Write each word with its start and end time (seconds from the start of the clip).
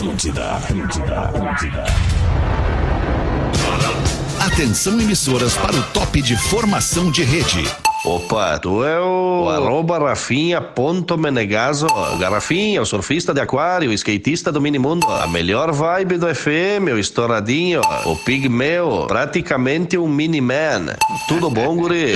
Atlântida, 0.00 0.52
Atlântida, 0.52 1.20
Atlântida. 1.20 1.84
Atenção 4.40 4.98
emissoras 4.98 5.58
para 5.58 5.76
o 5.76 5.82
top 5.92 6.22
de 6.22 6.38
formação 6.38 7.10
de 7.10 7.22
rede. 7.22 7.70
Opa, 8.06 8.58
tu 8.58 8.82
é 8.82 8.98
o, 8.98 9.44
o 9.44 9.50
arroba 9.50 9.98
Rafinha 9.98 10.58
ponto 10.62 11.18
Menegaso. 11.18 11.86
Garrafinha, 12.18 12.80
o 12.80 12.86
surfista 12.86 13.34
de 13.34 13.42
aquário, 13.42 13.90
o 13.90 13.92
skatista 13.92 14.50
do 14.50 14.58
minimundo. 14.58 15.06
A 15.06 15.26
melhor 15.26 15.70
vibe 15.70 16.16
do 16.16 16.34
FM, 16.34 16.94
o 16.94 16.98
estouradinho, 16.98 17.82
o 18.06 18.16
pigmeu, 18.16 19.04
praticamente 19.06 19.98
um 19.98 20.08
mini-man. 20.08 20.96
Tudo 21.28 21.50
bom, 21.50 21.76
guri? 21.76 22.14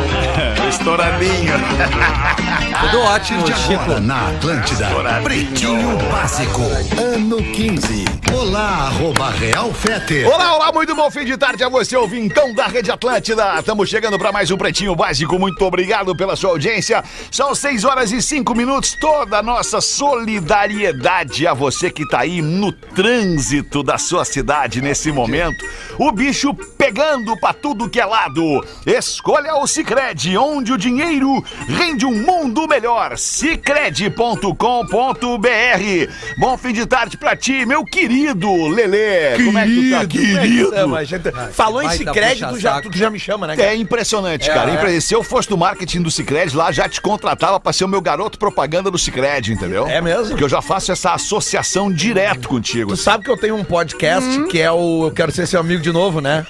Estouradinho. 0.70 1.52
Tudo 2.90 3.00
ótimo, 3.00 3.44
De 3.44 3.54
Chico. 3.54 3.80
agora 3.80 4.00
na 4.00 4.28
Atlântida, 4.28 4.88
Pretinho 5.22 5.96
Básico, 6.10 6.60
ano 7.00 7.36
15. 7.36 8.04
Olá, 8.36 8.88
arroba 8.88 9.30
Real 9.30 9.72
Fete. 9.72 10.24
Olá, 10.24 10.56
olá, 10.56 10.72
muito 10.72 10.94
bom 10.94 11.10
fim 11.10 11.24
de 11.24 11.36
tarde 11.36 11.64
a 11.64 11.68
você, 11.68 11.96
ouvintão 11.96 12.52
da 12.52 12.66
Rede 12.66 12.90
Atlântida. 12.90 13.58
Estamos 13.58 13.88
chegando 13.88 14.18
para 14.18 14.32
mais 14.32 14.50
um 14.50 14.56
Pretinho 14.58 14.94
Básico. 14.94 15.38
Muito 15.38 15.64
obrigado 15.64 16.14
pela 16.14 16.36
sua 16.36 16.50
audiência. 16.50 17.02
São 17.30 17.54
6 17.54 17.84
horas 17.84 18.12
e 18.12 18.20
5 18.20 18.54
minutos. 18.54 18.94
Toda 19.00 19.38
a 19.38 19.42
nossa 19.42 19.80
solidariedade 19.80 21.46
a 21.46 21.54
você 21.54 21.90
que 21.90 22.06
tá 22.06 22.20
aí 22.20 22.42
no 22.42 22.70
trânsito 22.70 23.82
da 23.82 23.96
sua 23.96 24.24
cidade 24.24 24.82
nesse 24.82 25.10
momento. 25.10 25.64
O 25.98 26.12
bicho 26.12 26.52
pegando 26.76 27.38
para 27.40 27.54
tudo 27.54 27.88
que 27.88 28.00
é 28.00 28.04
lado. 28.04 28.42
Escolha 28.84 29.54
o 29.54 29.66
Cicred, 29.66 30.36
onde 30.36 30.72
o 30.72 30.76
dinheiro 30.78 31.42
rende 31.66 32.04
um 32.04 32.14
mundo 32.14 32.66
melhor. 32.68 32.73
Cicred.com.br. 33.16 36.12
Bom 36.38 36.56
fim 36.58 36.72
de 36.72 36.86
tarde 36.86 37.16
pra 37.16 37.36
ti, 37.36 37.64
meu 37.66 37.84
querido 37.84 38.50
Lelê. 38.68 39.36
Como 39.44 39.58
é 39.58 39.66
que 39.66 39.74
tu 39.74 39.90
tá, 39.90 40.06
querido? 40.06 40.70
Chama, 40.74 41.04
gente. 41.04 41.30
Falou 41.52 41.82
em 41.82 41.90
Cicred, 41.90 42.46
tu 42.48 42.58
já, 42.58 42.80
tu 42.80 42.96
já 42.96 43.10
me 43.10 43.18
chama, 43.18 43.46
né? 43.46 43.56
cara? 43.56 43.68
É 43.70 43.76
impressionante, 43.76 44.50
É, 44.50 44.54
cara. 44.54 44.70
é. 44.70 44.74
Impre- 44.74 45.00
Se 45.00 45.14
eu 45.14 45.22
fosse 45.22 45.48
do 45.48 45.56
marketing 45.56 46.02
do 46.02 46.10
Cicred 46.10 46.54
lá, 46.56 46.72
já 46.72 46.88
te 46.88 47.00
contratava 47.00 47.58
pra 47.60 47.72
ser 47.72 47.84
o 47.84 47.88
meu 47.88 48.00
garoto 48.00 48.38
propaganda 48.38 48.90
do 48.90 48.98
Cicred, 48.98 49.52
entendeu? 49.52 49.86
É 49.86 50.00
mesmo? 50.00 50.28
Porque 50.30 50.44
eu 50.44 50.48
já 50.48 50.62
faço 50.62 50.90
essa 50.92 51.12
associação 51.14 51.92
direto 51.92 52.48
contigo. 52.48 52.90
Tu 52.90 52.96
sabe 52.96 53.24
que 53.24 53.30
eu 53.30 53.36
tenho 53.36 53.54
um 53.56 53.64
podcast 53.64 54.28
Hum. 54.28 54.48
que 54.48 54.60
é 54.60 54.70
o 54.70 55.06
Eu 55.06 55.10
Quero 55.12 55.32
Ser 55.32 55.46
Seu 55.46 55.60
Amigo 55.60 55.82
de 55.82 55.92
Novo, 55.92 56.20
né? 56.20 56.46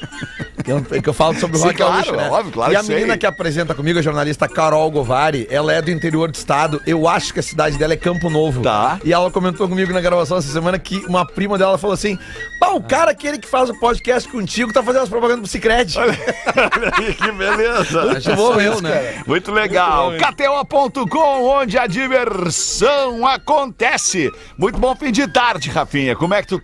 Que 0.65 0.73
eu, 0.73 0.81
que 0.83 1.09
eu 1.09 1.13
falo 1.13 1.39
sobre 1.39 1.57
o 1.57 1.61
Sim, 1.61 1.67
rock 1.67 1.77
claro, 1.77 1.93
gaúcho, 1.95 2.13
né? 2.17 2.29
óbvio, 2.31 2.53
claro 2.53 2.73
E 2.73 2.77
a 2.77 2.81
que 2.81 2.87
sei. 2.87 2.95
menina 2.97 3.19
que 3.19 3.27
apresenta 3.27 3.75
comigo, 3.75 3.99
a 3.99 4.03
jornalista 4.03 4.49
Carol 4.49 4.91
Govari, 4.91 5.47
ela 5.51 5.73
é 5.75 5.83
do 5.83 5.91
interior 5.91 6.14
do 6.17 6.35
estado. 6.35 6.81
Eu 6.87 7.09
acho 7.09 7.33
que 7.33 7.41
a 7.41 7.43
cidade 7.43 7.77
dela 7.77 7.93
é 7.93 7.97
Campo 7.97 8.31
Novo. 8.31 8.63
Tá. 8.63 8.99
E 9.05 9.13
ela 9.13 9.31
comentou 9.31 9.69
comigo 9.69 9.93
na 9.93 10.01
gravação 10.01 10.39
essa 10.39 10.53
semana 10.53 10.79
que 10.79 11.05
uma 11.07 11.27
prima 11.27 11.59
dela 11.59 11.77
falou 11.77 11.95
assim: 11.95 12.19
Pá, 12.59 12.69
o 12.69 12.83
cara 12.83 13.11
aquele 13.11 13.39
que 13.39 13.49
faz 13.49 13.69
o 13.69 13.79
podcast 13.79 14.29
contigo 14.29 14.73
tá 14.73 14.83
fazendo 14.83 15.03
as 15.03 15.09
propagandas 15.09 15.41
pro 15.41 15.51
Cicred. 15.51 15.99
Olha 15.99 16.13
aí, 16.99 17.15
que 17.15 17.33
beleza. 17.33 18.21
Já 18.21 18.37
sou 18.37 18.61
eu, 18.61 18.81
né? 18.81 19.23
Muito 19.27 19.53
legal. 19.53 20.13
KTO.com, 20.13 21.43
onde 21.45 21.79
a 21.79 21.87
diversão 21.87 23.27
acontece. 23.27 24.31
Muito 24.57 24.79
bom 24.79 24.95
fim 24.95 25.13
de 25.13 25.27
tarde, 25.27 25.71
Rafinha. 25.71 26.15
Como 26.17 26.35
é 26.35 26.43
que 26.43 26.49
tu? 26.49 26.63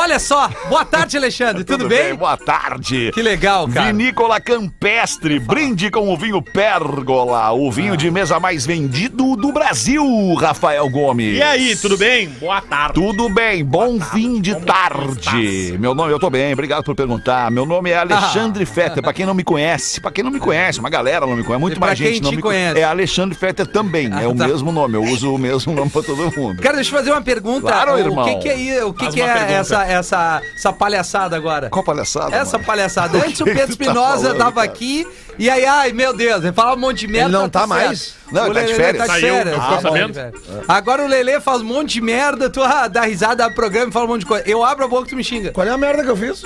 Olha 0.00 0.20
só, 0.20 0.48
boa 0.68 0.84
tarde, 0.84 1.16
Alexandre. 1.16 1.64
Tudo, 1.64 1.88
bem? 1.88 2.14
Boa 2.14 2.36
tarde. 2.36 3.10
Que 3.12 3.20
legal, 3.20 3.66
cara. 3.66 3.88
Vinícola 3.88 4.40
Campestre, 4.40 5.40
brinde 5.40 5.90
com 5.90 6.08
o 6.14 6.16
vinho 6.16 6.40
Pérgola, 6.40 7.50
o 7.50 7.68
vinho 7.68 7.96
de 7.96 8.08
mesa 8.08 8.38
mais 8.38 8.64
vendido 8.64 9.34
do 9.34 9.50
Brasil, 9.50 10.04
Rafael 10.34 10.88
Gomes. 10.88 11.38
E 11.38 11.42
aí, 11.42 11.74
tudo 11.74 11.98
bem? 11.98 12.28
Boa 12.28 12.60
tarde. 12.60 12.94
Tudo 12.94 13.28
bem, 13.28 13.64
bom 13.64 14.00
fim 14.00 14.40
de 14.40 14.54
tarde. 14.60 15.76
Meu 15.80 15.96
nome, 15.96 16.12
eu 16.12 16.20
tô 16.20 16.30
bem, 16.30 16.52
obrigado 16.52 16.84
por 16.84 16.94
perguntar. 16.94 17.50
Meu 17.50 17.66
nome 17.66 17.90
é 17.90 17.98
Alexandre 17.98 18.64
Fetter, 18.64 19.02
pra 19.02 19.12
quem 19.12 19.26
não 19.26 19.34
me 19.34 19.42
conhece, 19.42 20.00
pra 20.00 20.12
quem 20.12 20.22
não 20.22 20.30
me 20.30 20.38
conhece, 20.38 20.78
uma 20.78 20.90
galera 20.90 21.26
não 21.26 21.34
me 21.34 21.42
conhece, 21.42 21.60
muito 21.60 21.74
E 21.74 21.78
pra 21.80 21.88
mais 21.88 21.98
gente 21.98 22.22
não 22.22 22.30
me 22.30 22.40
conhece? 22.40 22.78
É 22.78 22.84
Alexandre 22.84 23.36
Fetter 23.36 23.66
também, 23.66 24.08
é 24.12 24.28
o 24.28 24.30
tá. 24.38 24.46
mesmo 24.46 24.70
nome, 24.70 24.94
eu 24.94 25.02
uso 25.02 25.34
o 25.34 25.38
mesmo 25.38 25.72
nome 25.74 25.90
pra 25.90 26.02
todo 26.04 26.32
mundo. 26.40 26.62
Cara, 26.62 26.76
deixa 26.76 26.94
eu 26.94 26.98
fazer 26.98 27.10
uma 27.10 27.20
pergunta. 27.20 27.62
Claro, 27.62 27.94
o 27.94 27.98
irmão. 27.98 28.24
que, 28.24 28.36
que 28.36 28.70
é, 28.70 28.84
o 28.84 28.94
que, 28.94 29.08
que 29.08 29.20
é 29.20 29.26
pergunta. 29.26 29.52
essa, 29.52 29.87
essa, 29.92 30.42
essa 30.54 30.72
palhaçada 30.72 31.36
agora? 31.36 31.70
Qual 31.70 31.84
palhaçada? 31.84 32.34
Essa 32.34 32.58
mano? 32.58 32.66
palhaçada. 32.66 33.18
O 33.18 33.22
Antes 33.24 33.40
o 33.40 33.44
que 33.44 33.50
Pedro 33.52 33.66
tá 33.66 33.72
Espinosa 33.72 34.22
falando, 34.22 34.38
tava 34.38 34.52
cara? 34.52 34.66
aqui 34.66 35.06
e 35.38 35.48
aí, 35.48 35.64
ai, 35.64 35.92
meu 35.92 36.12
Deus, 36.16 36.42
ele 36.42 36.52
falava 36.52 36.76
um 36.76 36.80
monte 36.80 37.00
de 37.00 37.06
merda. 37.06 37.28
Ele 37.28 37.38
não 37.38 37.48
tá 37.48 37.60
tudo 37.60 37.68
mais? 37.68 38.14
Não, 38.32 38.42
ele 38.46 38.50
O 38.50 38.54
tá 38.54 38.62
de 38.62 38.74
férias. 38.74 39.06
Tá 39.06 39.14
de 39.14 39.20
Saiu, 39.20 39.34
férias. 39.34 39.54
fiquei 39.54 39.76
Ah, 39.76 39.80
sabendo. 39.80 40.08
de 40.08 40.14
férias. 40.14 40.42
Agora 40.66 41.04
o 41.04 41.06
Lelê 41.06 41.40
faz 41.40 41.60
um 41.60 41.64
monte 41.64 41.92
de 41.94 42.00
merda, 42.00 42.50
tu 42.50 42.60
ah, 42.62 42.88
dá 42.88 43.02
risada, 43.02 43.44
abre 43.44 43.54
programa 43.54 43.88
e 43.88 43.92
fala 43.92 44.04
um 44.06 44.08
monte 44.08 44.20
de 44.20 44.26
coisa. 44.26 44.44
Eu 44.48 44.64
abro 44.64 44.84
a 44.84 44.88
boca 44.88 45.06
e 45.06 45.10
tu 45.10 45.16
me 45.16 45.22
xinga. 45.22 45.52
Qual 45.52 45.64
é 45.66 45.70
a 45.70 45.78
merda 45.78 46.02
que 46.02 46.10
eu 46.10 46.16
fiz? 46.16 46.42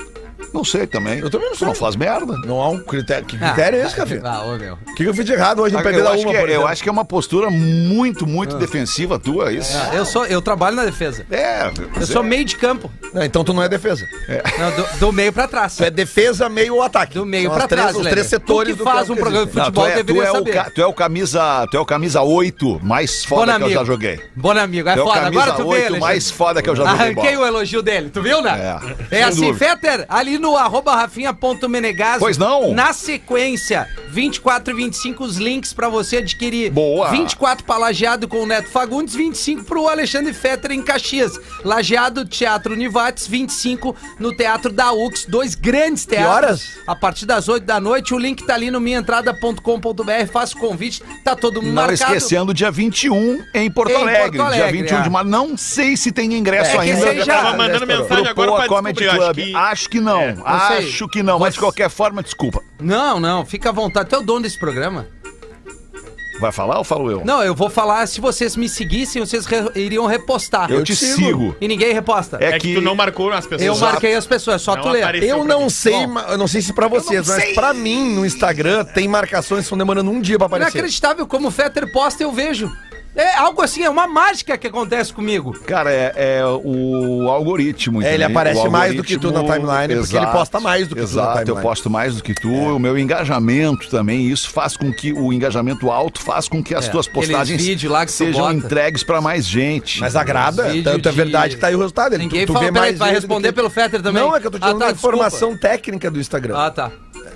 Não 0.52 0.64
sei 0.64 0.86
também. 0.86 1.18
Eu 1.20 1.30
também 1.30 1.48
não 1.48 1.56
sei. 1.56 1.66
não 1.68 1.74
faz 1.74 1.96
merda. 1.96 2.36
Não 2.46 2.60
há 2.60 2.68
um 2.68 2.78
critério. 2.78 3.24
Que 3.26 3.36
critério 3.38 3.78
é 3.80 3.84
esse, 3.86 3.94
Café? 3.96 4.20
Ah, 4.24 4.42
ô, 4.44 4.56
meu. 4.56 4.74
O 4.74 4.94
que, 4.94 5.04
eu 5.04 5.14
fiz 5.14 5.24
de 5.24 5.32
errado 5.32 5.60
hoje 5.62 5.74
no 5.74 5.80
Eu, 5.80 5.84
PD 5.84 6.02
da 6.02 6.10
acho 6.10 6.22
Uma, 6.22 6.32
que, 6.32 6.38
por 6.38 6.48
é- 6.48 6.50
eu 6.52 6.54
exemplo? 6.56 6.68
acho 6.68 6.82
que 6.82 6.88
é 6.88 6.92
uma 6.92 7.04
postura 7.04 7.50
muito, 7.50 8.26
muito 8.26 8.56
defensiva 8.56 9.18
tua, 9.18 9.52
isso. 9.52 9.76
Ah, 9.76 9.94
Eu, 9.94 10.04
sou, 10.04 10.26
eu 10.26 10.40
trabalho 10.42 10.76
na 10.76 10.84
defesa. 10.84 11.24
É, 11.30 11.70
Eu 12.00 12.06
sou 12.06 12.22
meio 12.22 12.44
de 12.44 12.56
campo. 12.56 12.90
Não, 13.14 13.22
então 13.22 13.44
tu 13.44 13.52
não 13.52 13.62
é 13.62 13.68
defesa. 13.68 14.06
Não, 14.58 14.70
do, 14.70 14.98
do 14.98 15.12
meio 15.12 15.32
pra 15.32 15.46
trás. 15.48 15.76
Tu 15.76 15.84
é 15.84 15.90
defesa, 15.90 16.48
meio 16.48 16.74
ou 16.76 16.82
ataque. 16.82 17.14
Do 17.14 17.26
meio 17.26 17.44
São 17.48 17.54
pra 17.54 17.64
as 17.64 17.68
três, 17.68 17.82
trás, 17.82 17.96
Os 17.96 18.02
Lelê. 18.02 18.10
três 18.10 18.26
setores 18.26 18.74
tu 18.74 18.78
que 18.78 18.84
do 18.84 18.84
faz 18.84 19.00
campo 19.00 19.12
um 19.12 19.14
que 19.16 19.20
programa 19.20 19.46
de 19.46 19.50
existe. 19.52 19.58
Não, 19.58 19.72
tu 19.72 19.80
futebol 19.80 19.86
é, 19.86 19.90
tu 19.92 19.96
deveria 20.04 20.22
é 20.28 20.30
o, 20.30 20.34
saber. 20.34 20.52
ca- 20.52 20.70
tu 20.70 20.80
é 20.82 20.86
o 20.86 20.92
camisa, 20.92 21.66
tu 21.70 21.76
é 21.76 21.80
o 21.80 21.84
camisa 21.86 22.22
8 22.22 22.80
mais 22.82 23.22
Bom 23.24 23.36
foda 23.36 23.52
que 23.56 23.60
eu 23.62 23.66
amigo. 23.66 23.80
já 23.80 23.84
joguei. 23.84 24.20
Bom 24.34 24.50
amigo, 24.50 24.88
é 24.88 24.94
Tu 24.94 24.98
é 24.98 25.02
o 25.02 25.06
foda. 25.06 25.20
camisa 25.20 25.42
Agora 25.42 25.56
tu 25.56 25.62
vê, 25.62 25.68
8 25.68 25.74
Alexandre. 25.78 26.00
mais 26.00 26.30
foda 26.30 26.62
que 26.62 26.70
eu 26.70 26.76
já 26.76 26.84
joguei 26.84 27.00
Arranquei 27.00 27.32
bola. 27.36 27.44
o 27.44 27.46
elogio 27.48 27.82
dele, 27.82 28.10
tu 28.10 28.22
viu, 28.22 28.40
né? 28.42 28.78
É, 29.10 29.16
É, 29.16 29.18
sem 29.18 29.22
assim, 29.24 29.40
dúvida. 29.52 29.58
Fetter, 29.66 30.06
ali 30.08 30.31
no 30.38 30.56
arroba 30.56 30.94
rafinha.menegaso. 30.96 32.20
Pois 32.20 32.38
não. 32.38 32.72
Na 32.72 32.92
sequência, 32.92 33.88
24 34.08 34.72
e 34.72 34.76
25 34.76 35.24
os 35.24 35.36
links 35.36 35.72
pra 35.72 35.88
você 35.88 36.18
adquirir. 36.18 36.70
Boa. 36.70 37.10
24 37.10 37.64
pra 37.64 37.76
Lajeado 37.76 38.26
com 38.28 38.42
o 38.42 38.46
Neto 38.46 38.68
Fagundes, 38.68 39.14
25 39.14 39.64
pro 39.64 39.88
Alexandre 39.88 40.32
Fetter 40.32 40.72
em 40.72 40.82
Caxias. 40.82 41.38
Lajeado, 41.64 42.24
Teatro 42.24 42.72
Univates, 42.74 43.26
25 43.26 43.96
no 44.18 44.34
Teatro 44.34 44.72
da 44.72 44.92
UX. 44.92 45.24
Dois 45.26 45.54
grandes 45.54 46.04
teatros. 46.06 46.32
horas? 46.34 46.68
A 46.86 46.94
partir 46.94 47.26
das 47.26 47.48
8 47.48 47.64
da 47.64 47.80
noite, 47.80 48.14
o 48.14 48.18
link 48.18 48.44
tá 48.44 48.54
ali 48.54 48.70
no 48.70 48.80
minhaentrada.com.br. 48.80 50.26
Faça 50.32 50.56
o 50.56 50.60
convite, 50.60 51.02
tá 51.24 51.34
todo 51.36 51.56
mundo 51.62 51.74
Não 51.74 51.86
marcado. 51.86 52.14
esquecendo, 52.14 52.54
dia 52.54 52.70
21 52.70 53.42
em 53.54 53.70
Porto 53.70 53.90
Em 53.92 53.96
Alegre. 53.96 54.38
Porto 54.38 54.52
dia 54.52 54.62
Alegre, 54.64 54.82
21 54.82 54.98
é. 54.98 55.02
de 55.02 55.10
março. 55.10 55.30
Não 55.30 55.56
sei 55.56 55.96
se 55.96 56.12
tem 56.12 56.34
ingresso 56.34 56.70
É, 56.70 56.74
que 56.74 56.78
ainda. 56.92 57.06
aí 57.10 57.18
já- 57.22 57.32
Tava 57.42 57.56
mandando 57.56 57.86
mensagem 57.86 58.26
agora 58.28 58.52
pra 58.52 58.66
Comedy 58.68 59.00
descobrir. 59.00 59.22
Acho 59.22 59.32
Club. 59.34 59.36
que... 59.46 59.54
Acho 59.56 59.88
que 59.90 60.00
não. 60.00 60.21
É. 60.22 60.36
Acho 60.44 61.08
que 61.08 61.22
não. 61.22 61.38
Mas 61.38 61.54
de 61.54 61.60
qualquer 61.60 61.88
forma, 61.90 62.22
desculpa. 62.22 62.62
Não, 62.80 63.18
não, 63.20 63.44
fica 63.46 63.68
à 63.70 63.72
vontade. 63.72 64.08
Tu 64.08 64.14
é 64.16 64.18
o 64.18 64.22
dono 64.22 64.42
desse 64.42 64.58
programa? 64.58 65.06
Vai 66.40 66.50
falar 66.50 66.78
ou 66.78 66.82
falo 66.82 67.08
eu? 67.10 67.24
Não, 67.24 67.40
eu 67.44 67.54
vou 67.54 67.70
falar, 67.70 68.04
se 68.08 68.20
vocês 68.20 68.56
me 68.56 68.68
seguissem, 68.68 69.24
vocês 69.24 69.46
re- 69.46 69.70
iriam 69.76 70.06
repostar. 70.06 70.72
Eu 70.72 70.82
te 70.82 70.96
sigo. 70.96 71.54
E 71.60 71.68
ninguém 71.68 71.92
reposta. 71.94 72.38
É 72.40 72.46
É 72.52 72.58
que 72.58 72.74
tu 72.74 72.80
não 72.80 72.96
marcou 72.96 73.30
as 73.32 73.46
pessoas. 73.46 73.62
eu 73.62 73.76
marquei 73.76 74.14
as 74.14 74.26
pessoas, 74.26 74.60
só 74.60 74.74
Não 74.74 74.82
tu 74.82 74.88
ler. 74.88 75.02
apareceu. 75.02 75.28
Eu 75.28 75.44
pra 75.44 75.54
não 75.54 75.62
mim. 75.64 75.70
sei, 75.70 76.04
ma- 76.06 76.22
eu 76.30 76.38
não 76.38 76.48
sei 76.48 76.60
se 76.62 76.72
pra 76.72 76.88
vocês, 76.88 77.28
mas 77.28 77.52
pra 77.54 77.72
mim 77.72 78.12
no 78.14 78.26
Instagram 78.26 78.84
tem 78.84 79.06
marcações 79.06 79.58
que 79.60 79.64
estão 79.66 79.78
demorando 79.78 80.10
um 80.10 80.20
dia 80.20 80.36
pra 80.36 80.46
aparecer. 80.46 80.72
Inacreditável 80.78 81.26
como 81.28 81.46
o 81.46 81.50
Fetter 81.50 81.92
posta, 81.92 82.24
eu 82.24 82.32
vejo. 82.32 82.68
É 83.14 83.36
algo 83.36 83.60
assim, 83.60 83.82
é 83.82 83.90
uma 83.90 84.06
mágica 84.06 84.56
que 84.56 84.66
acontece 84.66 85.12
comigo. 85.12 85.52
Cara, 85.66 85.92
é, 85.92 86.12
é 86.16 86.42
o 86.46 87.28
algoritmo. 87.28 88.02
É, 88.02 88.14
ele 88.14 88.24
aparece 88.24 88.66
O 88.66 88.70
mais 88.70 88.94
do 88.96 89.04
que 89.04 89.18
tu 89.18 89.30
na 89.30 89.40
timeline, 89.40 89.96
porque 90.00 90.16
ele 90.16 90.26
posta 90.28 90.58
mais 90.58 90.88
do 90.88 90.94
que 90.94 91.02
tu 91.02 91.04
na 91.04 91.10
Exato, 91.22 91.38
eu 91.40 91.44
timeline. 91.44 91.62
posto 91.62 91.90
mais 91.90 92.14
do 92.16 92.22
que 92.22 92.32
tu. 92.34 92.48
O 92.50 92.78
meu 92.78 92.98
engajamento 92.98 93.90
também, 93.90 94.26
isso 94.30 94.48
faz 94.48 94.78
com 94.78 94.90
que 94.90 95.12
o 95.12 95.30
engajamento 95.30 95.90
alto 95.90 96.20
faz 96.22 96.48
com 96.48 96.62
que 96.62 96.74
as 96.74 96.86
É, 96.86 96.90
tuas 96.90 97.06
postagens 97.06 97.62
vídeos 97.62 97.92
lá 97.92 98.06
que 98.06 98.12
tu 98.12 98.16
sejam 98.16 98.40
bota. 98.46 98.54
entregues 98.54 99.02
pra 99.02 99.20
mais 99.20 99.44
gente. 99.46 100.00
Mas 100.00 100.16
agrada, 100.16 100.64
tanto 100.82 101.08
é 101.08 101.10
de- 101.12 101.16
verdade 101.16 101.54
que 101.56 101.60
tá 101.60 101.66
aí 101.66 101.74
o 101.74 101.78
resultado. 101.80 102.14
Ele- 102.14 102.22
Ninguém 102.24 102.46
tu, 102.46 102.48
tu 102.48 102.52
fala, 102.54 102.64
vê 102.64 102.70
mais 102.70 102.94
tu 102.94 102.98
vai 102.98 103.10
responder 103.12 103.48
que- 103.48 103.54
pelo 103.54 103.68
Fetter 103.68 104.00
também? 104.00 104.22
Não, 104.22 104.34
é 104.34 104.40
que 104.40 104.46
eu 104.46 104.50
tô 104.50 104.58
te 104.58 104.64
Ah, 104.64 104.68
dando 104.68 104.78
tá, 104.78 104.86
uma 104.86 104.92
desculpa. 104.94 105.16
informação 105.16 105.54
técnica 105.56 106.10
do 106.10 106.18
Instagram. 106.18 106.56
Ah, 106.56 106.70
tá. 106.70 106.90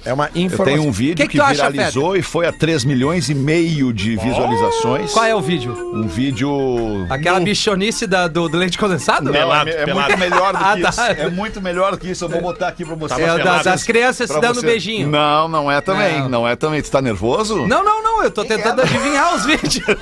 É 0.05 0.12
uma 0.12 0.31
Eu 0.35 0.43
informação. 0.43 0.65
tenho 0.77 0.88
um 0.88 0.93
vídeo 0.93 1.17
Que 1.17 1.23
que, 1.25 1.29
que 1.31 1.38
tu 1.38 1.43
acha, 1.43 1.69
viralizou 1.71 2.17
e 2.17 2.23
foi 2.23 2.47
a 2.47 2.53
3 2.53 2.85
milhões 2.85 3.29
e 3.29 3.35
meio 3.35 3.93
de 3.93 4.17
visualizações. 4.17 5.12
Qual 5.12 5.25
é 5.25 5.35
o 5.35 5.41
vídeo? 5.41 5.73
Um 5.94 6.06
vídeo. 6.06 7.06
Aquela 7.11 7.41
bichonice 7.41 8.06
da- 8.06 8.29
do, 8.29 8.49
do 8.49 8.56
leite 8.56 8.79
condensado? 8.79 9.25
Não, 9.27 9.33
Pelado, 9.33 9.71
é, 9.71 9.73
é 9.73 9.85
pelado. 9.85 10.09
muito 10.09 10.19
melhor 10.21 10.53
do 10.53 10.59
que 10.59 10.65
Ah, 10.65 10.77
tá. 10.83 10.88
isso. 10.91 11.00
É 11.23 11.31
muito 11.31 11.61
melhor 11.61 11.91
do 11.93 11.99
que 11.99 12.11
isso. 12.11 12.25
Eu 12.25 12.29
vou 12.29 12.41
botar 12.41 12.69
aqui 12.69 12.85
pra 12.85 12.94
você. 12.94 13.21
É, 13.21 13.38
da- 13.38 13.62
das 13.62 13.83
crianças 13.83 14.31
se 14.31 14.41
dando 14.41 14.61
você. 14.61 14.67
beijinho. 14.67 15.09
Não, 15.09 15.49
não 15.49 15.71
é 15.71 15.81
também. 15.81 16.21
Não. 16.23 16.29
Não, 16.37 16.49
é 16.49 16.55
também. 16.55 16.81
Tu 16.83 16.91
tá 16.91 17.00
nervoso? 17.03 17.67
Não, 17.67 17.83
não, 17.83 18.03
não, 18.03 18.23
eu 18.23 18.31
tô 18.31 18.44
tentando 18.44 18.83
adivinhar 18.83 19.35
os 19.35 19.44
vídeos. 19.44 19.81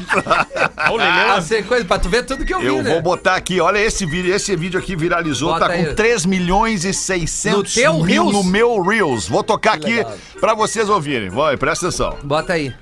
Ah, 0.77 0.91
o 0.93 0.97
Lelê, 0.97 1.11
Ah, 1.11 1.41
sei, 1.41 1.63
coisa, 1.63 1.85
pra 1.85 1.99
tu 1.99 2.09
ver 2.09 2.25
tudo 2.25 2.45
que 2.45 2.53
eu 2.53 2.59
vi, 2.61 2.67
Eu 2.67 2.83
né? 2.83 2.91
vou 2.93 3.01
botar 3.01 3.37
aqui, 3.37 3.61
olha 3.61 3.79
esse 3.79 4.05
vídeo, 4.05 4.35
esse 4.35 4.55
vídeo 4.57 4.79
aqui 4.79 4.95
viralizou, 4.97 5.53
Bota 5.53 5.67
tá 5.67 5.73
aí. 5.73 5.87
com 5.87 5.95
3 5.95 6.27
milhões 6.27 6.85
e 6.85 6.93
600 6.93 7.75
No 7.77 7.83
teu 7.83 7.93
mil 7.95 8.03
Reels? 8.05 8.33
no 8.33 8.45
meu 8.45 8.83
Reels. 8.83 9.29
Vou 9.29 9.43
tocar 9.43 9.75
aqui 9.75 9.84
legal. 9.85 10.13
pra 10.41 10.55
vocês 10.55 10.89
ouvirem. 10.89 11.29
Vai, 11.31 11.57
presta 11.57 11.87
atenção. 11.87 12.17
Bota 12.23 12.53
aí. 12.55 12.75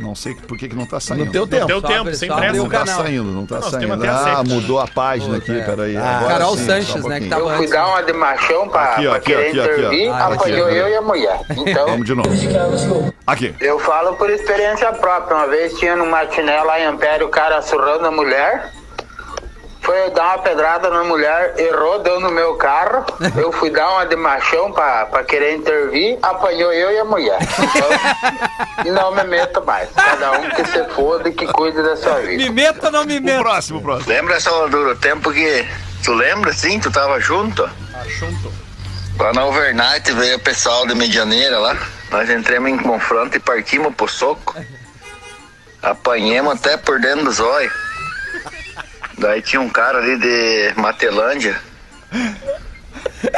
Não 0.00 0.12
sei 0.12 0.34
por 0.34 0.58
que, 0.58 0.68
que 0.68 0.74
não 0.74 0.86
tá 0.86 0.98
saindo. 0.98 1.26
No 1.26 1.30
teu 1.30 1.42
No 1.42 1.46
tempo. 1.46 1.66
teu 1.68 1.80
tempo, 1.80 2.12
sem 2.16 2.28
pressa. 2.28 2.56
Não 2.56 2.68
tá 2.68 2.84
saindo, 2.84 3.30
não 3.30 3.46
tá 3.46 3.60
Nós 3.60 3.70
saindo. 3.70 4.04
Ah, 4.04 4.42
mudou 4.44 4.80
a 4.80 4.88
página 4.88 5.38
Puta, 5.38 5.52
aqui, 5.52 5.60
é. 5.60 5.64
peraí. 5.64 5.96
Ah, 5.96 6.16
Agora 6.18 6.32
Carol 6.34 6.56
sim, 6.56 6.66
Sanches, 6.66 7.04
um 7.04 7.08
né, 7.08 7.20
que 7.20 7.28
tava 7.28 7.42
Eu 7.42 7.56
fui 7.58 7.68
dar 7.68 7.86
uma 7.86 8.02
de 8.02 8.12
machão 8.12 8.68
pra, 8.68 8.82
Aqui, 8.94 9.06
ó, 9.06 9.10
pra 9.10 9.18
aqui, 9.18 9.26
querer 9.26 9.48
aqui, 9.50 9.60
aqui, 9.60 9.70
intervir, 9.72 10.10
Ah, 10.12 10.26
aqui, 10.26 10.34
apanhou 10.34 10.66
aqui. 10.66 10.76
eu 10.76 10.88
e 10.88 10.96
a 10.96 11.00
mulher. 11.00 11.40
Então, 11.48 11.86
Vamos 11.86 12.06
de 12.06 12.14
novo. 12.16 13.14
Aqui. 13.24 13.54
eu 13.60 13.78
falo 13.78 14.16
por 14.16 14.28
experiência 14.30 14.92
própria. 14.94 15.36
Uma 15.36 15.46
vez 15.46 15.72
tinha 15.78 15.94
no 15.94 16.06
matiné 16.06 16.60
lá 16.64 16.80
em 16.80 16.86
Ampere 16.86 17.22
o 17.22 17.28
cara 17.28 17.62
surrando 17.62 18.04
a 18.04 18.10
mulher. 18.10 18.72
Foi 19.84 20.10
dar 20.12 20.24
uma 20.36 20.38
pedrada 20.38 20.88
na 20.88 21.04
mulher, 21.04 21.54
errou, 21.58 21.98
deu 21.98 22.18
no 22.18 22.30
meu 22.30 22.54
carro. 22.56 23.04
Eu 23.36 23.52
fui 23.52 23.68
dar 23.70 23.88
uma 23.90 24.06
de 24.06 24.16
machão 24.16 24.72
pra, 24.72 25.04
pra 25.06 25.22
querer 25.22 25.56
intervir, 25.56 26.18
apanhou 26.22 26.72
eu 26.72 26.90
e 26.90 26.98
a 26.98 27.04
mulher. 27.04 27.38
Então, 27.42 28.92
não 28.94 29.14
me 29.14 29.24
meto 29.24 29.62
mais. 29.64 29.90
Cada 29.94 30.32
um 30.32 30.48
que 30.50 30.64
se 30.64 30.84
foda 30.94 31.28
e 31.28 31.32
que 31.32 31.46
cuide 31.46 31.82
da 31.82 31.96
sua 31.96 32.14
vida. 32.20 32.42
Me 32.42 32.48
meto 32.50 32.84
ou 32.86 32.90
não 32.92 33.04
me 33.04 33.18
O 33.18 33.22
meto? 33.22 33.42
próximo, 33.42 33.78
o 33.78 33.82
próximo. 33.82 34.08
Lembra, 34.08 34.40
Salvador, 34.40 34.88
o 34.88 34.96
tempo 34.96 35.30
que. 35.32 35.68
Tu 36.02 36.12
lembra, 36.14 36.52
sim? 36.52 36.80
Tu 36.80 36.90
tava 36.90 37.20
junto? 37.20 37.68
Junto. 38.06 38.52
Lá 39.18 39.32
na 39.32 39.44
overnight 39.44 40.10
veio 40.12 40.36
o 40.36 40.40
pessoal 40.40 40.86
de 40.86 40.94
Medianeira 40.94 41.58
lá. 41.58 41.76
Nós 42.10 42.28
entramos 42.30 42.70
em 42.70 42.78
confronto 42.78 43.36
e 43.36 43.40
partimos 43.40 43.94
pro 43.94 44.08
soco. 44.08 44.54
Apanhamos 45.82 46.54
até 46.54 46.76
por 46.78 46.98
dentro 47.00 47.24
dos 47.26 47.38
olhos. 47.40 47.72
Daí 49.18 49.42
tinha 49.42 49.60
um 49.60 49.68
cara 49.68 49.98
ali 49.98 50.18
de 50.18 50.72
Matelândia. 50.76 51.60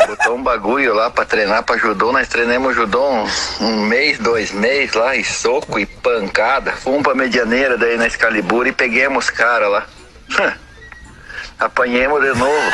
Botou 0.06 0.36
um 0.36 0.42
bagulho 0.42 0.94
lá 0.94 1.10
pra 1.10 1.24
treinar 1.24 1.62
pra 1.62 1.76
judô. 1.76 2.12
Nós 2.12 2.28
treinamos 2.28 2.74
judô 2.74 3.02
um, 3.08 3.26
um 3.60 3.80
mês, 3.82 4.18
dois 4.18 4.50
meses 4.52 4.94
lá, 4.94 5.16
e 5.16 5.24
soco 5.24 5.78
e 5.78 5.86
pancada. 5.86 6.72
Fomos 6.72 7.02
pra 7.02 7.14
Medianeira 7.14 7.76
daí 7.76 7.96
na 7.96 8.06
Excalibur 8.06 8.66
e 8.66 8.72
peguemos 8.72 9.24
os 9.24 9.30
caras 9.30 9.70
lá. 9.70 9.86
Apanhemos 11.58 12.20
de 12.20 12.38
novo. 12.38 12.70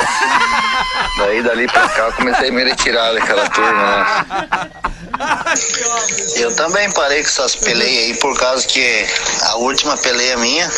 Daí 1.19 1.43
dali 1.43 1.69
pra 1.69 1.89
cá 1.89 2.07
eu 2.07 2.13
comecei 2.15 2.49
a 2.49 2.53
me 2.53 2.65
retirar 2.65 3.13
daquela 3.13 3.49
turma 3.51 3.83
lá. 3.83 4.27
Eu 6.37 6.55
também 6.57 6.91
parei 6.93 7.23
com 7.23 7.29
essas 7.29 7.55
peleias 7.55 8.05
aí 8.05 8.17
por 8.21 8.37
causa 8.37 8.67
que 8.67 9.07
a 9.43 9.57
última 9.57 9.97
peleia 9.99 10.37
minha, 10.39 10.69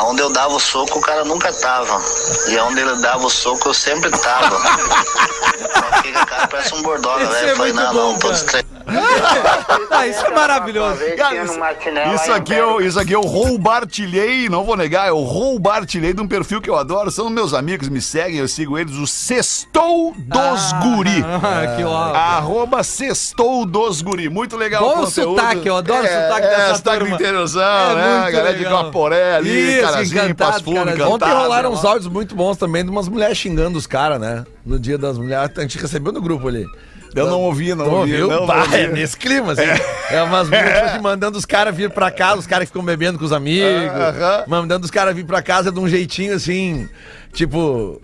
onde 0.00 0.20
eu 0.22 0.30
dava 0.32 0.54
o 0.54 0.60
soco, 0.60 0.98
o 0.98 1.02
cara 1.02 1.24
nunca 1.24 1.52
tava. 1.52 2.00
E 2.48 2.56
onde 2.58 2.80
ele 2.80 2.96
dava 3.00 3.26
o 3.26 3.30
soco, 3.30 3.68
eu 3.68 3.74
sempre 3.74 4.10
tava. 4.10 4.56
Só 4.58 6.02
fica, 6.02 6.26
cara, 6.26 6.46
parece 6.48 6.74
um 6.74 6.82
bordola, 6.82 7.18
velho. 7.26 7.48
é 7.48 7.52
Eu 7.52 7.56
falei, 7.56 7.72
muito 7.72 7.86
não, 7.86 7.92
bom, 7.94 8.12
não, 8.12 8.18
todos 8.18 8.42
cara. 8.42 8.62
três. 8.64 8.68
Ah, 9.90 10.06
isso 10.06 10.24
é 10.24 10.30
maravilhoso. 10.30 11.00
Cara, 11.16 11.42
isso, 11.44 11.58
lá 11.58 11.72
isso 12.14 12.32
aqui 12.32 12.54
eu, 12.54 12.80
isso 12.80 13.00
aqui 13.00 13.12
eu 13.12 13.20
roubartilhei, 13.22 14.48
não 14.48 14.64
vou 14.64 14.76
negar, 14.76 15.08
eu 15.08 15.18
roubartilhei 15.18 16.12
de 16.12 16.20
um 16.22 16.28
perfil 16.28 16.60
que 16.60 16.70
eu 16.70 16.76
adoro. 16.76 17.10
São 17.10 17.28
meus 17.28 17.52
amigos, 17.52 17.88
me 17.88 18.00
seguem, 18.00 18.38
eu 18.38 18.46
sigo 18.48 18.78
eles, 18.78 18.94
o 18.96 19.06
Sextou 19.06 20.14
dos 20.16 20.72
Guri. 20.82 21.24
Ah, 21.24 21.74
que. 21.76 21.82
Arroba 22.16 22.82
Sextou 22.84 23.66
dos 23.66 24.00
Guri. 24.02 24.28
Muito 24.28 24.56
legal 24.56 24.82
Bom 24.82 25.02
o 25.02 25.04
conteúdo. 25.06 25.36
sotaque, 25.40 25.66
eu 25.68 25.76
adoro 25.76 26.04
o 26.04 26.06
sotaque 26.08 26.46
é, 26.46 26.50
dessa 26.56 26.74
sotaque 26.76 26.98
turma. 26.98 27.16
do 27.16 27.22
interiorzão, 27.22 27.90
É 27.90 27.94
né? 27.94 28.30
Galera 28.30 28.54
de 28.56 28.64
legal. 28.64 28.84
Caporé 28.84 29.34
ali, 29.36 29.77
Isso, 29.77 29.77
Carazinho, 29.82 30.24
encantado, 30.24 30.52
Passo 30.52 30.64
Fundo, 30.64 30.80
encantado. 30.90 31.10
Ontem 31.10 31.30
rolaram 31.32 31.72
uns 31.72 31.84
áudios 31.84 32.06
muito 32.12 32.34
bons 32.34 32.56
também 32.56 32.84
de 32.84 32.90
umas 32.90 33.08
mulheres 33.08 33.36
xingando 33.38 33.78
os 33.78 33.86
caras, 33.86 34.20
né? 34.20 34.44
No 34.64 34.78
dia 34.78 34.96
das 34.98 35.16
mulheres. 35.18 35.50
A 35.56 35.60
gente 35.62 35.78
recebeu 35.78 36.12
no 36.12 36.20
grupo 36.20 36.48
ali. 36.48 36.66
Eu 37.14 37.26
não 37.26 37.40
ouvi, 37.40 37.74
não, 37.74 37.86
Não 37.86 37.94
ouvi. 37.94 38.20
ouviu? 38.20 38.28
Não, 38.28 38.46
Bah, 38.46 38.56
não 38.56 38.62
ouvi. 38.64 38.76
é 38.76 38.86
nesse 38.88 39.16
clima, 39.16 39.52
assim. 39.52 39.62
É, 40.10 40.22
umas 40.22 40.46
mulheres 40.50 40.90
assim, 40.90 41.00
mandando 41.00 41.38
os 41.38 41.46
caras 41.46 41.74
vir 41.74 41.88
pra 41.90 42.10
casa, 42.10 42.38
os 42.38 42.46
caras 42.46 42.66
que 42.66 42.72
ficam 42.72 42.84
bebendo 42.84 43.18
com 43.18 43.24
os 43.24 43.32
amigos. 43.32 43.66
Aham. 43.90 44.44
Mandando 44.46 44.84
os 44.84 44.90
caras 44.90 45.14
vir 45.16 45.24
pra 45.24 45.40
casa 45.42 45.72
de 45.72 45.80
um 45.80 45.88
jeitinho 45.88 46.34
assim, 46.34 46.86
tipo. 47.32 48.00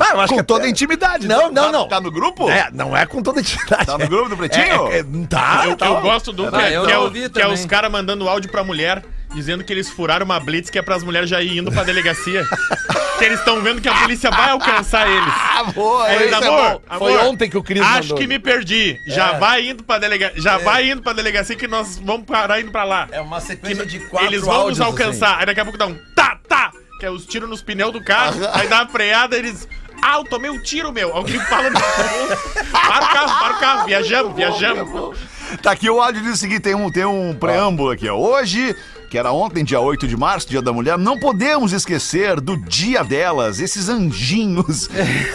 Ah, 0.00 0.10
eu 0.14 0.20
acho 0.20 0.32
Com 0.32 0.38
que 0.38 0.44
toda 0.44 0.60
a 0.60 0.62
até- 0.64 0.70
intimidade. 0.70 1.26
Não, 1.26 1.48
né? 1.48 1.52
não, 1.52 1.64
Tá- 1.66 1.72
não. 1.72 1.88
Tá 1.88 2.00
no 2.00 2.10
grupo? 2.10 2.48
É, 2.50 2.68
não 2.72 2.96
é 2.96 3.04
com 3.06 3.20
toda 3.22 3.38
a 3.38 3.42
intimidade. 3.42 3.86
Tá 3.86 3.98
no 3.98 4.06
grupo 4.08 4.28
do 4.28 4.36
Pretinho? 4.36 4.88
É, 4.92 4.98
é, 4.98 5.04
tá, 5.28 5.62
Eu, 5.66 5.76
tá. 5.76 5.86
eu 5.86 6.00
gosto 6.00 6.32
do 6.32 6.48
que, 6.48 6.56
Ah, 6.56 6.70
é- 6.70 6.76
eu 6.76 6.82
que 7.10 7.18
é, 7.20 7.28
que 7.28 7.40
é 7.40 7.48
os 7.48 7.64
caras 7.66 7.90
mandando 7.90 8.28
áudio 8.28 8.48
pra 8.50 8.62
mulher, 8.62 9.02
dizendo 9.34 9.64
que 9.64 9.72
eles 9.72 9.88
furaram 9.90 10.24
uma 10.24 10.40
blitz 10.40 10.70
que 10.70 10.78
é 10.78 10.82
pras 10.82 11.02
mulheres 11.02 11.28
já 11.28 11.42
ir 11.42 11.58
indo 11.58 11.70
pra 11.70 11.84
delegacia. 11.84 12.44
que 13.18 13.24
eles 13.24 13.40
estão 13.40 13.60
vendo 13.60 13.80
que 13.80 13.88
a 13.88 13.94
polícia 13.94 14.30
vai 14.30 14.50
alcançar 14.50 15.08
eles. 15.08 15.34
Ah, 15.58 15.64
boa, 15.72 16.14
eles, 16.14 16.30
é 16.30 16.36
amor, 16.36 16.82
amor, 16.88 16.98
Foi 16.98 17.18
ontem 17.18 17.50
que 17.50 17.58
o 17.58 17.62
Cris 17.64 17.82
Acho 17.82 18.10
mandou. 18.10 18.18
que 18.18 18.28
me 18.28 18.38
perdi. 18.38 19.00
Já 19.08 19.32
vai 19.32 19.68
indo 19.68 19.82
pra 19.82 19.98
delegacia. 19.98 20.40
Já 20.40 20.56
vai 20.58 20.88
indo 20.88 21.02
pra 21.02 21.12
delegacia 21.12 21.56
que 21.56 21.66
nós 21.66 21.98
vamos 21.98 22.26
parar 22.26 22.60
indo 22.60 22.70
pra 22.70 22.84
lá. 22.84 23.08
É 23.10 23.20
uma 23.20 23.40
sequência 23.40 23.84
de 23.84 24.00
Eles 24.20 24.42
vão 24.42 24.68
nos 24.68 24.80
alcançar. 24.80 25.40
Aí 25.40 25.46
daqui 25.46 25.58
a 25.58 25.64
pouco 25.64 25.76
dá 25.76 25.86
um 25.88 25.98
tá, 26.14 26.38
tá, 26.46 26.70
que 27.00 27.06
é 27.06 27.10
os 27.10 27.26
tiros 27.26 27.50
nos 27.50 27.60
pneus 27.60 27.92
do 27.92 28.00
carro. 28.00 28.38
aí 28.52 28.68
dá 28.68 28.82
uma 28.82 28.88
freada, 28.88 29.36
eles. 29.36 29.66
Ah, 30.00 30.18
eu 30.18 30.24
tomei 30.24 30.48
um 30.48 30.62
tiro, 30.62 30.92
meu. 30.92 31.12
Alguém 31.12 31.40
fala 31.40 31.70
no. 31.70 31.80
para 31.80 33.04
o 33.04 33.08
carro, 33.12 33.38
para 33.40 33.56
o 33.56 33.60
carro. 33.60 33.86
Viajamos, 33.86 34.36
viajamos. 34.36 35.18
Tá 35.60 35.72
aqui 35.72 35.90
o 35.90 36.00
áudio 36.00 36.22
diz 36.22 36.34
o 36.34 36.36
seguinte: 36.36 36.60
tem 36.60 36.74
um, 36.76 36.88
tem 36.88 37.04
um 37.04 37.34
preâmbulo 37.34 37.90
aqui, 37.90 38.08
ó. 38.08 38.16
Hoje, 38.16 38.76
que 39.08 39.16
era 39.18 39.32
ontem, 39.32 39.64
dia 39.64 39.80
8 39.80 40.06
de 40.06 40.16
março, 40.16 40.48
dia 40.48 40.60
da 40.60 40.72
mulher, 40.72 40.98
não 40.98 41.18
podemos 41.18 41.72
esquecer 41.72 42.40
do 42.40 42.56
dia 42.56 43.02
delas, 43.02 43.58
esses 43.58 43.88
anjinhos 43.88 44.88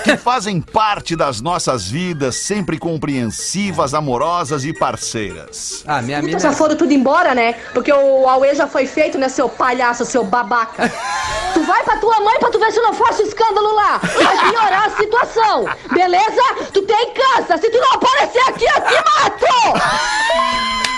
que 0.03 0.15
fazem 0.17 0.61
parte 0.61 1.15
das 1.15 1.41
nossas 1.41 1.89
vidas, 1.89 2.35
sempre 2.35 2.77
compreensivas, 2.77 3.93
amorosas 3.93 4.63
e 4.63 4.73
parceiras. 4.73 5.83
Ah, 5.87 6.01
minha 6.01 6.21
mina. 6.21 6.39
Já 6.39 6.51
foram 6.51 6.75
tudo 6.75 6.93
embora, 6.93 7.33
né? 7.33 7.53
Porque 7.73 7.91
o 7.91 8.27
Aue 8.27 8.53
já 8.53 8.67
foi 8.67 8.85
feito, 8.85 9.17
né, 9.17 9.27
seu 9.29 9.49
palhaço, 9.49 10.05
seu 10.05 10.23
babaca. 10.23 10.91
Tu 11.53 11.61
vai 11.65 11.83
pra 11.83 11.97
tua 11.97 12.19
mãe 12.19 12.39
pra 12.39 12.49
tu 12.49 12.57
ver 12.57 12.71
se 12.71 12.81
não 12.81 12.93
faço 12.95 13.21
escândalo 13.21 13.75
lá. 13.75 13.99
Vai 13.99 14.49
piorar 14.49 14.87
a 14.87 14.97
situação, 14.97 15.65
beleza? 15.93 16.41
Tu 16.73 16.81
tem 16.81 17.13
câncer, 17.13 17.59
se 17.59 17.69
tu 17.69 17.77
não 17.77 17.93
aparecer 17.93 18.41
aqui, 18.49 18.65
eu 18.65 18.81
te 18.81 18.95
mato! 18.95 19.43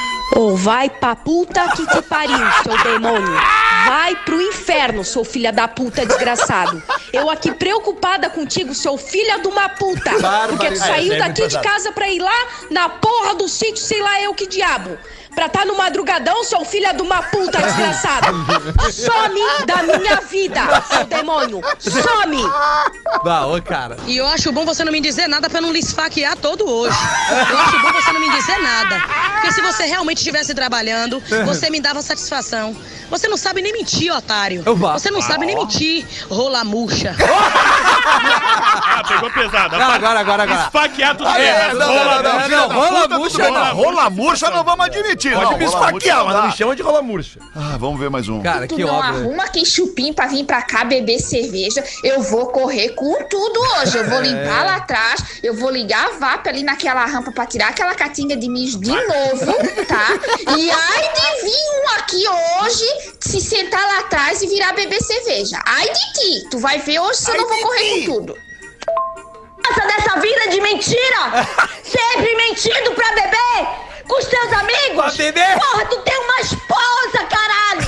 Ou 0.33 0.55
vai 0.55 0.89
pra 0.89 1.15
puta 1.15 1.69
que 1.75 1.85
te 1.85 2.01
pariu, 2.01 2.37
seu 2.63 2.83
demônio. 2.83 3.33
Vai 3.85 4.15
pro 4.23 4.41
inferno, 4.41 5.03
seu 5.03 5.23
filha 5.23 5.51
da 5.51 5.67
puta 5.67 6.05
desgraçado. 6.05 6.81
Eu 7.13 7.29
aqui 7.29 7.53
preocupada 7.53 8.29
contigo, 8.29 8.73
seu 8.73 8.97
filha 8.97 9.39
de 9.39 9.47
uma 9.47 9.69
puta. 9.69 10.11
Porque 10.49 10.71
tu 10.71 10.77
saiu 10.77 11.17
daqui 11.17 11.47
de 11.47 11.59
casa 11.61 11.91
pra 11.91 12.09
ir 12.09 12.19
lá 12.19 12.47
na 12.71 12.89
porra 12.89 13.35
do 13.35 13.47
sítio, 13.47 13.83
sei 13.83 14.01
lá 14.01 14.21
eu 14.21 14.33
que 14.33 14.47
diabo. 14.47 14.97
Pra 15.35 15.49
tá 15.49 15.65
no 15.65 15.75
madrugadão, 15.77 16.43
seu 16.45 16.63
filha 16.63 16.93
de 16.93 17.01
uma 17.01 17.21
puta 17.23 17.61
desgraçado. 17.61 18.27
Some 18.91 19.65
da 19.67 19.83
minha 19.83 20.21
vida, 20.21 20.61
seu 20.89 21.03
demônio. 21.05 21.61
Some! 21.77 22.41
Ah, 23.27 23.45
ô, 23.47 23.61
cara. 23.61 23.97
E 24.07 24.15
eu 24.17 24.25
acho 24.27 24.51
bom 24.51 24.65
você 24.65 24.83
não 24.85 24.91
me 24.93 25.01
dizer 25.01 25.27
nada 25.27 25.49
pra 25.49 25.59
não 25.59 25.71
lhe 25.73 25.79
esfaquear 25.79 26.37
todo 26.37 26.67
hoje. 26.69 26.97
Eu 27.51 27.57
acho 27.57 27.79
bom 27.79 27.91
você 27.91 28.11
não 28.13 28.21
me 28.21 28.29
dizer 28.31 28.57
nada. 28.59 29.01
Porque 29.33 29.51
se 29.51 29.61
você 29.61 29.83
realmente 29.85 30.17
estivesse 30.19 30.53
trabalhando, 30.55 31.21
você 31.45 31.69
me 31.69 31.79
dava 31.81 32.01
satisfação. 32.01 32.75
Você 33.09 33.27
não 33.27 33.37
sabe 33.37 33.61
nem 33.61 33.71
mentir, 33.73 34.11
otário. 34.11 34.63
Você 34.93 35.11
não 35.11 35.21
sabe 35.21 35.45
nem 35.45 35.55
mentir, 35.55 36.07
rola 36.29 36.63
murcha. 36.63 37.15
Ah, 38.07 39.03
pegou 39.07 39.29
pesado. 39.31 39.77
Não, 39.77 39.91
agora, 39.91 40.19
agora, 40.19 40.43
agora. 40.43 40.61
Esfaquear 40.65 41.15
tudo 41.15 41.31
bem. 41.33 41.43
É, 41.45 41.73
não, 41.73 41.87
rola- 41.87 42.23
não, 42.23 42.23
não, 42.23 42.39
não, 42.49 42.49
não, 42.49 42.69
rola 42.75 43.07
murcha, 43.19 43.49
não. 43.51 43.75
Rola 43.75 44.09
murcha 44.09 44.49
não 44.49 44.63
vamos 44.63 44.85
admitir, 44.85 45.24
Pode 45.33 45.51
não. 45.51 45.57
me 45.57 45.65
esfaquear, 45.65 46.25
mas 46.25 46.35
não 46.35 46.47
me 46.47 46.51
chama 46.53 46.75
de 46.75 46.81
rola 46.81 47.01
murcha. 47.01 47.39
Ah, 47.55 47.77
vamos 47.79 47.99
ver 47.99 48.09
mais 48.09 48.27
um. 48.29 48.41
Cara, 48.41 48.67
Tu 48.67 48.75
que 48.75 48.83
não 48.83 48.93
obra. 48.95 49.07
arruma 49.09 49.43
aquele 49.43 49.65
chupim 49.65 50.13
pra 50.13 50.27
vir 50.27 50.45
pra 50.45 50.61
cá 50.61 50.83
beber 50.83 51.19
cerveja. 51.19 51.83
Eu 52.03 52.21
vou 52.21 52.47
correr 52.47 52.89
com 52.89 53.13
tudo 53.29 53.59
hoje. 53.59 53.97
Eu 53.97 54.09
vou 54.09 54.21
limpar 54.21 54.65
lá 54.65 54.75
atrás. 54.77 55.23
Eu 55.43 55.55
vou 55.55 55.69
ligar 55.69 56.07
a 56.07 56.11
VAP 56.19 56.47
ali 56.47 56.63
naquela 56.63 57.05
rampa 57.05 57.31
pra 57.31 57.45
tirar 57.45 57.69
aquela 57.69 57.95
catinga 57.95 58.35
de 58.35 58.49
mijo 58.49 58.79
de 58.79 58.89
novo, 58.91 59.53
tá? 59.87 60.07
E 60.57 60.71
ai 60.71 61.13
de 61.13 61.43
vir 61.43 61.83
um 61.83 61.89
aqui 61.99 62.23
hoje 62.63 62.85
se 63.19 63.41
sentar 63.41 63.81
lá 63.81 63.99
atrás 63.99 64.41
e 64.41 64.47
virar 64.47 64.73
beber 64.73 65.01
cerveja. 65.01 65.59
Ai 65.65 65.87
de 65.87 66.13
ti. 66.13 66.49
Tu 66.49 66.59
vai 66.59 66.79
ver 66.79 66.99
hoje 66.99 67.19
se 67.19 67.31
eu 67.31 67.37
não 67.37 67.47
vou 67.47 67.59
correr 67.61 68.05
com 68.05 68.13
tudo. 68.13 68.37
Essa 69.67 69.81
dessa 69.87 70.19
vida 70.19 70.49
de 70.51 70.61
mentira! 70.61 71.47
Sempre 71.83 72.35
mentindo 72.35 72.91
pra 72.91 73.09
beber! 73.15 73.94
Com 74.07 74.17
os 74.19 74.25
teus 74.25 74.53
amigos! 74.53 74.95
Pra 74.95 75.11
beber? 75.11 75.57
Porra, 75.59 75.85
tu 75.85 75.97
tem 76.01 76.17
uma 76.17 76.39
esposa, 76.39 77.25
caralho! 77.29 77.81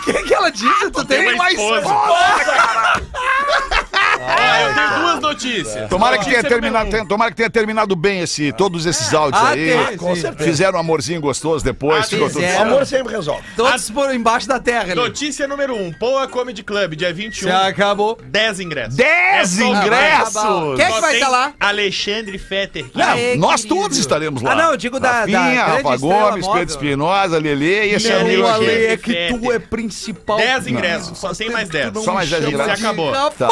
O 0.00 0.04
que, 0.04 0.12
que 0.24 0.34
ela 0.34 0.50
disse? 0.50 0.90
Tu 0.90 1.04
tem 1.04 1.24
Tem 1.24 1.34
uma 1.34 1.50
esposa. 1.50 1.86
Ah, 4.20 4.62
eu 4.62 4.74
tenho 4.74 5.00
duas 5.00 5.20
notícias. 5.20 5.88
Tomara 5.88 6.18
que, 6.18 6.24
tenha 6.26 6.42
terminado, 6.42 6.90
tem- 6.90 7.06
tomara 7.06 7.30
que 7.30 7.36
tenha 7.36 7.50
terminado 7.50 7.94
bem 7.96 8.20
esse, 8.20 8.52
todos 8.52 8.86
esses 8.86 9.12
ah, 9.14 9.18
áudios 9.18 9.42
Ah, 9.42 9.48
aí. 9.50 9.86
tem, 9.88 9.96
com 9.96 10.14
certeza. 10.16 10.50
Fizeram 10.50 10.76
um 10.78 10.80
amorzinho 10.80 11.20
gostoso 11.20 11.64
depois. 11.64 12.00
Ah, 12.04 12.08
ficou 12.08 12.28
tudo 12.28 12.40
fizeram. 12.40 12.62
Amor 12.62 12.86
sempre 12.86 13.14
resolve. 13.14 13.42
Todos 13.56 13.90
ah. 13.90 13.92
por 13.92 14.14
embaixo 14.14 14.48
da 14.48 14.58
terra 14.58 14.82
ali. 14.82 14.94
Notícia 14.94 15.46
número 15.46 15.74
1. 15.74 15.86
Um, 15.86 15.92
Poa 15.92 16.26
Comedy 16.28 16.62
Club, 16.62 16.94
dia 16.94 17.12
21. 17.12 17.48
Já 17.48 17.66
acabou. 17.68 18.18
10 18.24 18.60
ingressos. 18.60 18.96
10 18.96 19.06
É 19.06 19.44
só- 19.44 19.64
ingressos! 19.64 20.76
Quem 20.76 20.84
é 20.84 20.92
que 20.92 21.00
vai 21.00 21.14
estar 21.14 21.26
tá 21.26 21.32
lá? 21.32 21.52
Alexandre 21.60 22.38
Fetter. 22.38 22.86
Não, 22.94 23.04
Aê, 23.12 23.36
nós 23.36 23.62
querido. 23.62 23.80
todos 23.80 23.98
estaremos 23.98 24.42
lá. 24.42 24.52
Ah, 24.52 24.56
não, 24.56 24.70
eu 24.72 24.76
digo 24.76 24.98
da- 24.98 25.10
da 25.10 25.18
Rafinha, 25.20 25.38
grande 25.40 25.56
Rafa 25.82 25.94
estrela 25.94 25.98
Gomes, 26.30 26.46
móvel. 26.46 26.60
Pedro 26.60 26.74
Espinosa, 26.74 27.38
Lelê 27.38 27.86
e 27.86 27.94
esse 27.94 28.08
Não, 28.08 28.20
amigo 28.20 28.46
aqui. 28.46 28.54
Ale, 28.64 28.86
é 28.86 28.96
que 28.96 29.28
tu 29.28 29.52
é 29.52 29.58
principal. 29.58 30.36
10 30.38 30.66
ingressos, 30.66 31.18
só 31.18 31.32
tem 31.34 31.50
mais 31.50 31.68
10. 31.68 31.92
Só 32.04 32.12
mais 32.12 32.28
10 32.28 32.44
ingressos. 32.44 32.78
Se 32.78 32.84
acabou. 32.86 33.12
Tá. 33.12 33.48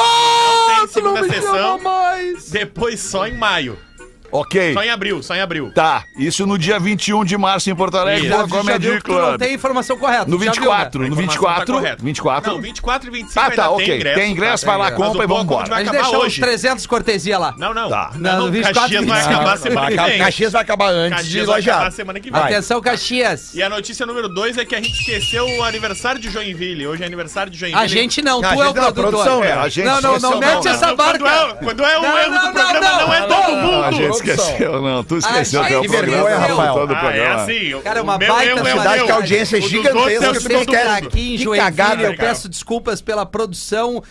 Não, 0.55 0.77
tem 0.77 0.87
segunda 0.89 1.25
sessão. 1.29 1.81
Depois 2.51 3.01
só 3.01 3.27
em 3.27 3.37
maio. 3.37 3.79
Ok. 4.35 4.75
Só 4.75 4.83
em 4.83 4.91
abril, 4.91 5.23
só 5.23 5.37
em 5.37 5.41
abril. 5.41 5.71
Tá, 5.73 6.03
isso 6.19 6.45
no 6.45 6.59
dia 6.59 6.81
21 6.81 7.25
de 7.25 7.39
março 7.39 7.71
em 7.71 7.75
Porto 7.77 7.97
Alegre, 7.97 8.23
Isso. 8.27 8.31
pela 8.37 8.49
Já 8.49 8.57
Comedy 8.57 8.89
viu 8.89 8.97
que 8.97 9.05
tu 9.05 9.13
não 9.13 9.39
tem 9.39 9.55
informação 9.55 9.97
correta. 9.97 10.25
No 10.29 10.37
tu 10.37 10.45
já 10.45 10.51
viu, 10.51 10.63
24, 10.63 11.03
né? 11.03 11.09
no 11.09 11.15
24, 11.15 11.81
tá 11.81 11.95
24. 12.03 12.53
Não, 12.53 12.61
24 12.61 13.09
e 13.09 13.13
25 13.13 13.39
Ah, 13.39 13.45
ainda 13.45 13.57
tá, 13.57 13.71
ok. 13.71 13.87
tem 13.87 13.95
ingresso. 13.95 14.19
Tem 14.19 14.33
ingresso, 14.33 14.67
vai 14.67 14.77
lá, 14.77 14.85
né? 14.87 14.91
Mas 14.91 15.07
compra 15.07 15.21
o 15.21 15.23
e 15.23 15.27
bom, 15.29 15.37
vambora. 15.37 15.63
a 15.63 15.65
gente 15.67 15.71
Mas 15.71 15.87
vai 15.87 16.03
deixou 16.03 16.27
uns 16.27 16.35
300 16.37 16.87
cortesia 16.89 17.39
lá. 17.39 17.55
Não, 17.57 17.73
não. 17.73 17.89
Tá. 17.89 18.11
Não, 18.17 18.41
Não, 18.41 18.51
24 18.51 18.81
Caxias 18.81 19.07
vai 19.07 19.21
acabar 19.23 19.57
semana 19.57 19.87
que 19.91 19.97
vem. 20.03 20.19
Caxias 20.19 20.53
vai 20.53 20.63
acabar 20.63 20.89
antes 20.91 21.11
Caxias 21.11 21.31
de 21.31 21.47
vai 21.47 21.61
acabar 21.61 21.77
lojar. 21.79 21.93
semana 21.93 22.21
que 22.21 22.31
vem. 22.33 22.41
Atenção, 22.43 22.81
Caxias. 22.81 23.55
E 23.55 23.63
a 23.63 23.69
notícia 23.71 24.05
número 24.05 24.29
2 24.29 24.59
é 24.59 24.65
que 24.65 24.75
a 24.75 24.81
gente 24.81 24.99
esqueceu 24.99 25.47
o 25.47 25.63
aniversário 25.63 26.21
de 26.21 26.29
Joinville. 26.29 26.89
Hoje 26.89 27.05
é 27.05 27.07
aniversário 27.07 27.53
de 27.53 27.59
Joinville. 27.59 27.85
A 27.85 27.87
gente 27.87 28.21
não, 28.21 28.41
tu 28.41 28.47
é 28.47 28.69
o 28.69 28.75
tá 28.75 28.93
produtor. 28.93 29.41
Né? 29.43 29.51
É. 29.51 29.85
não, 29.85 30.01
não, 30.01 30.19
não, 30.19 30.41
mete 30.41 30.67
essa 30.67 30.93
barca. 30.93 31.25
é- 31.25 31.55
Quando 31.63 31.85
é 31.85 32.01
o 32.01 32.19
erro 32.19 32.47
do 32.49 32.53
programa, 32.53 32.81
não, 32.81 33.15
é 33.15 33.21
todo 33.23 33.57
mundo 33.57 34.24
esqueceu, 34.31 34.83
não. 34.83 35.05
Tu 35.05 35.19
esqueceu 35.19 35.63
Ai, 35.63 35.69
teu 35.69 35.83
que. 35.83 35.89
Vergonha, 35.89 36.37
tá 36.37 36.39
Rafael. 36.39 36.75
Todo 36.75 36.93
ah, 36.93 36.97
é 36.97 37.01
programa. 37.01 37.35
Assim, 37.43 37.53
é 37.53 37.73
assim, 37.75 37.83
cara, 37.83 38.03
uma 38.03 38.19
baita 38.19 38.65
cidade 38.65 39.03
é 39.03 39.05
que 39.05 39.11
a 39.11 39.15
é 39.15 39.17
audiência 39.17 39.61
gigantesca. 39.61 40.33
Vocês 40.35 40.89
aqui 40.89 41.37
em 41.37 41.57
cagada, 41.57 42.03
eu 42.03 42.17
peço 42.17 42.49
desculpas 42.49 43.01
pela 43.01 43.25
produção, 43.27 44.03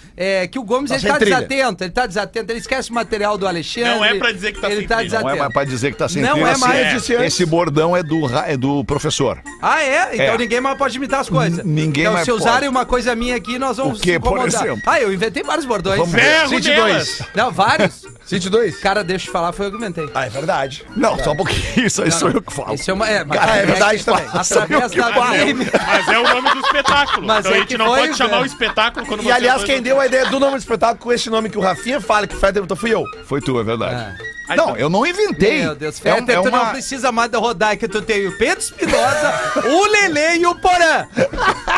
que 0.51 0.59
o 0.59 0.63
Gomes 0.63 0.89
tá 0.89 0.97
ele 0.97 1.07
tá 1.07 1.17
desatento, 1.17 1.83
ele 1.83 1.89
está 1.89 2.05
desatento, 2.05 2.51
ele 2.51 2.59
esquece 2.59 2.91
o 2.91 2.93
material 2.93 3.37
do 3.37 3.47
Alexandre. 3.47 3.89
Não 3.89 4.05
é 4.05 4.15
pra 4.15 4.31
dizer 4.31 4.51
que 4.51 4.57
está. 4.57 4.69
sem 4.69 4.79
desatento. 4.85 5.23
Não 5.23 5.29
é 5.29 5.37
para 5.37 5.49
pra 5.49 5.63
dizer 5.63 5.87
que 5.89 5.95
está 5.95 6.09
sem 6.09 6.21
Não 6.21 6.45
é 6.45 6.51
assim, 6.51 6.61
mais. 6.61 7.09
Esse 7.09 7.45
bordão 7.45 7.95
é 7.95 8.03
do, 8.03 8.83
professor. 8.83 9.41
Ah, 9.61 9.83
é? 9.83 10.15
Então 10.15 10.37
ninguém 10.37 10.61
mais 10.61 10.77
pode 10.77 10.97
imitar 10.97 11.21
as 11.21 11.29
coisas. 11.29 11.63
ninguém 11.65 12.05
então, 12.05 12.23
se 12.23 12.31
usarem 12.31 12.69
uma 12.69 12.85
coisa 12.85 13.15
minha 13.15 13.35
aqui, 13.35 13.57
nós 13.57 13.77
vamos 13.77 13.99
o 13.99 14.01
que? 14.01 14.19
por 14.19 14.47
exemplo? 14.47 14.81
Ah, 14.85 14.99
eu 14.99 15.13
inventei 15.13 15.43
vários 15.43 15.65
bordões. 15.65 16.09
Ferro 16.09 16.59
ver. 16.59 16.75
Dois. 16.75 17.21
Não, 17.35 17.51
vários. 17.51 18.05
Cite 18.25 18.49
dois. 18.49 18.79
Cara, 18.79 19.03
deixa 19.03 19.25
eu 19.25 19.29
te 19.29 19.31
falar, 19.31 19.51
foi 19.51 19.67
eu 19.67 19.71
que 19.71 19.77
inventei. 19.77 20.02
Ah, 20.13 20.25
é 20.25 20.29
verdade. 20.29 20.85
Não, 20.95 21.09
verdade. 21.09 21.23
só 21.23 21.31
um 21.31 21.35
pouquinho. 21.35 21.63
Isso 21.87 22.01
aí 22.01 22.09
não, 22.09 22.17
sou 22.17 22.29
não. 22.29 22.35
eu 22.35 22.41
que 22.41 22.53
falo. 22.53 22.73
Isso 22.73 22.91
é 22.91 22.93
uma. 22.93 23.09
É, 23.09 23.25
Cara, 23.25 23.51
ah, 23.51 23.57
é, 23.57 23.63
é 23.63 23.65
verdade 23.65 24.01
é 24.01 24.03
também. 24.03 24.25
Através 24.33 24.91
da 24.91 25.09
DM. 25.31 25.67
Mas 25.87 26.07
é 26.07 26.19
o 26.19 26.23
nome 26.23 26.49
do 26.51 26.59
espetáculo. 26.59 27.27
Mas 27.27 27.39
então 27.39 27.51
é 27.51 27.55
a 27.55 27.59
gente 27.59 27.77
não 27.77 27.85
foi, 27.87 27.99
pode 27.99 28.17
chamar 28.17 28.37
né? 28.37 28.41
o 28.41 28.45
espetáculo 28.45 29.05
quando 29.05 29.19
e, 29.21 29.23
você. 29.23 29.29
E 29.29 29.31
aliás, 29.31 29.63
quem 29.63 29.77
tá 29.77 29.81
deu 29.81 29.99
a 29.99 30.05
ideia 30.05 30.25
do 30.27 30.39
nome 30.39 30.53
do 30.53 30.59
espetáculo 30.59 30.99
com 30.99 31.13
esse 31.13 31.29
nome 31.29 31.49
que 31.49 31.57
o 31.57 31.61
Rafinha 31.61 31.99
fala 32.01 32.27
que 32.27 32.35
faz, 32.35 32.53
fui 32.77 32.93
eu. 32.93 33.03
Foi 33.25 33.41
tu, 33.41 33.59
é 33.59 33.63
verdade. 33.63 33.95
Ah. 33.95 34.33
Não, 34.49 34.73
tá. 34.73 34.79
eu 34.79 34.89
não 34.89 35.05
inventei. 35.05 35.61
Meu 35.61 35.75
Deus, 35.75 35.99
Fetter, 35.99 36.35
é, 36.35 36.39
é 36.39 36.41
tu 36.41 36.49
uma... 36.49 36.65
não 36.65 36.71
precisa 36.71 37.11
mais 37.11 37.31
rodar 37.33 37.77
que 37.77 37.87
tu 37.87 38.01
tem 38.01 38.27
o 38.27 38.37
Pedro 38.37 38.59
Espinosa, 38.59 39.33
o 39.65 39.85
Lele 39.85 40.41
e 40.41 40.45
o 40.45 40.55
Porã. 40.55 41.07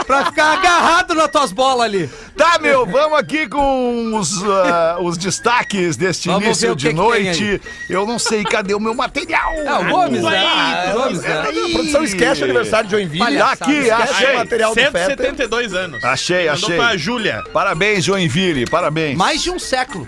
Pra 0.06 0.26
ficar 0.26 0.54
agarrado 0.54 1.14
nas 1.14 1.30
tuas 1.30 1.52
bolas 1.52 1.86
ali. 1.86 2.10
Tá, 2.36 2.60
meu, 2.60 2.86
vamos 2.86 3.18
aqui 3.18 3.48
com 3.48 4.16
os, 4.16 4.42
uh, 4.42 5.02
os 5.02 5.18
destaques 5.18 5.96
deste 5.96 6.28
vamos 6.28 6.46
início 6.46 6.76
de 6.76 6.92
noite. 6.92 7.62
eu 7.90 8.06
não 8.06 8.20
sei, 8.20 8.44
cadê 8.44 8.74
o 8.74 8.80
meu 8.80 8.94
material? 8.94 9.54
Ah, 9.66 9.80
o 9.80 9.86
Gomes, 9.86 10.22
né? 10.22 10.46
Ah, 10.46 10.86
é 10.88 10.94
Gomes. 10.94 11.22
Né? 11.22 11.40
A 11.40 11.72
produção 11.72 12.04
esquece 12.04 12.42
o 12.42 12.44
aniversário 12.46 12.90
de 12.90 12.96
Joinville. 12.96 13.42
Aqui, 13.42 13.90
achei. 13.90 14.34
O 14.34 14.38
material 14.38 14.74
172 14.74 15.72
do 15.72 15.78
anos. 15.78 16.04
Achei, 16.04 16.50
achei. 16.50 16.70
Mandou 16.70 16.86
pra 16.86 16.98
Júlia. 16.98 17.44
Parabéns, 17.54 18.04
Joinville, 18.04 18.66
parabéns. 18.66 19.18
Mais 19.18 19.42
de 19.42 19.52
um 19.52 19.60
século. 19.60 20.08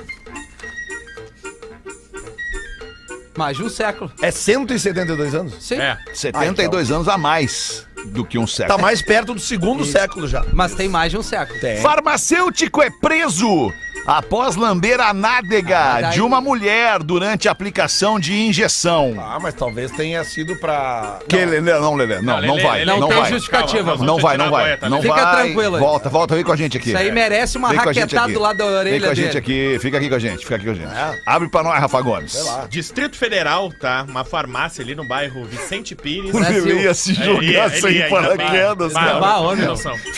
Mais 3.38 3.56
de 3.56 3.64
um 3.64 3.70
século. 3.70 4.12
É 4.22 4.32
172 4.32 5.36
anos? 5.36 5.54
Sim. 5.60 5.76
É. 5.76 5.92
Ah, 5.92 5.98
72 6.14 6.88
então. 6.88 6.98
anos 6.98 7.08
a 7.08 7.18
mais 7.18 7.88
do 8.08 8.26
que 8.26 8.38
um 8.38 8.48
século. 8.48 8.76
Tá 8.76 8.82
mais 8.82 9.02
perto 9.02 9.34
do 9.34 9.40
segundo 9.40 9.86
século 9.86 10.28
já. 10.28 10.44
Mas 10.54 10.74
tem 10.74 10.90
mais 10.90 11.12
de 11.12 11.18
um 11.18 11.24
século. 11.24 11.60
Tem. 11.60 11.82
Farmacêutico 11.82 12.82
é 12.82 12.90
preso 12.90 13.72
após 14.08 14.56
lamber 14.56 15.02
a 15.02 15.14
nádega 15.14 15.78
ah, 15.78 16.02
daí... 16.02 16.14
de 16.14 16.22
uma 16.22 16.40
mulher 16.40 17.04
durante 17.04 17.50
a 17.50 17.52
aplicação 17.52 18.18
de 18.18 18.34
injeção. 18.34 19.16
Ah, 19.20 19.38
mas 19.42 19.54
talvez 19.54 19.92
tenha 19.92 20.24
sido 20.24 20.56
pra. 20.56 21.20
Que 21.28 21.46
não. 21.46 21.52
Lelê, 21.52 21.80
não, 21.80 21.96
Lelê, 21.96 22.22
não, 22.22 22.42
não, 22.42 22.60
vai. 22.60 22.86
Não, 22.86 23.00
não 23.02 23.10
tem 23.10 23.18
vai. 23.18 23.30
justificativa. 23.32 23.92
Calma, 23.92 24.06
não 24.06 24.18
vai, 24.18 24.38
não 24.38 24.50
vai. 24.50 24.78
Não 24.90 25.02
fica 25.02 25.14
vai. 25.14 25.24
Tá? 25.24 25.36
tranquilo. 25.42 25.80
Volta, 25.80 26.10
volta, 26.10 26.36
vem 26.36 26.44
com 26.44 26.54
a 26.54 26.56
gente 26.56 26.78
aqui. 26.78 26.90
Isso 26.90 26.98
aí 26.98 27.12
merece 27.12 27.58
uma 27.58 27.74
raquetada 27.74 28.32
do 28.32 28.40
lado 28.40 28.58
da 28.58 28.66
orelha. 28.66 28.92
Vem 28.92 29.02
com 29.02 29.12
a 29.12 29.14
gente 29.14 29.28
dele. 29.28 29.38
aqui, 29.40 29.78
fica 29.82 29.98
aqui 29.98 30.10
com 30.10 30.16
a 30.16 30.20
gente, 30.20 30.40
fica 30.40 30.56
aqui 30.56 30.66
com 30.66 30.72
a 30.72 30.76
gente. 30.76 30.94
É. 30.94 31.22
Abre 31.26 31.50
pra 31.50 31.64
nós, 31.64 31.80
Rafa 31.80 32.02
Gomes. 32.02 32.38
Distrito 32.70 33.18
Federal, 33.18 33.72
tá? 33.74 34.06
Uma 34.08 34.24
farmácia 34.24 34.82
ali 34.84 34.96
no 34.96 35.06
bairro 35.06 35.44
Vicente 35.46 35.96
Pires. 35.96 36.34
O 36.34 36.40
Lelê 36.40 36.84
ia 36.84 36.94
se 36.94 37.14
jogar 37.14 37.70
sem 37.72 38.10
paraquedas, 38.10 38.94
cara. 38.94 39.20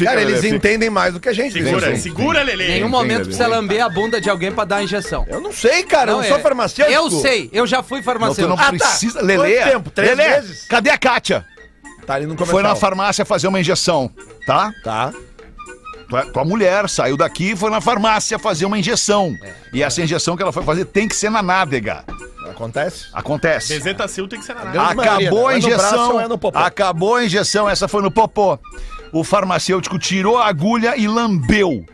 Cara, 0.04 0.22
eles 0.22 0.44
entendem 0.44 0.90
mais 0.90 1.14
do 1.14 1.20
que 1.20 1.30
a 1.30 1.34
gente. 1.34 1.54
Segura, 1.54 1.96
segura, 1.96 2.44
Lelê. 2.44 2.66
Em 2.66 2.72
nenhum 2.74 2.90
momento 2.90 3.24
precisa 3.24 3.48
lamber 3.48 3.79
a 3.82 3.90
bunda 3.90 4.20
de 4.20 4.30
alguém 4.30 4.52
pra 4.52 4.66
dar 4.66 4.78
a 4.78 4.84
injeção. 4.84 5.26
Eu 5.28 5.42
não 5.42 5.52
sei, 5.52 5.84
cara, 5.84 6.12
não, 6.12 6.20
eu 6.20 6.22
não 6.22 6.30
sou 6.30 6.38
é. 6.38 6.42
farmacêutico. 6.42 6.96
Eu 6.96 7.12
sei, 7.12 7.50
eu 7.54 7.68
já 7.68 7.84
fui 7.84 8.02
farmacêutico. 8.02 8.48
Não, 8.48 8.56
tu 8.56 8.60
não 8.60 8.68
ah, 8.68 8.78
tá. 8.78 8.88
precisa. 8.88 9.20
Tá. 9.20 9.26
Lelê, 9.26 9.64
tempo? 9.64 9.90
Três 9.90 10.18
Lelê, 10.18 10.30
meses? 10.30 10.68
Cadê 10.68 10.90
a 10.90 10.98
Kátia? 10.98 11.46
Tá 12.06 12.16
ali 12.16 12.26
no 12.26 12.36
comercial. 12.36 12.56
Foi 12.56 12.64
na 12.64 12.76
farmácia 12.76 13.24
fazer 13.24 13.48
uma 13.48 13.60
injeção, 13.60 14.12
tá? 14.46 14.72
Tá 14.84 15.14
é, 16.18 16.22
tua 16.32 16.44
mulher, 16.44 16.90
saiu 16.90 17.16
daqui 17.16 17.52
e 17.52 17.56
foi 17.56 17.70
na 17.70 17.80
farmácia 17.80 18.40
fazer 18.40 18.66
uma 18.66 18.78
injeção. 18.80 19.36
É, 19.44 19.54
e 19.74 19.84
é. 19.84 19.86
essa 19.86 20.02
injeção 20.02 20.36
que 20.36 20.42
ela 20.42 20.52
foi 20.52 20.64
fazer 20.64 20.86
tem 20.86 21.08
que 21.08 21.16
ser 21.16 21.30
na 21.30 21.44
nádega. 21.44 22.04
Acontece? 22.50 23.08
Acontece. 23.14 23.74
Bezetacil 23.74 24.28
tem 24.28 24.40
que 24.40 24.46
ser 24.46 24.56
na 24.56 24.66
nádega. 24.66 25.12
Acabou 25.12 25.48
né? 25.48 25.54
a 25.54 25.58
injeção. 25.58 26.20
É 26.20 26.28
acabou 26.54 27.16
a 27.16 27.26
injeção, 27.26 27.70
essa 27.70 27.88
foi 27.88 28.02
no 28.02 28.10
popô. 28.10 28.58
O 29.12 29.24
farmacêutico 29.24 30.00
tirou 30.00 30.38
a 30.38 30.48
agulha 30.48 30.96
e 30.98 31.08
lambeu 31.08 31.86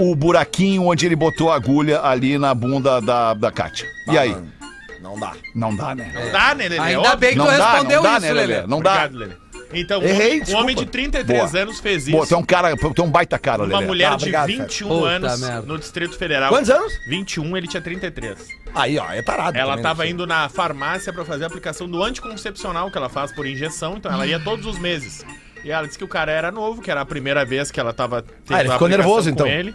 o 0.00 0.14
buraquinho 0.14 0.86
onde 0.86 1.04
ele 1.06 1.14
botou 1.14 1.50
a 1.52 1.56
agulha 1.56 2.00
ali 2.00 2.38
na 2.38 2.54
bunda 2.54 3.00
da, 3.00 3.34
da 3.34 3.52
Kátia. 3.52 3.86
E 4.08 4.16
aí? 4.16 4.34
Ah, 4.34 4.66
não 5.00 5.18
dá. 5.18 5.32
Não 5.54 5.76
dá, 5.76 5.94
né? 5.94 6.12
Não 6.14 6.32
dá, 6.32 6.54
né, 6.54 6.68
Lelê? 6.68 6.78
Ainda 6.78 7.08
é 7.08 7.16
bem 7.16 7.30
que 7.32 7.38
não 7.38 7.46
tu 7.46 7.50
respondeu 7.50 8.02
não 8.02 8.10
dá, 8.10 8.12
isso, 8.12 8.20
né, 8.20 8.32
Lelê? 8.32 8.66
Não 8.66 8.80
dá. 8.80 8.90
Obrigado, 8.92 9.16
Lelê. 9.18 9.34
Então, 9.72 10.02
Errei, 10.02 10.42
um, 10.48 10.52
um 10.52 10.56
homem 10.56 10.74
de 10.74 10.84
33 10.84 11.52
Boa. 11.52 11.62
anos 11.62 11.78
fez 11.78 12.08
isso. 12.08 12.16
Pô, 12.16 12.26
tem 12.26 12.36
um 12.36 12.42
cara, 12.42 12.76
tem 12.76 13.04
um 13.04 13.10
baita 13.10 13.38
cara, 13.38 13.62
Lelê. 13.62 13.74
Uma 13.74 13.82
mulher 13.82 14.12
ah, 14.12 14.16
de 14.16 14.30
21 14.30 14.88
Puta 14.88 15.08
anos 15.08 15.40
no 15.64 15.78
Distrito 15.78 16.16
Federal. 16.16 16.48
Quantos 16.48 16.70
anos? 16.70 16.92
21, 17.08 17.56
ele 17.56 17.68
tinha 17.68 17.80
33. 17.80 18.48
Aí, 18.74 18.98
ó, 18.98 19.12
é 19.12 19.22
parado. 19.22 19.56
Ela 19.56 19.72
também, 19.72 19.82
tava 19.82 20.06
indo 20.06 20.26
na 20.26 20.48
farmácia 20.48 21.12
para 21.12 21.24
fazer 21.24 21.44
a 21.44 21.46
aplicação 21.46 21.88
do 21.88 22.02
anticoncepcional 22.02 22.90
que 22.90 22.98
ela 22.98 23.08
faz 23.08 23.32
por 23.32 23.46
injeção, 23.46 23.96
então 23.96 24.12
ela 24.12 24.26
ia 24.26 24.38
hum. 24.38 24.44
todos 24.44 24.66
os 24.66 24.78
meses. 24.78 25.24
E 25.64 25.70
ela 25.70 25.86
disse 25.86 25.98
que 25.98 26.04
o 26.04 26.08
cara 26.08 26.32
era 26.32 26.50
novo, 26.50 26.80
que 26.80 26.90
era 26.90 27.02
a 27.02 27.06
primeira 27.06 27.44
vez 27.44 27.70
que 27.70 27.78
ela 27.78 27.92
tava 27.92 28.22
tendo 28.22 28.56
ah, 28.56 28.60
ele 28.60 28.70
ficou 28.70 28.88
nervoso, 28.88 29.30
então. 29.30 29.46
ele. 29.46 29.74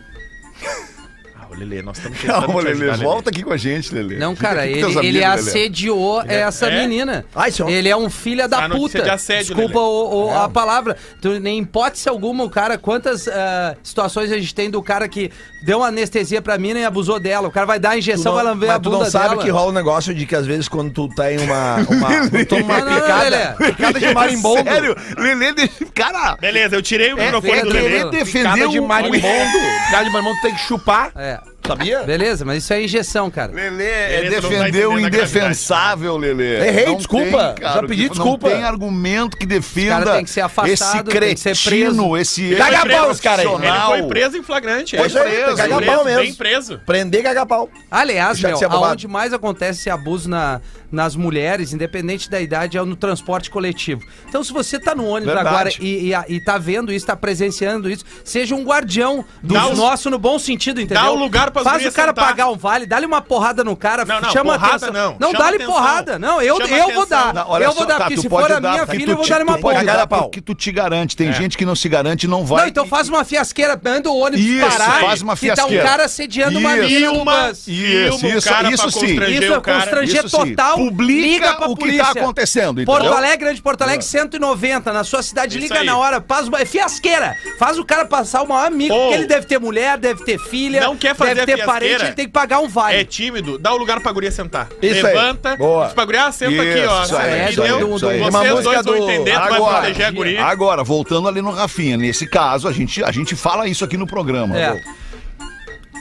Ah, 1.38 1.48
o 1.52 1.54
Lelê, 1.54 1.82
nós 1.82 1.98
estamos 1.98 2.18
ah, 2.20 2.22
tentando 2.22 2.42
Calma, 2.46 2.62
Lelê, 2.62 2.90
ajudar, 2.90 3.04
volta 3.06 3.30
aqui 3.30 3.44
com 3.44 3.52
a 3.52 3.58
gente, 3.58 3.94
Lelê. 3.94 4.16
Não, 4.18 4.34
cara, 4.36 4.66
ele, 4.66 4.80
ele 5.00 5.12
Lelê. 5.20 5.24
assediou 5.26 6.22
é 6.22 6.36
é, 6.36 6.40
essa 6.40 6.68
É? 6.68 6.82
menina. 6.82 7.26
Ai, 7.36 7.52
senhor, 7.52 7.70
Ele 7.70 7.90
é 7.90 7.96
um 7.96 8.10
filho 8.10 8.48
da 8.48 8.66
Ah, 8.66 8.70
puta. 8.70 9.02
de 9.04 9.10
assédio, 9.10 9.54
Desculpa 9.54 9.78
o- 9.80 10.28
o- 10.28 10.34
a 10.34 10.48
palavra. 10.48 10.96
Nem 11.42 11.60
hipótese 11.60 12.08
alguma, 12.08 12.44
o 12.46 12.50
cara, 12.50 12.78
quantas 12.78 13.28
ah, 13.28 13.76
situações 13.84 14.32
a 14.32 14.38
gente 14.40 14.56
tem 14.56 14.70
do 14.72 14.82
cara 14.82 15.08
que 15.10 15.30
deu 15.66 15.80
uma 15.80 15.88
anestesia 15.88 16.44
pra 16.44 16.60
mina 16.60 16.80
e 16.80 16.86
abusou 16.86 17.20
dela. 17.20 17.48
O 17.48 17.52
cara 17.52 17.66
vai 17.66 17.80
dar 17.80 17.92
a 17.92 17.98
injeção, 17.98 18.36
vai 18.36 18.44
lamber 18.44 18.70
a 18.70 18.78
bunda 18.78 18.90
dela. 18.98 19.04
Mas 19.04 19.12
tu 19.12 19.18
não 19.18 19.28
sabe 19.30 19.42
que 19.42 19.50
rola 19.50 19.72
um 19.72 19.74
negócio 19.74 20.14
de 20.14 20.26
que 20.28 20.36
às 20.36 20.46
vezes 20.46 20.68
quando 20.68 20.92
tu 20.92 21.10
tá 21.10 21.34
em 21.34 21.40
uma... 21.40 21.78
uma 21.90 22.10
tu 22.30 22.32
tá 22.32 22.46
toma 22.48 22.64
uma 22.64 22.80
Não, 22.80 22.86
não, 22.86 22.92
não, 22.92 23.02
picada, 23.02 23.24
Lelê. 23.24 23.72
picada 23.72 24.00
de 24.00 24.14
marimbondo. 24.14 24.64
Sério, 24.64 24.96
Lelê, 25.18 25.68
cara, 25.94 26.38
Beleza, 26.40 26.76
eu 26.76 26.82
tirei 26.84 27.14
o 27.14 27.20
é, 27.20 27.26
microfone 27.26 27.58
é 27.58 27.62
do 27.64 27.70
Lelê. 27.70 27.90
Lelê 28.04 28.12
defendeu 28.12 28.52
Picada 28.54 28.68
de 28.72 28.80
o- 28.80 28.88
marimbondo. 28.88 29.24
Picada 29.88 30.04
de 30.06 30.10
marimbondo 30.12 30.42
tem 30.44 30.54
que 30.54 30.62
chupar. 30.62 31.12
É. 31.16 31.40
Sabia? 31.68 32.04
Beleza, 32.04 32.46
mas 32.46 32.64
isso 32.64 32.74
é 32.74 32.84
injeção, 32.84 33.30
cara. 33.32 33.52
Lele 33.52 33.84
é 33.84 34.30
defender 34.30 34.88
o 34.88 35.00
indefensável, 35.00 36.18
Lele. 36.18 36.44
Errei, 36.44 36.86
não 36.86 36.98
desculpa. 36.98 37.54
Tem, 37.54 37.64
cara, 37.64 37.82
Já 37.82 37.88
pedi 37.88 38.10
desculpa. 38.10 38.50
Não 38.50 38.56
tem 38.56 38.64
argumento 38.64 39.38
que 39.38 39.46
defenda 39.46 40.14
tem 40.14 40.24
que 40.24 40.30
ser 40.30 40.42
afastado, 40.42 40.72
esse 40.72 41.04
cretino, 41.04 41.56
ser 41.56 41.70
preso. 41.70 42.18
esse 42.18 42.56
cagapau, 42.56 43.16
cara. 43.16 43.44
Ele 43.44 43.82
foi 43.88 44.04
preso 44.04 44.38
em 44.38 44.44
flagrante. 44.44 44.96
É. 44.96 45.10
Foi 45.10 45.22
é. 45.22 45.24
preso. 45.24 45.58
Cagapau 45.58 46.06
mesmo. 46.06 46.22
Bem 46.22 46.34
preso. 46.34 46.80
Prender 46.86 47.24
cagapau. 47.24 47.70
Aliás, 47.90 48.40
Deixa 48.40 48.68
meu, 48.68 48.80
é 48.80 48.88
aonde 48.88 49.08
mais 49.08 49.34
acontece 49.34 49.80
esse 49.80 49.90
abuso 49.90 50.30
na, 50.30 50.62
nas 50.92 51.16
mulheres, 51.16 51.74
independente 51.74 52.30
da 52.30 52.40
idade, 52.40 52.78
é 52.78 52.84
no 52.84 52.96
transporte 52.96 53.50
coletivo. 53.50 54.02
Então, 54.28 54.44
se 54.44 54.54
você 54.54 54.80
tá 54.80 54.96
no 54.96 55.06
ônibus 55.06 55.34
Verdade. 55.34 55.48
agora 55.48 55.70
e, 55.80 56.12
e, 56.12 56.36
e, 56.36 56.40
tá 56.40 56.58
vendo 56.58 56.92
isso, 56.92 57.06
tá 57.06 57.16
presenciando 57.16 57.90
isso, 57.90 58.06
seja 58.24 58.56
um 58.56 58.64
guardião 58.64 59.26
dos 59.42 59.78
nossos 59.78 60.12
no 60.12 60.18
bom 60.18 60.40
sentido, 60.40 60.80
entendeu? 60.80 61.04
Dá 61.04 61.12
o 61.12 61.16
lugar 61.16 61.52
pras 61.56 61.64
Faz 61.66 61.86
o 61.86 61.92
cara 61.92 62.10
sentar. 62.10 62.26
pagar 62.28 62.50
um 62.50 62.58
vale, 62.58 62.86
dá-lhe 62.86 63.06
uma 63.06 63.22
porrada 63.22 63.64
no 63.64 63.76
cara, 63.76 64.04
Não, 64.06 64.20
não, 64.22 64.32
chama 64.32 64.54
porrada 64.54 64.88
atenção. 64.88 64.94
não. 64.94 65.18
Não, 65.20 65.34
dá-lhe 65.34 65.60
porrada. 65.60 66.20
Não, 66.20 66.42
eu, 66.42 66.58
Chama 66.58 66.78
eu 66.78 66.94
vou 66.94 67.06
dar. 67.06 67.34
Não, 67.34 67.58
eu 67.58 67.72
só, 67.72 67.78
vou 67.78 67.86
dar, 67.86 67.98
tá, 67.98 68.06
porque 68.06 68.18
se 68.22 68.30
for 68.30 68.52
a 68.52 68.60
minha 68.60 68.86
filha, 68.86 69.12
eu 69.12 69.18
vou 69.18 69.28
dar-lhe 69.28 69.44
uma 69.44 69.58
porrada. 69.58 70.08
porque 70.08 70.42
tu 70.42 70.54
te 70.54 70.72
garante. 70.72 71.16
Tem 71.16 71.32
gente 71.32 71.58
que 71.58 71.66
não 71.66 71.76
se 71.76 71.88
garante 71.88 72.26
e 72.26 72.28
não 72.28 72.46
vai. 72.46 72.62
Não, 72.64 72.68
então 72.68 72.86
faz 72.86 73.08
uma 73.10 73.24
fiasqueira, 73.24 73.80
anda 73.86 74.10
o 74.10 74.18
ônibus 74.18 74.46
Isso, 74.46 74.68
parar. 74.68 75.00
faz 75.00 75.22
uma 75.22 75.34
E 75.34 75.36
tá 75.36 75.54
um 75.54 75.56
fiasqueira. 75.56 75.84
cara 75.84 76.08
sediando 76.08 76.60
uma 76.60 76.76
mina. 76.76 76.86
Isso, 76.86 77.16
o 77.16 78.72
isso, 78.72 78.92
sim. 78.92 79.16
Isso 79.16 79.54
é 79.54 79.62
constranger 79.62 80.30
total. 80.30 80.78
Publica 80.78 81.70
o 81.70 81.76
que 81.76 81.98
tá 81.98 82.10
acontecendo? 82.12 82.84
Porto 82.86 83.08
Alegre, 83.08 83.38
Grande 83.38 83.62
Porto 83.62 83.82
Alegre, 83.82 84.06
190. 84.06 84.92
Na 84.92 85.04
sua 85.04 85.22
cidade, 85.22 85.58
liga 85.58 85.84
na 85.84 85.98
hora. 85.98 86.24
Faz 86.26 86.48
uma 86.48 86.60
é 86.60 86.66
fiasqueira. 86.66 87.36
Faz 87.58 87.78
o 87.78 87.86
cara 87.86 88.06
passar 88.06 88.42
o 88.42 88.48
maior 88.48 88.68
amigo, 88.68 88.94
porque 88.96 89.14
ele 89.14 89.28
deve 89.28 89.46
ter 89.46 89.60
mulher, 89.60 89.98
deve 89.98 90.24
ter 90.24 90.40
filha. 90.40 90.82
Não 90.82 90.96
quer 90.96 91.16
fazer 91.16 91.36
Deve 91.36 91.45
a 91.54 91.58
ter 91.58 91.66
parente, 91.66 92.04
ele 92.06 92.14
tem 92.14 92.26
que 92.26 92.32
pagar 92.32 92.60
um 92.60 92.68
vale. 92.68 92.98
É 92.98 93.04
tímido, 93.04 93.58
dá 93.58 93.74
o 93.74 93.78
lugar 93.78 94.00
pra 94.02 94.12
guria 94.12 94.32
sentar. 94.32 94.68
Isso 94.82 95.06
aí. 95.06 95.14
Levanta, 95.14 95.56
Boa. 95.56 95.86
diz 95.86 95.94
pra 95.94 96.06
guria, 96.06 96.26
ah, 96.26 96.32
senta 96.32 96.62
aqui, 96.62 96.86
ó. 96.86 97.04
Isso 97.04 97.16
aí, 97.18 97.32
É, 97.40 97.50
isso 97.52 97.62
aí, 97.64 97.70
do- 97.70 97.96
isso 97.96 98.08
aí. 98.08 98.18
do- 98.20 98.24
Uma 98.28 98.32
Vocês 98.40 98.54
música 98.54 98.84
dois 98.84 98.86
vão 98.86 98.94
do- 99.08 99.12
entender, 99.12 99.32
tu 99.32 99.40
vai 99.40 99.54
Agora, 99.56 99.78
proteger 99.82 100.06
a 100.06 100.12
guria. 100.12 100.46
agora, 100.46 100.84
voltando 100.84 101.28
ali 101.28 101.42
no 101.42 101.52
Rafinha, 101.52 101.98
nesse 101.98 102.28
caso, 102.28 102.68
a 102.68 102.72
gente, 102.72 103.04
a 103.04 103.12
gente 103.12 103.36
fala 103.36 103.68
isso 103.68 103.84
aqui 103.86 103.98
no 103.98 104.08
programa. 104.08 104.58
É. 104.58 104.70
Rô. 104.70 104.80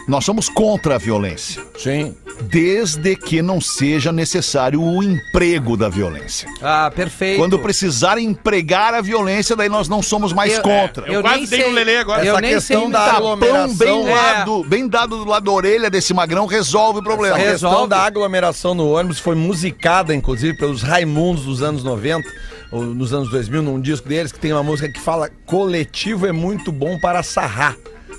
Nós 0.07 0.25
somos 0.25 0.49
contra 0.49 0.97
a 0.97 0.99
violência. 0.99 1.63
Sim. 1.79 2.15
Desde 2.43 3.15
que 3.17 3.41
não 3.41 3.61
seja 3.61 4.13
necessário 4.13 4.83
o 4.83 5.03
emprego 5.03 5.77
da 5.77 5.89
violência. 5.89 6.49
Ah, 6.61 6.91
perfeito. 6.95 7.39
Quando 7.39 7.59
precisar 7.59 8.19
empregar 8.19 8.93
a 8.93 9.01
violência, 9.01 9.55
daí 9.57 9.69
nós 9.69 9.89
não 9.89 10.03
somos 10.03 10.33
mais 10.33 10.53
Eu- 10.55 10.63
contra. 10.63 11.07
Eu 11.11 11.23
quase 11.23 11.41
nem 11.41 11.47
dei 11.49 11.63
sei- 11.63 11.73
Lelê 11.73 11.97
agora. 11.99 12.25
Eu 12.25 12.33
Essa 12.33 12.41
nem 12.41 12.55
questão 12.55 12.83
sei 12.83 12.91
da 12.91 12.99
imitar. 13.01 13.17
aglomeração- 13.17 13.77
Tapão 13.77 13.77
bem, 14.05 14.09
É. 14.09 14.15
lado, 14.15 14.65
bem 14.65 14.89
dado 14.89 15.17
do 15.19 15.25
lado 15.31 15.45
da 15.45 15.53
orelha 15.53 15.89
desse 15.89 16.13
magrão 16.13 16.45
resolve 16.47 16.99
o 16.99 17.03
problema. 17.03 17.37
A 17.37 17.39
questão 17.39 17.71
Resolve. 17.71 17.91
da 17.91 17.99
aglomeração 18.03 18.75
no 18.75 18.91
ônibus 18.91 19.21
foi 19.21 19.35
musicada, 19.37 20.15
inclusive, 20.15 20.55
pelos 20.59 20.83
Raimundos 20.83 21.45
dos 21.45 21.63
anos 21.63 21.83
90, 21.85 22.29
ou 22.73 22.83
nos 22.83 23.15
anos 23.15 23.31
2000, 23.31 23.63
num 23.63 23.81
disco 23.81 24.09
deles, 24.09 24.33
que 24.33 24.41
tem 24.41 24.53
uma 24.53 24.63
música 24.63 24.93
que 24.93 25.01
fala 25.01 25.31
coletivo 25.47 26.27
é 26.27 26.33
muito 26.33 26.71
bom 26.73 26.99
para 26.99 27.23
sarrar, 27.23 27.77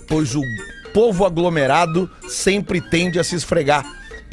pois 0.08 0.36
o 0.36 0.42
povo 0.96 1.26
aglomerado 1.26 2.10
sempre 2.26 2.80
tende 2.80 3.20
a 3.20 3.24
se 3.24 3.36
esfregar. 3.36 3.84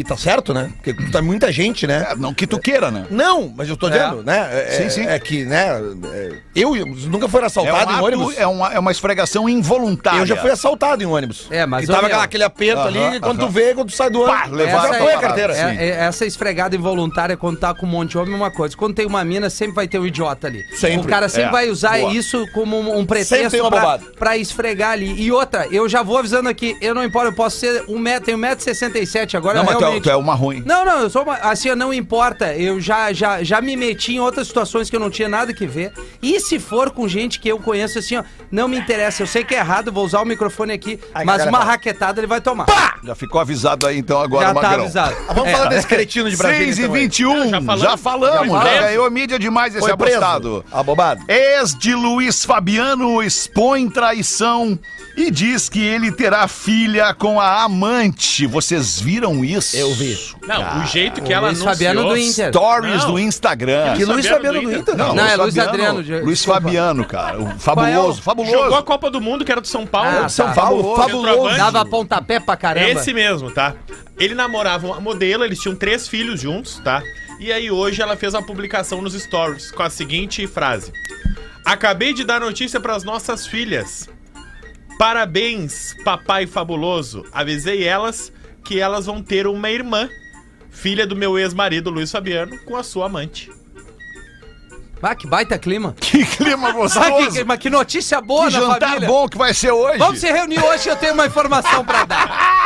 E 0.02 0.04
tá 0.04 0.16
certo, 0.16 0.52
né? 0.52 0.68
Porque 0.82 0.92
tá 1.12 1.22
muita 1.22 1.52
gente, 1.52 1.86
né? 1.86 2.08
É, 2.10 2.16
não 2.16 2.34
que 2.34 2.44
tu 2.44 2.58
queira, 2.58 2.90
né? 2.90 3.06
Não, 3.08 3.52
mas 3.56 3.68
eu 3.68 3.76
tô 3.76 3.88
dizendo, 3.88 4.24
né? 4.24 4.48
É, 4.50 4.70
Sim, 4.82 4.90
sim. 4.90 5.06
É 5.06 5.16
que, 5.20 5.44
né? 5.44 5.80
é, 6.12 6.32
Eu 6.56 6.74
nunca 7.08 7.28
fui 7.28 7.38
É, 7.38 7.44
um 7.44 7.46
assaltado 7.46 7.92
em 7.92 7.94
ato- 7.94 8.04
ônibus. 8.04 8.36
é 8.36 8.44
uma, 8.46 8.72
é 8.74 8.78
uma 8.80 8.90
esfregação 8.90 9.48
involuntária. 9.48 10.18
Eu 10.18 10.26
já 10.26 10.36
fui 10.36 10.50
assaltado 10.50 11.04
em 11.04 11.06
ônibus. 11.06 11.46
É, 11.52 11.64
mas, 11.66 11.84
E 11.84 11.86
tava 11.86 12.06
aquela- 12.08 12.24
aquele 12.24 12.42
aperto 12.42 12.80
ali, 12.82 12.98
Aham, 12.98 13.14
e 13.14 13.20
quando 13.20 13.38
tu 13.38 13.48
vê, 13.48 13.74
quando 13.74 13.90
tu 13.90 13.94
sai 13.96 14.10
do 14.10 14.24
Pá, 14.24 14.40
ônibus, 14.42 14.58
levaram 14.58 14.88
já 14.92 14.98
a 14.98 14.98
foi 15.02 15.12
a 15.14 15.18
carteira. 15.20 15.56
É- 15.56 15.76
é- 15.76 15.88
essa 16.04 16.26
esfregada 16.26 16.74
involuntária, 16.74 17.36
quando 17.36 17.58
tá 17.60 17.72
com 17.72 17.86
um 17.86 17.88
monte 17.90 18.10
de 18.10 18.18
homem, 18.18 18.34
é 18.34 18.36
uma 18.36 18.50
coisa. 18.50 18.76
Quando 18.76 18.94
tem 18.94 19.06
uma 19.06 19.24
mina, 19.24 19.48
sempre 19.48 19.74
vai 19.76 19.86
ter 19.86 20.00
um 20.00 20.06
idiota 20.06 20.48
ali. 20.48 20.64
Sempre. 20.74 21.06
O 21.06 21.08
cara 21.08 21.28
sempre 21.28 21.48
É. 21.48 21.52
vai 21.52 21.68
usar 21.70 21.98
Boa. 22.00 22.12
isso 22.12 22.44
como 22.52 22.76
um, 22.76 22.80
um 22.98 22.98
Sempre 23.02 23.24
tem 23.24 23.28
pretexto 23.38 23.60
uma 23.60 23.70
pra, 23.70 23.98
pra 24.18 24.36
esfregar 24.36 24.90
ali. 24.90 25.14
E 25.22 25.30
outra, 25.30 25.68
eu 25.70 25.88
já 25.88 26.02
vou 26.02 26.18
avisando 26.18 26.48
aqui, 26.48 26.76
eu 26.80 26.92
não 26.92 27.04
importa, 27.04 27.28
eu 27.28 27.32
posso 27.34 27.58
ser 27.58 27.84
um 27.88 27.98
metro, 28.00 28.24
tenho 28.26 28.38
1,67m 28.38 29.36
agora, 29.36 29.58
Não, 29.58 29.64
mas 29.64 29.76
tu 29.76 29.84
é, 29.96 30.00
tu 30.00 30.10
é 30.10 30.16
uma 30.16 30.34
ruim. 30.34 30.62
Não, 30.66 30.84
não, 30.84 31.00
eu 31.00 31.10
sou 31.10 31.22
uma, 31.22 31.34
assim, 31.36 31.74
não 31.74 31.92
importa. 31.92 32.54
Eu 32.54 32.80
já, 32.80 33.12
já, 33.12 33.42
já 33.42 33.60
me 33.60 33.76
meti 33.76 34.14
em 34.14 34.20
outras 34.20 34.46
situações 34.46 34.88
que 34.90 34.96
eu 34.96 35.00
não 35.00 35.10
tinha 35.10 35.28
nada 35.28 35.52
que 35.52 35.66
ver. 35.66 35.92
E 36.22 36.38
se 36.40 36.58
for 36.58 36.90
com 36.90 37.06
gente 37.08 37.38
que 37.40 37.48
eu 37.48 37.58
conheço, 37.58 37.98
assim, 37.98 38.16
ó, 38.16 38.24
não 38.50 38.68
me 38.68 38.78
interessa. 38.78 39.22
Eu 39.22 39.26
sei 39.26 39.44
que 39.44 39.54
é 39.54 39.58
errado, 39.58 39.92
vou 39.92 40.04
usar 40.04 40.20
o 40.20 40.24
microfone 40.24 40.72
aqui, 40.72 40.98
Ai, 41.14 41.24
mas 41.24 41.44
uma 41.46 41.58
tá. 41.58 41.64
raquetada 41.64 42.20
ele 42.20 42.26
vai 42.26 42.40
tomar. 42.40 42.66
Já 43.04 43.14
ficou 43.14 43.40
avisado 43.40 43.86
aí 43.86 43.98
então 43.98 44.20
agora, 44.20 44.48
já 44.48 44.54
tá 44.54 44.62
Magrão. 44.62 44.84
avisado. 44.84 45.16
Ah, 45.28 45.32
Vamos 45.32 45.50
É. 45.50 45.52
falar 45.56 45.68
desse 45.68 45.86
cretino 45.86 46.30
de 46.30 46.36
Brasília. 46.36 46.66
6 46.66 46.78
e 46.78 46.82
então, 46.82 46.94
aí. 46.94 47.00
21, 47.02 47.34
Já 47.34 47.44
já 47.50 47.60
falamos. 47.96 48.00
falamos, 48.00 48.48
Já 48.48 48.54
já, 48.54 48.60
preso. 48.70 48.82
ganhou 48.82 49.10
mídia 49.10 49.38
demais 49.38 49.74
esse 49.74 49.86
Foi 49.86 49.96
preso. 49.96 50.16
apostado. 50.18 50.64
Abobado. 50.70 51.22
Ex 51.28 51.74
de 51.76 51.94
Luiz 51.94 52.44
Fabiano 52.44 53.22
expõe 53.22 53.88
traição 53.90 54.78
e 55.16 55.30
diz 55.30 55.68
que 55.68 55.80
ele 55.82 56.12
terá 56.12 56.46
filha 56.48 57.12
com 57.14 57.40
a 57.40 57.62
amante. 57.64 58.46
Vocês 58.46 59.00
viram 59.00 59.44
isso? 59.44 59.71
Eu 59.74 59.92
vi. 59.94 60.18
Não, 60.46 60.82
o 60.82 60.86
jeito 60.86 61.22
que 61.22 61.30
O 61.30 61.32
ela 61.32 61.48
Luiz 61.48 61.60
anunciou... 61.60 61.72
Fabiano 61.72 62.08
do 62.08 62.16
Inter. 62.16 62.48
Stories 62.48 63.02
Não. 63.04 63.12
do 63.12 63.18
Instagram. 63.18 63.94
Que 63.96 64.04
Luiz 64.04 64.26
Fabiano 64.26 64.60
do 64.60 64.68
Inter. 64.68 64.78
Inter. 64.80 64.96
Não, 64.96 65.26
é 65.26 65.36
Luiz 65.36 65.58
Adriano, 65.58 66.02
de- 66.02 66.20
Luiz 66.20 66.38
desculpa. 66.38 66.60
Fabiano, 66.60 67.04
cara. 67.04 67.40
O 67.40 67.58
fabuloso, 67.58 68.22
fabuloso. 68.22 68.52
Jogou 68.56 68.76
a 68.78 68.82
Copa 68.82 69.10
do 69.10 69.20
Mundo, 69.20 69.44
que 69.44 69.52
era 69.52 69.60
do 69.60 69.68
São 69.68 69.86
Paulo. 69.86 70.24
Ah, 70.24 70.28
São 70.28 70.46
tá. 70.48 70.54
Paulo, 70.54 70.96
Fabuloso. 70.96 71.26
fabuloso. 71.32 71.56
Dava 71.56 71.84
pontapé 71.84 72.40
pra 72.40 72.56
caramba. 72.56 72.88
Esse 72.90 73.12
mesmo, 73.14 73.50
tá? 73.50 73.74
Ele 74.18 74.34
namorava 74.34 74.86
uma 74.86 75.00
modelo, 75.00 75.44
eles 75.44 75.58
tinham 75.58 75.74
três 75.74 76.06
filhos 76.06 76.40
juntos, 76.40 76.80
tá? 76.84 77.02
E 77.40 77.52
aí 77.52 77.70
hoje 77.70 78.00
ela 78.02 78.16
fez 78.16 78.34
uma 78.34 78.42
publicação 78.42 79.00
nos 79.02 79.14
stories 79.14 79.70
com 79.70 79.82
a 79.82 79.90
seguinte 79.90 80.46
frase: 80.46 80.92
Acabei 81.64 82.12
de 82.12 82.22
dar 82.24 82.40
notícia 82.40 82.78
pras 82.78 83.02
nossas 83.04 83.46
filhas. 83.46 84.08
Parabéns, 84.98 85.96
papai 86.04 86.46
fabuloso. 86.46 87.24
Avisei 87.32 87.82
elas 87.84 88.32
que 88.64 88.78
elas 88.80 89.06
vão 89.06 89.22
ter 89.22 89.46
uma 89.46 89.70
irmã, 89.70 90.08
filha 90.70 91.06
do 91.06 91.14
meu 91.16 91.38
ex-marido 91.38 91.90
Luiz 91.90 92.10
Fabiano, 92.10 92.56
com 92.64 92.76
a 92.76 92.82
sua 92.82 93.06
amante. 93.06 93.50
Ah, 95.04 95.16
que 95.16 95.26
baita 95.26 95.58
clima. 95.58 95.94
Que 96.00 96.24
clima 96.24 96.68
Ah, 96.68 96.72
gostoso. 96.72 97.32
que, 97.32 97.42
mas 97.44 97.58
que 97.58 97.68
notícia 97.68 98.20
boa 98.20 98.46
Que 98.46 98.52
na 98.54 98.60
jantar 98.60 98.88
família. 98.90 99.08
bom 99.08 99.28
que 99.28 99.36
vai 99.36 99.52
ser 99.52 99.72
hoje. 99.72 99.98
Vamos 99.98 100.20
se 100.20 100.30
reunir 100.30 100.62
hoje, 100.64 100.88
eu 100.88 100.94
tenho 100.96 101.12
uma 101.14 101.26
informação 101.26 101.84
pra 101.84 102.04
dar. 102.04 102.52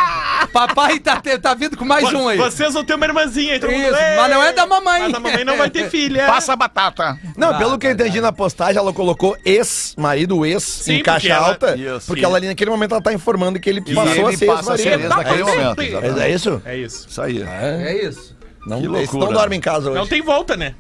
Papai 0.57 0.99
tá, 0.99 1.21
te- 1.21 1.39
tá 1.39 1.53
vindo 1.55 1.77
com 1.77 1.85
mais 1.85 2.11
um 2.13 2.29
aí. 2.29 2.39
Vocês 2.39 2.73
vão 2.73 2.83
ter 2.85 2.95
uma 2.95 3.05
irmãzinha, 3.05 3.53
aí 3.55 3.61
todo 3.61 3.71
mundo, 3.71 3.83
Isso, 3.83 3.95
"Ei!" 3.95 4.17
mas 4.17 4.31
não 4.31 4.43
é 4.43 4.53
da 4.53 4.67
mamãe. 4.67 5.01
Mas 5.03 5.15
a 5.15 5.21
mamãe 5.21 5.45
não 5.45 5.57
vai 5.57 5.69
ter 5.69 5.89
filha. 5.91 6.27
Passa 6.27 6.55
a 6.55 6.57
batata. 6.57 7.19
Não, 7.37 7.51
Ah, 7.51 7.59
pelo 7.59 7.79
que 7.79 7.87
eu 7.87 7.91
entendi 7.91 8.21
na 8.21 8.33
postagem, 8.33 8.79
ela 8.79 8.93
colocou 8.93 9.37
ex-marido, 9.45 10.47
ex, 10.47 10.63
Sim, 10.63 10.95
em 10.95 11.03
caixa 11.03 11.21
porque 11.29 11.33
ela- 11.33 11.49
alta, 11.49 11.77
Isso. 11.77 12.07
porque 12.07 12.25
ela 12.25 12.37
ali 12.39 12.47
naquele 12.47 12.71
momento 12.71 12.93
ela 12.93 13.03
tá 13.03 13.13
informando 13.13 13.61
que 13.61 13.69
ele 13.69 13.83
E 13.87 13.95
passou 13.95 14.27
a 14.27 14.29
ele 14.31 14.37
ser 14.39 14.47
passa 14.47 14.73
a 14.73 14.77
ser 14.79 14.89
ex-marido. 14.99 15.05
ex 15.05 15.17
naquele 15.17 15.37
É 15.37 15.45
isso? 15.45 15.51
momento. 15.61 15.81
É, 15.81 15.85
exatamente. 15.85 16.21
é 16.23 16.31
isso? 16.31 16.63
É 16.65 16.77
isso. 16.79 17.07
Isso 17.11 17.23
aí. 17.23 17.43
É 17.43 18.05
isso. 18.07 18.37
Não, 18.67 18.81
Que 18.81 18.87
eles 18.87 18.99
loucura. 19.13 19.25
não 19.27 19.33
dormem 19.33 19.59
em 19.59 19.61
casa 19.63 19.91
hoje. 19.91 19.99
Não 19.99 20.07
tem 20.07 20.23
volta, 20.23 20.57
né? 20.57 20.75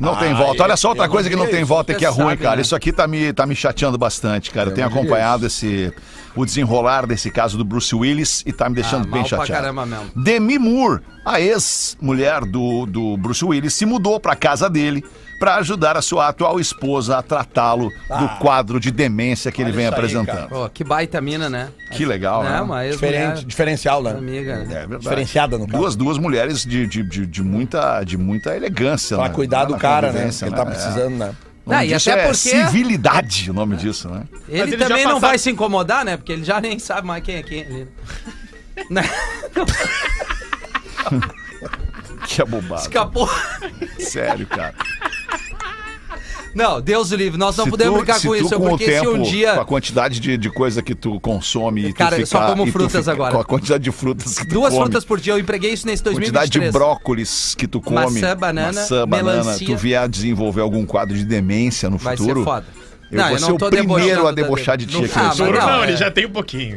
Não 0.00 0.16
tem 0.16 0.32
Ah, 0.32 0.36
volta. 0.36 0.62
Olha 0.62 0.76
só 0.78 0.88
outra 0.88 1.06
coisa 1.08 1.28
não 1.28 1.36
que 1.36 1.44
não 1.44 1.50
tem 1.50 1.62
volta 1.62 1.92
e 1.92 1.94
que 1.94 2.06
é 2.06 2.10
Você 2.10 2.16
ruim, 2.22 2.30
sabe, 2.30 2.42
cara. 2.42 2.56
né? 2.56 2.62
Isso 2.62 2.74
aqui 2.74 2.90
tá 2.90 3.06
me, 3.06 3.32
tá 3.34 3.44
me 3.44 3.54
chateando 3.54 3.98
bastante, 3.98 4.50
cara. 4.50 4.70
Eu 4.70 4.74
tenho 4.74 4.88
não 4.88 4.96
acompanhado 4.96 5.46
esse, 5.46 5.92
o 6.36 6.44
desenrolar 6.44 7.06
desse 7.06 7.30
caso 7.30 7.58
do 7.58 7.64
Bruce 7.64 7.94
Willis 7.94 8.42
e 8.46 8.52
tá 8.52 8.68
me 8.68 8.74
deixando 8.76 9.02
Ah, 9.02 9.10
bem 9.10 9.20
mal 9.20 9.28
pra 9.28 9.38
chateado. 9.38 9.62
caramba 9.62 9.86
mesmo. 9.86 10.10
Demi 10.16 10.58
Moore, 10.58 11.00
a 11.24 11.40
ex-mulher 11.40 12.42
do, 12.44 12.86
do 12.86 13.16
Bruce 13.16 13.44
Willis, 13.44 13.74
se 13.74 13.84
mudou 13.86 14.18
pra 14.20 14.34
casa 14.36 14.68
dele 14.70 15.04
pra 15.38 15.56
ajudar 15.56 15.96
a 15.96 16.02
sua 16.02 16.28
atual 16.28 16.60
esposa 16.60 17.16
a 17.16 17.22
tratá-lo 17.22 17.88
do 17.88 18.28
quadro 18.40 18.78
de 18.78 18.90
demência 18.90 19.50
que 19.50 19.62
ele 19.62 19.72
vem 19.72 19.86
isso 19.86 19.94
aí, 19.94 19.98
apresentando. 19.98 20.48
Pô, 20.50 20.68
que 20.68 20.84
baita 20.84 21.18
mina, 21.20 21.48
né? 21.48 21.68
Que 21.92 22.04
legal, 22.04 22.44
Né, 22.44 22.62
né? 22.62 22.90
Diferente, 22.90 23.44
diferencial, 23.46 24.02
né? 24.02 24.10
amiga. 24.10 24.52
É 24.52 24.64
verdade. 24.66 24.98
Diferenciada, 24.98 25.56
no 25.58 25.66
caso. 25.66 25.78
Duas, 25.78 25.96
duas 25.96 26.18
mulheres 26.18 26.62
de, 26.62 26.86
de, 26.86 27.02
de, 27.02 27.26
de 27.26 27.42
muita, 27.42 28.04
de 28.04 28.18
muita 28.18 28.54
elegância. 28.54 29.16
Pra 29.16 29.28
né? 29.28 29.34
cuidar 29.34 29.64
do 29.64 29.76
cara, 29.76 30.12
né? 30.12 30.28
Que 30.30 30.44
ele 30.44 30.54
tá 30.54 30.64
né? 30.64 30.70
precisando, 30.70 31.16
né? 31.16 31.34
O 31.70 31.72
nome 31.72 31.82
Ah, 31.82 31.86
e 31.86 31.94
até 31.94 32.10
é 32.10 32.16
porque- 32.24 32.34
civilidade, 32.34 33.50
o 33.50 33.54
nome 33.54 33.76
disso, 33.76 34.08
né? 34.08 34.24
Ele, 34.48 34.74
ele 34.74 34.76
também 34.76 35.04
não 35.04 35.20
vai 35.20 35.38
se 35.38 35.50
incomodar, 35.50 36.04
né? 36.04 36.16
Porque 36.16 36.32
ele 36.32 36.44
já 36.44 36.60
nem 36.60 36.78
sabe 36.78 37.06
mais 37.06 37.22
quem 37.22 37.36
é 37.36 37.42
quem. 37.42 37.86
Né? 38.90 39.02
Que 42.26 42.42
é 42.42 42.44
bobagem. 42.44 42.84
Escapou. 42.86 43.28
Sério, 43.98 44.46
cara. 44.46 44.74
Não, 46.54 46.80
Deus 46.80 47.12
o 47.12 47.16
livre, 47.16 47.38
nós 47.38 47.56
não 47.56 47.64
Se 47.64 47.70
podemos 47.70 47.94
tu- 47.94 48.04
brincar 48.04 48.20
com 48.20 48.34
isso, 48.34 48.56
com 48.58 48.68
porque 48.70 48.84
se 49.00 49.06
um 49.06 49.12
tempo, 49.12 49.22
dia. 49.24 49.54
Com 49.54 49.60
a 49.60 49.64
quantidade 49.64 50.18
de, 50.20 50.36
de 50.36 50.50
coisa 50.50 50.82
que 50.82 50.94
tu 50.94 51.20
consome 51.20 51.86
e 51.88 51.92
Cara, 51.92 52.16
tu 52.16 52.22
eu 52.22 52.26
só 52.26 52.46
como 52.46 52.66
frutas 52.66 52.92
fica- 53.00 53.12
agora. 53.12 53.32
Com 53.34 53.40
a 53.40 53.44
quantidade 53.44 53.84
de 53.84 53.92
frutas 53.92 54.38
que 54.38 54.46
tu 54.48 54.54
Duas 54.54 54.72
come, 54.72 54.84
frutas 54.86 55.04
por 55.04 55.20
dia, 55.20 55.32
eu 55.34 55.38
empreguei 55.38 55.72
isso 55.72 55.86
nesse 55.86 56.02
quantidade 56.02 56.50
de 56.50 56.58
2023. 56.58 56.72
brócolis 56.72 57.54
que 57.56 57.66
tu 57.68 57.80
come, 57.80 57.94
Maçã, 58.20 58.36
banana, 58.36 58.72
maçã, 58.80 59.06
banana, 59.06 59.42
melancia. 59.44 59.66
tu 59.66 59.76
vier 59.76 60.02
a 60.02 60.06
desenvolver 60.06 60.60
algum 60.60 60.84
quadro 60.84 61.16
de 61.16 61.24
demência 61.24 61.88
no 61.88 61.98
Vai 61.98 62.16
futuro, 62.16 62.40
ser 62.40 62.44
foda. 62.44 62.66
Eu 63.10 63.16
Não, 63.18 63.24
vou 63.24 63.32
eu 63.32 63.38
ser 63.38 63.46
não 63.48 63.54
o 63.54 63.58
tô 63.58 63.70
primeiro 63.70 64.26
a 64.28 64.32
debochar 64.32 64.76
de 64.76 64.86
ti 64.86 64.94
Não, 64.96 65.04
aqui. 65.04 65.12
ah, 65.16 65.32
Não, 65.36 65.52
não, 65.52 65.82
ele 65.84 65.92
é. 65.92 65.96
já 65.96 66.10
tem 66.10 66.26
um 66.26 66.30
pouquinho. 66.30 66.76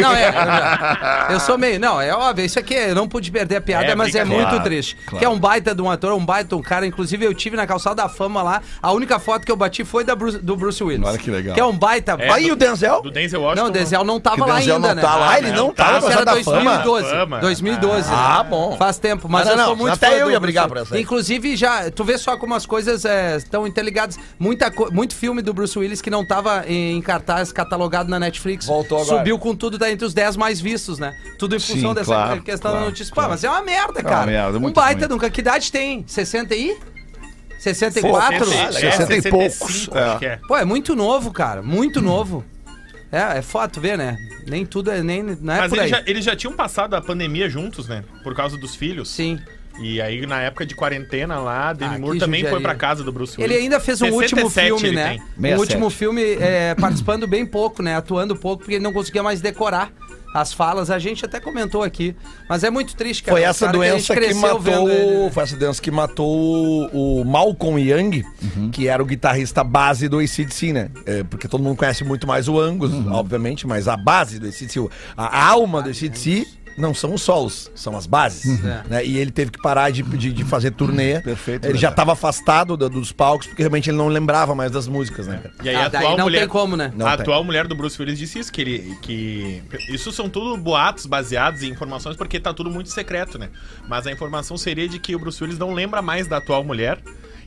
Não, 0.00 0.12
é. 0.14 0.28
Eu, 0.28 0.32
já- 0.32 1.28
eu 1.30 1.40
sou 1.40 1.56
meio. 1.58 1.80
Não, 1.80 2.00
é 2.00 2.14
óbvio. 2.14 2.44
Isso 2.44 2.58
aqui 2.58 2.74
eu 2.74 2.94
não 2.94 3.08
pude 3.08 3.30
perder 3.30 3.56
a 3.56 3.60
piada, 3.60 3.86
É, 3.86 3.94
mas 3.94 4.08
é 4.08 4.20
brincadeira. 4.20 4.36
muito 4.42 4.48
Claro, 4.50 4.64
triste. 4.64 4.96
claro. 5.06 5.18
Que 5.18 5.24
é 5.24 5.28
um 5.28 5.38
baita 5.38 5.74
de 5.74 5.80
um 5.82 5.90
ator, 5.90 6.12
um 6.12 6.24
baita 6.24 6.48
de 6.50 6.54
um 6.54 6.62
cara. 6.62 6.86
Inclusive, 6.86 7.24
eu 7.24 7.34
tive 7.34 7.56
na 7.56 7.66
calçada 7.66 7.96
da 8.02 8.08
fama 8.08 8.42
lá. 8.42 8.62
A 8.82 8.92
única 8.92 9.18
foto 9.18 9.44
que 9.46 9.52
eu 9.52 9.56
bati 9.56 9.84
foi 9.84 10.04
da 10.04 10.14
Bruce- 10.14 10.38
do 10.38 10.56
Bruce 10.56 10.82
Willis. 10.82 11.06
Olha 11.06 11.18
que 11.18 11.30
legal. 11.30 11.54
Que 11.54 11.60
é 11.60 11.64
um 11.64 11.76
baita. 11.76 12.16
É, 12.18 12.30
Aí 12.30 12.50
o 12.50 12.56
Denzel? 12.56 13.00
Do 13.02 13.10
Denzel 13.10 13.40
Washington. 13.40 13.62
Não, 13.62 13.70
o 13.70 13.72
Denzel 13.72 14.04
não 14.04 14.20
tava 14.20 14.42
o 14.42 14.46
lá 14.48 14.54
Denzel 14.56 14.74
ainda, 14.76 14.88
não 14.88 14.94
né? 14.96 15.02
tá 15.02 15.16
lá. 15.16 15.30
Ah, 15.30 15.38
ele 15.38 15.52
não 15.52 15.72
tá 15.72 15.84
tá, 15.84 15.92
na 15.92 15.98
Isso 15.98 16.06
era 16.08 16.16
calçada 16.24 16.38
da 16.38 16.44
fama? 16.44 16.70
2012. 16.82 17.10
Fama. 17.10 17.38
2012. 17.40 18.10
né? 18.10 18.16
Ah, 18.18 18.42
bom. 18.42 18.76
Faz 18.76 18.98
tempo, 18.98 19.28
mas 19.28 19.46
eu 19.48 19.56
não, 19.56 19.64
sou 19.64 19.76
não. 19.76 19.82
muito 19.82 19.94
Até 19.94 20.20
eu 20.20 20.26
do 20.26 20.30
ia 20.32 20.40
brigar 20.40 20.68
por 20.68 20.76
essa. 20.76 20.98
Inclusive, 20.98 21.56
já, 21.56 21.90
tu 21.90 22.04
vê 22.04 22.18
só 22.18 22.36
como 22.36 22.54
as 22.54 22.66
coisas 22.66 23.04
é, 23.04 23.36
estão 23.36 23.66
interligadas. 23.66 24.18
Muito 24.38 25.14
filme 25.14 25.40
do 25.42 25.52
Bruce 25.54 25.61
Bruce 25.62 25.78
Willis 25.78 26.02
que 26.02 26.10
não 26.10 26.24
tava 26.24 26.64
em 26.66 27.00
cartaz 27.00 27.52
catalogado 27.52 28.10
na 28.10 28.18
Netflix. 28.18 28.66
Voltou 28.66 29.00
agora. 29.00 29.18
Subiu 29.18 29.38
com 29.38 29.54
tudo, 29.54 29.78
tá 29.78 29.90
entre 29.90 30.04
os 30.04 30.12
10 30.12 30.36
mais 30.36 30.60
vistos, 30.60 30.98
né? 30.98 31.16
Tudo 31.38 31.54
em 31.54 31.60
função 31.60 31.90
Sim, 31.90 31.94
dessa 31.94 32.04
claro, 32.06 32.42
questão 32.42 32.70
claro, 32.72 32.84
da 32.84 32.90
notícia. 32.90 33.14
claro. 33.14 33.28
Pô, 33.28 33.32
mas 33.32 33.44
é 33.44 33.48
uma 33.48 33.62
merda, 33.62 34.00
É 34.00 34.02
uma 34.02 34.10
cara. 34.10 34.26
merda, 34.26 34.58
um 34.58 34.60
muito 34.60 34.74
baita 34.74 35.06
ruim. 35.06 35.08
nunca. 35.14 35.30
Que 35.30 35.40
idade 35.40 35.70
tem? 35.70 36.04
60 36.06 36.54
e? 36.56 36.76
64? 37.58 38.34
É, 38.34 38.72
60 38.72 38.78
e 38.78 39.22
65, 39.22 39.30
poucos, 39.30 39.88
é. 39.94 40.24
é. 40.26 40.40
Pô, 40.48 40.56
é 40.56 40.64
muito 40.64 40.96
novo, 40.96 41.30
cara. 41.30 41.62
Muito 41.62 42.02
novo. 42.02 42.44
É, 43.12 43.38
é 43.38 43.68
tu 43.68 43.80
vê, 43.80 43.96
né? 43.96 44.16
Nem 44.48 44.66
tudo 44.66 44.90
é. 44.90 45.00
Nem, 45.00 45.22
não 45.22 45.54
é 45.54 45.58
Mas 45.60 45.70
por 45.70 45.78
aí. 45.78 45.86
eles 45.86 45.90
já, 45.90 46.02
eles 46.06 46.24
já 46.24 46.34
tinham 46.34 46.54
passado 46.54 46.94
a 46.94 47.00
pandemia 47.00 47.48
juntos, 47.48 47.86
né? 47.86 48.02
Por 48.24 48.34
causa 48.34 48.56
dos 48.56 48.74
filhos. 48.74 49.08
Sim. 49.10 49.38
E 49.80 50.00
aí, 50.00 50.26
na 50.26 50.40
época 50.40 50.66
de 50.66 50.74
quarentena 50.74 51.38
lá, 51.38 51.72
Demi 51.72 51.96
Ah, 51.96 51.98
Moore 51.98 52.18
que 52.18 52.24
também 52.24 52.40
judiaria. 52.40 52.50
foi 52.50 52.62
pra 52.62 52.74
casa 52.74 53.02
do 53.02 53.10
Bruce 53.12 53.40
Willis. 53.40 53.54
Ele 53.54 53.64
ainda 53.64 53.80
fez 53.80 54.00
um 54.02 54.10
último 54.10 54.48
67 54.50 54.80
filme, 54.80 54.96
né? 54.96 55.08
tem. 55.08 55.18
Um 55.20 55.42
67. 55.42 55.60
último 55.60 55.90
filme 55.90 56.22
é, 56.22 56.74
participando 56.74 57.26
bem 57.26 57.46
pouco, 57.46 57.82
né? 57.82 57.96
Atuando 57.96 58.36
pouco, 58.36 58.58
porque 58.58 58.74
ele 58.74 58.84
não 58.84 58.92
conseguia 58.92 59.22
mais 59.22 59.40
decorar 59.40 59.90
as 60.34 60.52
falas. 60.52 60.90
A 60.90 60.98
gente 60.98 61.24
até 61.24 61.38
comentou 61.40 61.82
aqui. 61.82 62.16
Mas 62.48 62.64
é 62.64 62.70
muito 62.70 62.94
triste, 62.96 63.22
cara. 63.22 63.36
Foi 63.36 63.42
essa 63.42 63.66
cara 63.66 63.78
a 63.78 63.84
gente 63.84 63.90
doença 63.92 64.14
que, 64.14 64.20
cresceu 64.20 64.40
matou. 64.60 64.90
ele, 64.90 65.24
né? 65.24 65.30
Foi 65.30 65.42
essa 65.42 65.56
doença 65.56 65.82
que 65.82 65.90
matou 65.90 66.90
o, 66.92 67.24
Malcolm 67.24 67.78
Young, 67.80 68.24
que 68.72 68.88
era 68.88 69.02
o 69.02 69.06
guitarrista 69.06 69.62
base 69.62 70.08
do 70.08 70.18
ACDC, 70.18 70.72
né? 70.72 70.90
É, 71.06 71.22
porque 71.24 71.48
todo 71.48 71.62
mundo 71.62 71.76
conhece 71.76 72.04
muito 72.04 72.26
mais 72.26 72.48
o 72.48 72.58
Angus, 72.58 72.92
obviamente, 73.10 73.66
mas 73.66 73.88
a 73.88 73.96
base 73.96 74.38
do 74.38 74.46
ACDC, 74.46 74.88
a 75.16 75.46
alma 75.48 75.82
do 75.82 75.90
ACDC. 75.90 76.46
Não 76.76 76.94
são 76.94 77.12
os 77.14 77.22
solos, 77.22 77.70
são 77.74 77.96
as 77.96 78.06
bases. 78.06 78.58
É. 78.64 78.82
né? 78.88 79.04
E 79.04 79.18
ele 79.18 79.30
teve 79.30 79.50
que 79.50 79.60
parar 79.60 79.90
de, 79.90 80.02
de, 80.02 80.32
de 80.32 80.44
fazer 80.44 80.70
turnê. 80.70 81.20
Perfeito, 81.20 81.64
Ele 81.64 81.72
já 81.74 81.88
verdade. 81.88 81.92
estava 81.92 82.12
afastado 82.12 82.76
do- 82.76 82.88
dos 82.88 83.12
palcos, 83.12 83.46
porque 83.46 83.62
realmente 83.62 83.90
ele 83.90 83.96
não 83.98 84.08
lembrava 84.08 84.54
mais 84.54 84.70
das 84.72 84.86
músicas, 84.88 85.26
né? 85.26 85.38
cara? 85.42 85.54
E 85.62 85.68
aí 85.68 85.74
Ah, 85.76 85.86
a 85.86 85.88
daí 85.88 86.00
atual 86.02 86.16
não 86.18 86.24
mulher, 86.24 86.38
tem 86.40 86.48
como, 86.48 86.76
né? 86.76 86.86
A 86.86 86.98
tem. 86.98 87.06
atual 87.08 87.44
mulher 87.44 87.66
do 87.66 87.74
Bruce 87.74 88.00
Willis 88.00 88.18
disse 88.18 88.38
isso, 88.38 88.52
que 88.52 88.60
ele. 88.60 88.96
Que, 89.02 89.62
isso 89.88 90.10
são 90.12 90.28
tudo 90.28 90.56
boatos 90.56 91.06
baseados 91.06 91.62
em 91.62 91.68
informações, 91.70 92.16
porque 92.16 92.40
tá 92.40 92.54
tudo 92.54 92.70
muito 92.70 92.88
secreto, 92.90 93.38
né? 93.38 93.50
Mas 93.88 94.06
a 94.06 94.12
informação 94.12 94.56
seria 94.56 94.88
de 94.88 94.98
que 94.98 95.14
o 95.14 95.18
Bruce 95.18 95.42
Willis 95.42 95.58
não 95.58 95.72
lembra 95.72 96.00
mais 96.02 96.26
da 96.26 96.38
atual 96.38 96.64
mulher. 96.64 96.98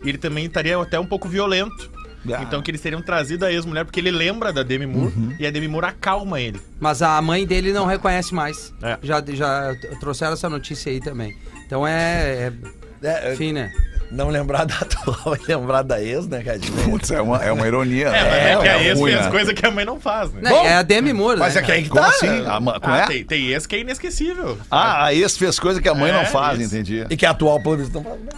E 0.04 0.10
ele 0.10 0.18
também 0.18 0.46
estaria 0.46 0.78
até 0.80 1.00
um 1.00 1.06
pouco 1.06 1.28
violento. 1.28 1.90
Ah. 2.34 2.42
Então 2.44 2.62
que 2.62 2.72
eles 2.72 2.82
teriam 2.82 3.02
trazido 3.02 3.46
a 3.46 3.52
ex-mulher, 3.52 3.86
porque 3.86 4.00
ele 4.00 4.12
lembra 4.12 4.52
da 4.54 4.64
Demi 4.64 4.86
Moore 4.86 5.14
Uhum. 5.16 5.36
e 5.40 5.46
a 5.46 5.52
Demi 5.52 5.68
Moore 5.68 5.88
acalma 5.88 6.40
ele. 6.42 6.60
Mas 6.80 7.02
a 7.02 7.22
mãe 7.22 7.46
dele 7.46 7.72
não 7.74 7.86
reconhece 7.86 8.34
mais. 8.34 8.74
É. 8.82 8.98
Já, 9.04 9.24
já 9.28 9.76
trouxeram 10.00 10.34
essa 10.34 10.50
notícia 10.50 10.92
aí 10.92 11.00
também. 11.00 11.36
Então 11.66 11.86
é. 11.86 12.52
é 13.04 13.08
É, 13.08 13.34
enfim, 13.34 13.52
né? 13.54 13.72
Não 14.12 14.30
lembrar 14.30 14.66
da 14.66 14.76
atual 14.82 15.36
e 15.36 15.52
lembrar 15.52 15.82
da 15.82 16.02
ex, 16.02 16.28
né, 16.28 16.42
cara? 16.44 16.60
Putz, 16.86 17.10
é 17.12 17.20
uma, 17.22 17.44
é 17.44 17.52
uma 17.52 17.66
ironia. 17.68 18.08
É, 18.08 18.12
né? 18.12 18.22
mas 18.24 18.36
é, 18.36 18.62
que 18.62 18.68
a 18.70 18.78
é 18.84 18.88
ex 18.88 19.00
ruim, 19.00 19.12
fez 19.14 19.26
né? 19.26 19.32
coisa 19.32 19.54
que 19.54 19.66
a 19.66 19.72
mãe 19.72 19.84
não 19.86 20.00
faz, 20.00 20.32
né? 20.32 20.42
Não, 20.44 20.58
é 20.66 20.76
a 20.76 20.82
Demi 20.84 21.12
Moore, 21.12 21.40
Mas 21.40 21.56
né? 21.56 21.62
é 21.62 21.64
que 21.64 21.72
aí 21.72 21.84
que 21.84 21.90
tá. 21.90 22.08
assim? 22.08 22.46
A 22.46 22.60
ma- 22.60 22.80
como 22.80 22.94
Ah, 22.94 23.00
é? 23.00 23.06
tem, 23.08 23.24
tem 23.26 23.48
ex 23.48 23.66
que 23.66 23.76
é 23.76 23.80
inesquecível. 23.80 24.58
Ah, 24.70 25.06
a 25.06 25.14
ex 25.14 25.36
fez 25.38 25.60
coisa 25.60 25.82
que 25.82 25.90
a 25.90 25.96
mãe 25.96 26.12
É, 26.12 26.14
não 26.14 26.26
faz, 26.26 26.60
isso. 26.60 26.74
entendi. 26.76 27.06
E 27.10 27.18
que 27.18 27.26
a 27.26 27.32
atual, 27.32 27.62
pelo 27.62 27.78
visto, 27.78 27.94
não 27.94 28.04
faz. 28.04 28.20
né? 28.22 28.30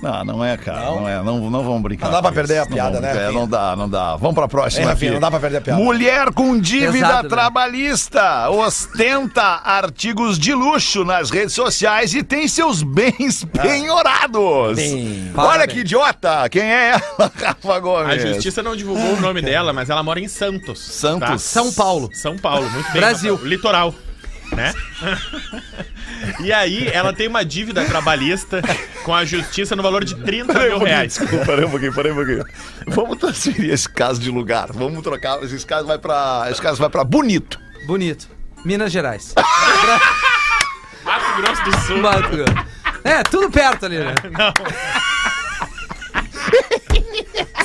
Não, 0.00 0.24
não 0.24 0.44
é, 0.44 0.56
cara. 0.56 0.80
Não, 0.86 1.00
Não? 1.02 1.08
é. 1.08 1.22
Não, 1.22 1.50
não 1.50 1.62
vamos 1.62 1.82
brincar. 1.82 2.06
Não 2.06 2.12
dá 2.12 2.22
pra 2.22 2.32
perder 2.32 2.54
isso. 2.54 2.62
a 2.62 2.66
piada, 2.74 3.00
né, 3.00 3.28
É, 3.28 3.30
não 3.32 3.46
dá, 3.48 3.76
não 3.76 3.88
dá. 3.88 4.16
Vamos 4.16 4.34
pra 4.34 4.48
próxima. 4.48 4.84
É, 4.84 4.88
Rafinha, 4.88 5.12
não 5.12 5.20
dá 5.20 5.30
pra 5.30 5.38
perder 5.38 5.58
a 5.58 5.60
piada. 5.60 5.80
Mulher 5.82 6.32
com 6.32 6.58
dívida 6.58 6.92
Pesado, 6.92 7.22
né? 7.24 7.28
trabalhista 7.28 8.50
ostenta 8.50 9.42
artigos 9.42 10.38
de 10.38 10.54
luxo 10.54 11.04
nas 11.04 11.30
redes 11.30 11.54
sociais 11.54 12.14
e 12.14 12.22
tem 12.22 12.48
seus 12.48 12.82
bens 12.82 13.44
penhorados. 13.44 14.76
Bem. 14.76 15.30
Olha 15.36 15.66
que 15.66 15.80
idiota! 15.80 16.48
Quem 16.48 16.62
é 16.62 16.90
ela, 16.92 17.30
Rafa 17.40 17.78
Gomes? 17.80 18.12
A 18.12 18.18
justiça 18.32 18.62
não 18.62 18.74
divulgou 18.76 19.14
o 19.14 19.20
nome 19.20 19.40
dela, 19.42 19.72
mas 19.72 19.88
ela 19.90 20.02
mora 20.02 20.18
em 20.20 20.28
Santos. 20.28 20.80
Santos. 20.80 21.28
tá? 21.28 21.38
São 21.38 21.72
Paulo. 21.72 22.08
São 22.12 22.36
Paulo, 22.36 22.68
muito 22.70 22.90
bem. 22.92 23.00
Brasil. 23.00 23.34
Rafael. 23.34 23.48
Litoral. 23.50 23.94
Né? 24.54 24.72
e 26.40 26.52
aí, 26.52 26.86
ela 26.88 27.12
tem 27.12 27.26
uma 27.26 27.44
dívida 27.44 27.84
trabalhista 27.84 28.60
com 29.04 29.14
a 29.14 29.24
justiça 29.24 29.74
no 29.74 29.82
valor 29.82 30.04
de 30.04 30.14
30 30.14 30.52
Peraí 30.52 30.66
um 30.66 30.70
mil 30.70 30.78
pouquinho, 30.78 30.96
reais. 30.96 31.18
desculpa, 31.18 31.46
peraí 31.46 31.64
um 31.64 31.70
pouquinho, 31.70 31.94
peraí 31.94 32.12
um 32.12 32.16
pouquinho. 32.16 32.44
Vamos 32.88 33.18
transferir 33.18 33.72
esse 33.72 33.88
caso 33.88 34.20
de 34.20 34.30
lugar. 34.30 34.70
Vamos 34.72 35.02
trocar. 35.02 35.42
Esse 35.42 35.64
caso 35.64 35.86
vai 35.86 35.98
pra. 35.98 36.46
Esse 36.50 36.60
caso 36.60 36.78
vai 36.78 36.90
pra 36.90 37.02
Bonito. 37.02 37.58
Bonito. 37.86 38.28
Minas 38.64 38.92
Gerais. 38.92 39.34
Mato 41.04 41.42
Grosso 41.42 41.64
do 41.64 41.80
Sul. 41.80 41.98
Mato 41.98 42.28
Grosso. 42.28 42.66
É, 43.04 43.22
tudo 43.24 43.50
perto 43.50 43.86
ali, 43.86 43.98
né? 43.98 44.14
Não. 44.30 44.52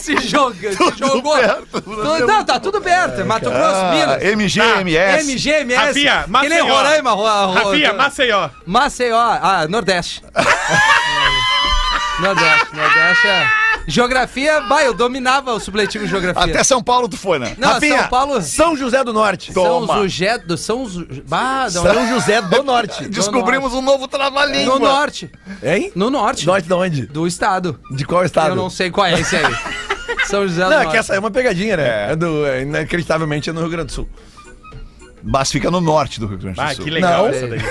Se 0.08 0.28
joga, 0.28 0.72
se 0.72 0.98
jogou. 0.98 1.36
perto, 1.38 1.82
Tudo- 1.82 2.28
não, 2.28 2.44
tá 2.46 2.60
tudo 2.60 2.80
perto. 2.82 3.26
Mato 3.26 3.50
Grosso, 3.50 3.76
Ah, 3.76 3.92
Minas. 3.92 4.24
MGMS. 4.24 5.24
MGMS. 5.32 5.76
Rafinha, 5.88 6.24
que 6.24 6.30
Maceió. 6.30 6.50
nem 6.64 6.70
Roraima. 6.72 7.12
Ro, 7.12 7.54
Maceió. 7.98 8.50
Maceió. 8.66 9.18
Ah, 9.20 9.66
Nordeste. 9.68 10.24
Nordeste. 12.20 12.68
Nordeste 12.76 13.28
é... 13.28 13.48
Geografia, 13.90 14.60
bah, 14.62 14.84
eu 14.84 14.94
dominava 14.94 15.54
o 15.54 15.60
supletivo 15.62 16.04
de 16.04 16.10
geografia. 16.10 16.44
Até 16.44 16.62
São 16.64 16.84
Paulo 16.84 17.08
tu 17.08 17.16
foi, 17.16 17.40
né? 17.40 17.56
Não, 17.58 17.70
Rafinha, 17.74 18.00
São 18.02 18.08
Paulo... 18.10 18.42
São 18.42 18.76
José 18.76 19.02
do 19.04 19.14
Norte. 19.14 19.54
São 19.54 19.64
Toma. 19.64 19.96
José 20.00 20.38
do... 20.40 20.58
São... 20.58 20.90
Ju- 20.90 21.08
Bah, 21.26 21.68
não, 21.74 21.84
São 21.84 22.08
José 22.10 22.42
do 22.42 22.64
Norte. 22.66 23.08
Descobrimos 23.08 23.74
um 23.74 23.82
novo 23.82 24.06
trava-língua. 24.08 24.74
No 24.78 24.80
norte. 24.86 25.32
Hein? 25.64 25.92
No 25.96 26.10
norte. 26.10 26.46
Norte 26.46 26.68
de 26.68 26.74
onde? 26.74 27.06
Do 27.06 27.26
estado. 27.28 27.80
De 27.96 28.04
qual 28.04 28.26
estado? 28.26 28.50
Eu 28.50 28.56
não 28.56 28.70
sei 28.70 28.90
qual 28.92 29.06
é 29.08 29.20
esse 29.20 29.36
aí. 29.38 29.46
São 30.26 30.48
José 30.48 30.64
do 30.64 30.70
Não, 30.70 30.78
é 30.78 30.84
Norte. 30.84 30.92
que 30.92 30.98
essa 30.98 31.16
é 31.16 31.20
uma 31.20 31.32
pegadinha, 31.32 31.78
né? 31.78 31.84
É. 31.84 32.12
É. 32.12 32.16
do, 32.16 32.46
é, 32.46 32.62
inacreditavelmente 32.62 33.50
é 33.50 33.54
no 33.54 33.62
Rio 33.62 33.70
Grande 33.70 33.88
do 33.88 33.92
Sul. 33.94 34.10
Mas 35.24 35.52
fica 35.52 35.70
no 35.72 35.82
norte 35.82 36.20
do 36.20 36.28
Rio 36.28 36.38
Grande 36.38 36.56
do 36.56 36.62
Ah, 36.62 36.74
Sul. 36.74 36.86
que 36.86 36.92
legal 36.92 37.24
Não. 37.24 37.30
essa 37.34 37.48
daí. 37.48 37.60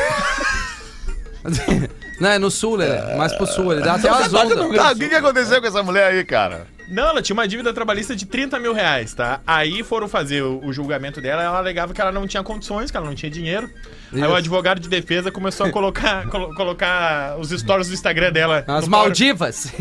Não, 2.20 2.31
é 2.31 2.38
no 2.38 2.51
sul, 2.51 2.79
né? 2.79 3.14
Mais 3.16 3.33
pro 3.35 3.46
sul. 3.46 3.72
Ele 3.72 3.83
dá 3.83 3.94
até 3.94 4.11
umas 4.11 4.33
ondas. 4.33 4.77
Tá, 4.77 4.92
o 4.92 4.96
que, 4.96 5.09
que 5.09 5.14
aconteceu 5.14 5.61
com 5.61 5.66
essa 5.68 5.83
mulher 5.83 6.12
aí, 6.12 6.25
cara? 6.25 6.66
Não, 6.88 7.09
ela 7.09 7.20
tinha 7.22 7.35
uma 7.35 7.49
dívida 7.49 7.72
trabalhista 7.72 8.14
de 8.14 8.25
30 8.27 8.59
mil 8.61 8.72
reais, 8.72 9.12
tá? 9.14 9.40
Aí 9.46 9.83
foram 9.83 10.09
fazer 10.09 10.42
o, 10.42 10.64
o 10.64 10.72
julgamento 10.72 11.20
dela 11.20 11.42
ela 11.42 11.59
alegava 11.59 11.92
que 11.92 12.01
ela 12.01 12.12
não 12.12 12.27
tinha 12.27 12.42
condições, 12.42 12.90
que 12.90 12.96
ela 12.96 13.07
não 13.07 13.14
tinha 13.14 13.31
dinheiro. 13.31 13.68
Aí 14.12 14.20
Isso. 14.20 14.29
o 14.31 14.35
advogado 14.35 14.81
de 14.81 14.88
defesa 14.88 15.31
começou 15.33 15.66
a 15.66 15.70
colocar, 15.70 16.27
colo- 16.31 16.55
colocar 16.55 17.37
os 17.38 17.51
stories 17.51 17.88
do 17.88 17.94
Instagram 17.94 18.31
dela. 18.33 18.64
As 18.68 18.87
Maldivas. 18.87 19.72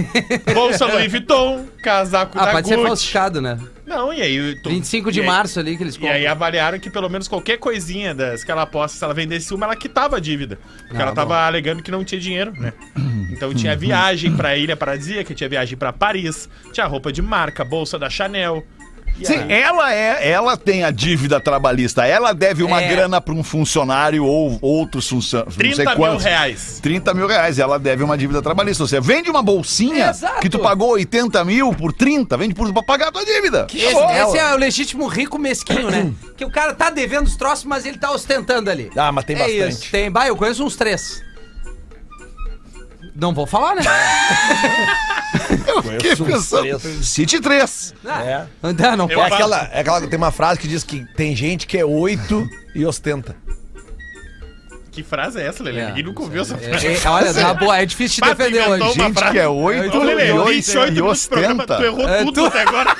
Bolsa 0.53 0.85
Louis 0.85 1.11
Vuitton, 1.11 1.65
casaco 1.83 2.37
Ah, 2.39 2.45
da 2.45 2.51
pode 2.51 2.67
ser 2.67 2.75
Gucci. 2.75 2.87
falsificado, 2.87 3.41
né? 3.41 3.59
Não, 3.85 4.11
e 4.13 4.21
aí... 4.21 4.55
tu- 4.55 4.69
25 4.69 5.11
de 5.11 5.21
aí- 5.21 5.25
março 5.27 5.59
ali 5.59 5.77
que 5.77 5.83
eles 5.83 5.95
E 6.01 6.07
aí 6.07 6.25
avaliaram 6.25 6.79
que 6.79 6.89
pelo 6.89 7.07
menos 7.09 7.27
qualquer 7.27 7.57
coisinha 7.57 8.13
das 8.15 8.43
que 8.43 8.51
ela 8.51 8.65
posta, 8.65 8.97
se 8.97 9.03
ela 9.03 9.13
vendesse 9.13 9.53
uma, 9.53 9.65
ela 9.65 9.75
quitava 9.75 10.17
a 10.17 10.19
dívida. 10.19 10.57
Porque 10.87 10.97
Ah, 10.97 11.01
ela 11.03 11.11
tava 11.13 11.37
alegando 11.45 11.83
que 11.83 11.91
não 11.91 12.03
tinha 12.03 12.19
dinheiro, 12.19 12.51
né? 12.59 12.73
Então 13.31 13.53
tinha 13.53 13.75
viagem 13.75 14.35
pra 14.37 14.55
ilha 14.55 14.77
paradisíaca, 14.77 15.33
tinha 15.33 15.49
viagem 15.49 15.77
pra 15.77 15.91
Paris, 15.91 16.47
tinha 16.71 16.85
roupa 16.85 17.11
de 17.11 17.21
marca, 17.21 17.65
bolsa 17.65 17.99
da 17.99 18.09
Chanel. 18.09 18.65
Sim, 19.23 19.35
aí- 19.35 19.51
ela 19.61 19.93
é, 19.93 20.29
ela 20.29 20.57
tem 20.57 20.83
a 20.83 20.91
dívida 20.91 21.39
trabalhista. 21.39 22.05
Ela 22.05 22.33
deve 22.33 22.63
uma 22.63 22.81
É. 22.81 22.87
grana 22.87 23.21
pra 23.21 23.33
um 23.33 23.43
funcionário 23.43 24.25
ou 24.25 24.57
outros 24.61 25.07
funcionários. 25.07 25.55
30 25.55 25.95
mil 25.95 26.17
reais. 26.17 26.79
30 26.81 27.13
mil 27.13 27.25
reais. 27.27 27.57
Ela 27.57 27.79
deve 27.79 28.03
uma 28.03 28.17
dívida 28.17 28.41
trabalhista. 28.41 28.85
Você 28.85 28.99
vende 28.99 29.29
uma 29.29 29.41
bolsinha 29.41 30.09
Exato. 30.09 30.41
que 30.41 30.49
tu 30.49 30.59
pagou 30.59 30.89
80 30.91 31.45
mil 31.45 31.73
por 31.73 31.93
30, 31.93 32.35
vende 32.35 32.53
por, 32.53 32.71
pra 32.73 32.83
pagar 32.83 33.07
a 33.07 33.11
tua 33.11 33.23
dívida. 33.23 33.67
Esse, 33.73 33.85
esse 33.85 34.37
é 34.37 34.53
o 34.53 34.57
legítimo 34.57 35.07
rico 35.07 35.37
mesquinho, 35.39 35.89
né? 35.89 36.11
que 36.35 36.43
o 36.43 36.51
cara 36.51 36.73
tá 36.73 36.89
devendo 36.89 37.25
os 37.27 37.37
troços, 37.37 37.63
mas 37.63 37.85
ele 37.85 37.97
tá 37.97 38.11
ostentando 38.11 38.69
ali. 38.69 38.91
Ah, 38.97 39.11
mas 39.11 39.23
tem 39.23 39.35
é 39.37 39.39
bastante. 39.39 39.69
isso. 39.69 39.91
Tem, 39.91 40.11
bah, 40.11 40.27
eu 40.27 40.35
conheço 40.35 40.63
uns 40.65 40.75
três. 40.75 41.23
Não 43.15 43.33
vou 43.33 43.45
falar, 43.47 43.75
né? 43.75 43.81
Eu 45.69 45.83
fiquei 45.83 46.15
pensando. 46.15 46.79
três. 46.79 47.05
Cite 47.07 47.39
3. 47.39 47.93
É. 48.05 48.45
Não, 48.61 48.97
não 48.97 49.05
É 49.09 49.13
pode. 49.15 49.33
aquela, 49.33 49.69
é 49.71 49.79
aquela. 49.81 50.01
Tem 50.07 50.17
uma 50.17 50.31
frase 50.31 50.59
que 50.59 50.67
diz 50.67 50.83
que 50.83 51.05
tem 51.15 51.35
gente 51.35 51.65
que 51.67 51.77
é 51.77 51.85
oito 51.85 52.47
e 52.73 52.85
ostenta. 52.85 53.35
Que 54.91 55.03
frase 55.03 55.39
é 55.41 55.47
essa, 55.47 55.61
Lelê? 55.61 55.81
É. 55.81 55.87
Ninguém 55.87 56.03
nunca 56.03 56.21
ouviu 56.23 56.41
essa 56.41 56.55
É, 56.55 56.57
frase. 56.57 56.87
é, 56.87 57.09
olha, 57.09 57.33
na 57.33 57.53
boa, 57.53 57.77
é 57.77 57.85
difícil 57.85 58.23
te 58.23 58.29
defender 58.29 58.65
inventou 58.65 58.87
hoje. 58.89 58.99
uma 58.99 59.07
Gente 59.07 59.17
frase. 59.17 59.33
que 59.33 59.39
é 59.39 59.47
8 59.47 59.97
Ô, 59.97 60.03
Lelê, 60.03 60.27
e 60.27 60.31
8 60.31 60.45
28 60.53 60.87
e 60.87 60.91
minutos 60.93 61.21
de 61.23 61.27
programa, 61.29 61.63
ostenta. 61.63 61.77
tu 61.77 61.83
errou 61.83 62.07
É, 62.09 62.17
tudo 62.23 62.33
tu- 62.33 62.45
até 62.45 62.61
agora. 62.61 62.95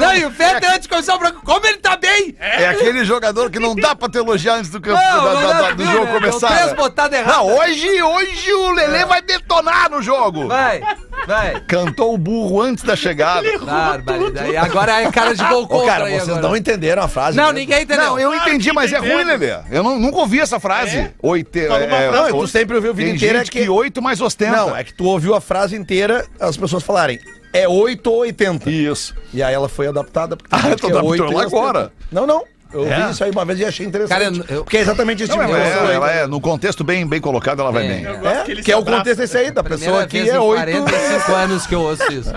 Não, 0.00 0.14
e 0.14 0.24
o 0.24 0.30
Feta 0.30 0.68
antes 0.68 0.82
de 0.82 0.88
começar 0.88 1.14
o 1.14 1.18
programa, 1.18 1.44
como 1.44 1.66
ele 1.66 1.78
tá 1.78 1.96
bem! 1.96 2.34
É 2.38 2.68
aquele 2.68 3.04
jogador 3.04 3.50
que 3.50 3.58
não 3.58 3.74
dá 3.74 3.94
pra 3.94 4.08
te 4.08 4.18
elogiar 4.18 4.54
antes 4.56 4.70
do, 4.70 4.80
campo, 4.80 5.00
Não, 5.00 5.24
da- 5.24 5.34
não 5.34 5.42
da- 5.42 5.62
da- 5.62 5.70
do 5.72 5.84
jogo 5.86 6.06
começar. 6.12 6.56
Três 6.56 6.72
botadas 6.74 7.18
erradas. 7.18 7.36
Não, 7.36 7.56
hoje, 7.58 8.02
hoje 8.02 8.52
o 8.52 8.70
Lelê 8.72 9.04
vai 9.04 9.22
detonar 9.22 9.90
no 9.90 10.02
jogo. 10.02 10.48
Vai, 10.48 10.80
vai. 11.26 11.60
Cantou 11.68 12.14
o 12.14 12.18
burro 12.18 12.60
antes 12.62 12.84
da 12.84 12.96
chegada. 12.96 13.46
Barbaridade. 13.58 14.50
E 14.50 14.56
agora 14.56 15.02
é 15.02 15.10
cara 15.10 15.34
de 15.34 15.44
gol 15.44 15.62
Ô, 15.64 15.68
contra 15.68 15.86
cara, 15.92 16.04
aí 16.06 16.12
vocês 16.14 16.28
agora. 16.28 16.42
não 16.48 16.56
entenderam 16.56 17.02
a 17.02 17.08
frase. 17.08 17.36
Não, 17.36 17.48
né? 17.52 17.60
ninguém 17.60 17.82
entendeu. 17.82 18.04
Não, 18.04 18.18
eu 18.18 18.34
entendi, 18.34 18.72
mas 18.72 18.92
é 18.92 18.98
ruim, 18.98 19.24
Lelê. 19.24 19.54
Eu 19.70 19.82
não- 19.82 19.98
nunca 19.98 20.18
ouvi 20.18 20.40
essa 20.40 20.58
frase. 20.60 20.96
É? 20.98 21.10
Oite, 21.22 21.66
uma 21.66 21.78
frase, 22.12 22.30
tu 22.30 22.48
sempre 22.48 22.76
ouviu 22.76 22.94
vida 22.94 23.08
tem 23.08 23.16
inteira 23.16 23.38
gente 23.38 23.50
que- 23.50 23.62
que 23.64 23.68
oito 23.68 24.02
mais 24.02 24.20
ostenta. 24.20 24.56
Não, 24.56 24.76
é 24.76 24.82
que 24.84 24.92
tu 24.94 25.04
ouviu 25.04 25.34
a 25.34 25.40
frase 25.40 25.76
inteira, 25.76 26.24
as 26.40 26.56
pessoas 26.56 26.82
falarem 26.82 27.18
é 27.54 27.66
8 27.68 28.10
ou 28.10 28.18
80. 28.18 28.68
Isso. 28.70 29.14
E 29.32 29.42
aí 29.42 29.54
ela 29.54 29.68
foi 29.68 29.86
adaptada. 29.86 30.36
Porque 30.36 30.50
tem 30.54 30.58
Ah, 30.72 30.76
tu 30.76 30.80
que 30.80 30.86
é 30.86 30.90
adaptou 30.90 31.10
8 31.10 31.22
e 31.22 31.26
ela 31.26 31.36
80. 31.44 31.56
agora? 31.56 31.92
Não, 32.12 32.26
não. 32.26 32.44
Eu 32.72 32.86
É? 32.92 33.04
vi 33.06 33.10
isso 33.12 33.22
aí 33.22 33.30
uma 33.30 33.44
vez 33.44 33.60
e 33.60 33.64
achei 33.64 33.86
interessante. 33.86 34.40
Cara, 34.40 34.52
eu- 34.52 34.64
Porque 34.64 34.76
é 34.76 34.80
exatamente 34.80 35.22
esse 35.22 35.30
Não, 35.32 35.38
tipo 35.38 35.54
de 35.54 35.60
ela, 35.60 35.90
é, 35.92 35.94
ela 35.94 36.10
é, 36.12 36.26
no 36.26 36.40
contexto 36.40 36.82
bem, 36.82 37.06
bem 37.06 37.20
colocado, 37.20 37.60
ela 37.60 37.70
vai 37.70 37.84
É. 37.84 37.88
bem. 37.88 38.04
É, 38.06 38.42
que 38.42 38.62
que 38.62 38.72
é 38.72 38.76
o 38.76 38.84
contexto 38.84 39.20
esse 39.20 39.38
aí, 39.38 39.52
da 39.52 39.62
pessoa 39.62 40.04
que 40.08 40.18
é 40.18 40.34
em 40.34 40.36
8. 40.36 40.64
45 40.82 41.32
anos 41.32 41.66
que 41.68 41.74
eu 41.76 41.80
ouço 41.82 42.12
isso. 42.12 42.32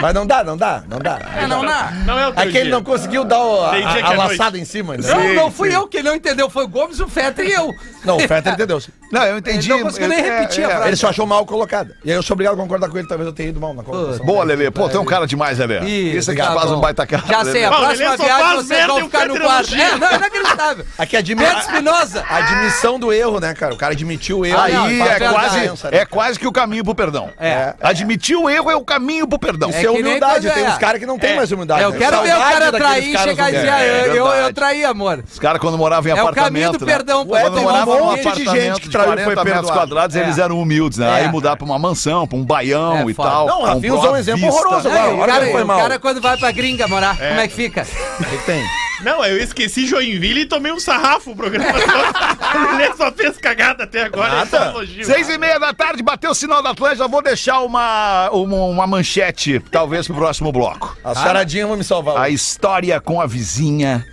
Mas 0.00 0.14
não 0.14 0.26
dá, 0.26 0.42
não 0.42 0.56
dá, 0.56 0.82
não 0.88 0.98
dá. 0.98 1.18
É, 1.36 1.46
não, 1.46 1.62
não. 1.62 1.90
Não 2.06 2.18
é 2.18 2.28
o 2.28 2.32
teu 2.32 2.42
É 2.42 2.46
que 2.46 2.56
ele 2.56 2.64
dia. 2.66 2.74
não 2.74 2.82
conseguiu 2.82 3.22
dar 3.24 3.38
o- 3.42 3.64
a, 3.66 3.70
que 3.76 3.84
a 4.02 4.12
é 4.12 4.16
laçada 4.16 4.58
em 4.58 4.64
cima. 4.64 4.96
Né? 4.96 5.02
Não, 5.06 5.34
não 5.34 5.50
fui 5.50 5.74
eu 5.74 5.86
que 5.86 6.02
não 6.02 6.14
entendeu, 6.14 6.48
foi 6.48 6.64
o 6.64 6.68
Gomes, 6.68 7.00
o 7.00 7.08
Fetter 7.08 7.46
e 7.46 7.52
eu. 7.52 7.74
Não, 8.08 8.16
o 8.16 8.20
Fetter 8.20 8.52
entendeu. 8.54 8.80
sim. 8.80 8.90
Não, 9.12 9.22
eu 9.24 9.38
entendi. 9.38 9.70
Ele 9.70 9.78
não 9.78 9.86
conseguiu 9.86 10.08
nem 10.08 10.18
É, 10.18 10.22
repetir 10.40 10.64
a 10.64 10.68
é, 10.68 10.70
frase. 10.70 10.88
Ele 10.88 10.96
só 10.96 11.08
achou 11.08 11.26
mal 11.26 11.46
colocado. 11.46 11.94
E 12.04 12.10
aí 12.10 12.16
eu 12.16 12.22
sou 12.22 12.34
obrigado 12.34 12.54
a 12.54 12.56
concordar 12.56 12.88
com 12.90 12.98
ele, 12.98 13.08
talvez 13.08 13.26
eu 13.26 13.32
tenha 13.32 13.48
ido 13.48 13.58
mal 13.60 13.72
na 13.72 13.82
colocação. 13.82 14.24
Boa, 14.26 14.44
Lelê. 14.44 14.70
Pô, 14.70 14.88
tem 14.88 15.00
um 15.00 15.04
cara 15.04 15.26
demais, 15.26 15.58
Lelê. 15.58 15.80
Isso, 15.86 16.30
aqui 16.30 16.40
tá 16.42 16.52
faz 16.52 16.70
bom. 16.70 16.76
um 16.76 16.80
baita 16.80 17.06
cara. 17.06 17.22
Já 17.26 17.44
sei, 17.44 17.64
a 17.64 17.68
próxima 17.70 17.92
Lelê 18.10 18.16
só 18.16 18.24
viagem 18.24 18.44
faz 18.44 18.54
vocês 18.56 18.68
merda 18.68 18.86
vão 18.92 18.96
o 18.96 19.04
ficar 19.04 19.26
no 19.28 19.34
Fetter 19.34 19.48
quarto. 19.48 19.72
elogia. 19.74 19.88
É, 19.88 19.96
não, 19.98 20.08
é 20.08 20.14
inacreditável. 20.16 20.84
Aqui 20.98 21.16
admi 21.16 21.42
Pedro 21.42 21.58
Espinosa. 21.58 22.24
a 22.28 22.36
admissão 22.36 22.98
do 22.98 23.12
erro, 23.12 23.40
né, 23.40 23.54
cara? 23.54 23.72
O 23.74 23.78
cara 23.78 23.92
admitiu 23.92 24.40
o 24.40 24.46
erro. 24.46 24.60
Aí 24.60 24.72
não, 24.74 24.86
é, 24.86 24.98
faz 24.98 25.10
verdade. 25.18 25.34
quase, 25.34 25.96
é 25.96 26.04
quase 26.04 26.38
que 26.38 26.46
o 26.46 26.52
caminho 26.52 26.84
pro 26.84 26.94
perdão. 26.94 27.30
É. 27.40 27.74
Admitir 27.80 28.36
o 28.36 28.48
erro 28.50 28.70
é 28.70 28.76
o 28.76 28.84
caminho 28.84 29.26
pro 29.26 29.38
perdão. 29.38 29.70
Isso 29.70 29.78
É 29.78 29.80
é, 29.82 29.84
que 29.86 29.92
nem 29.92 30.02
humildade. 30.02 30.46
quando 30.46 30.54
Tem 30.54 30.64
é. 30.64 30.68
uns 30.70 30.78
caras 30.78 31.00
que 31.00 31.06
não 31.06 31.18
tem 31.18 31.30
É. 31.30 31.36
mais 31.36 31.50
humildade. 31.50 31.80
É, 31.82 31.84
eu 31.86 31.90
né? 31.92 31.98
quero 31.98 32.20
ver 32.22 32.28
o 32.28 32.30
Saudade 32.32 32.52
cara 32.52 32.70
daqueles 32.72 32.86
trair 32.88 33.08
e 33.08 33.12
caras 33.12 33.28
chegar 33.30 33.48
e 33.48 33.54
dizer, 33.54 33.68
ah, 33.70 33.82
É 33.82 34.00
eu, 34.00 34.06
eu, 34.06 34.14
eu 34.26 34.30
verdade. 34.32 34.54
traí, 34.54 34.84
amor. 34.84 35.24
Os 35.30 35.38
caras 35.38 35.60
quando 35.60 35.78
moravam 35.78 36.08
em 36.12 36.12
É 36.12 36.14
o 36.16 36.20
apartamento, 36.28 36.52
caminho 36.52 36.78
do 36.78 36.86
né? 36.86 36.92
perdão. 36.92 37.26
Ué, 37.28 37.40
Quando 37.42 37.54
tem 37.54 37.62
um 37.62 37.68
moravam 37.70 37.94
num 37.97 37.97
monte 38.04 38.32
de 38.32 38.44
gente 38.44 38.80
que 38.80 38.88
traiu 38.88 39.12
foi 39.14 39.34
40 39.34 39.44
metros 39.44 39.70
quadrados, 39.70 40.16
É. 40.16 40.20
eles 40.22 40.38
eram 40.38 40.60
humildes, 40.60 40.98
né? 40.98 41.06
É. 41.08 41.24
Aí 41.24 41.28
mudar 41.28 41.56
pra 41.56 41.64
uma 41.64 41.78
mansão, 41.78 42.26
pra 42.26 42.36
um 42.38 42.44
baião 42.44 42.96
É, 43.08 43.10
e 43.10 43.14
tal. 43.14 43.46
Não, 43.46 43.62
o 43.62 43.64
Rafinha 43.64 43.94
usou 43.94 44.12
um 44.12 44.16
exemplo 44.16 44.40
vista. 44.40 44.60
horroroso 44.60 44.88
É, 44.88 44.98
agora. 45.00 45.14
o 45.16 45.26
cara, 45.26 45.46
foi 45.50 45.62
o 45.62 45.66
mal. 45.66 45.78
cara 45.78 45.98
quando 45.98 46.20
vai 46.20 46.36
pra 46.36 46.50
gringa 46.52 46.86
morar, 46.88 47.16
como 47.16 47.40
é 47.40 47.48
que 47.48 47.54
fica? 47.54 47.86
O 48.20 48.24
que 48.24 48.36
tem? 48.46 48.64
Não, 49.02 49.24
eu 49.24 49.38
esqueci 49.38 49.86
Joinville 49.86 50.40
e 50.40 50.46
tomei 50.46 50.72
um 50.72 50.80
sarrafo 50.80 51.30
o 51.30 51.36
programa 51.36 51.66
todo. 51.72 51.78
O 52.58 52.76
Lelê 52.76 52.92
só 52.96 53.12
fez 53.12 53.36
cagada 53.36 53.84
até 53.84 54.02
agora. 54.02 54.44
é 54.50 54.56
elogio. 54.70 55.04
Seis 55.04 55.28
e 55.28 55.38
meia 55.38 55.60
da 55.60 55.72
tarde, 55.72 56.02
bateu 56.02 56.30
o 56.30 56.34
sinal 56.34 56.62
da 56.62 56.70
Atlântida. 56.70 57.06
Vou 57.06 57.22
deixar 57.22 57.60
uma, 57.60 58.28
uma, 58.30 58.56
uma 58.64 58.86
manchete, 58.88 59.60
talvez, 59.70 60.06
pro 60.06 60.16
próximo 60.16 60.50
bloco. 60.50 60.96
As 61.04 61.18
charadinhas 61.18 61.68
vão 61.68 61.76
me 61.76 61.84
salvar. 61.84 62.16
A 62.16 62.28
história 62.28 62.98
com 63.00 63.20
a 63.20 63.26
vizinha. 63.26 64.04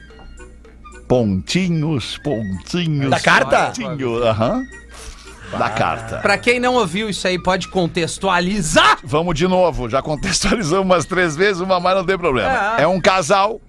Pontinhos, 1.08 2.18
pontinhos. 2.18 3.10
Da 3.10 3.20
carta? 3.20 3.68
Pontinho, 3.68 4.24
aham. 4.24 4.64
Da 5.58 5.70
carta. 5.70 6.18
Pra 6.18 6.38
quem 6.38 6.60
não 6.60 6.74
ouviu 6.74 7.10
isso 7.10 7.28
aí, 7.28 7.38
pode 7.38 7.68
contextualizar. 7.68 9.00
Vamos 9.04 9.36
de 9.36 9.48
novo, 9.48 9.90
já 9.90 10.02
contextualizamos 10.02 10.84
umas 10.86 11.06
três 11.06 11.36
vezes, 11.36 11.62
uma 11.62 11.80
mais 11.80 11.96
não 11.96 12.06
tem 12.06 12.18
problema. 12.18 12.78
É. 12.78 12.84
É 12.84 12.88
um 12.88 13.00
casal. 13.00 13.62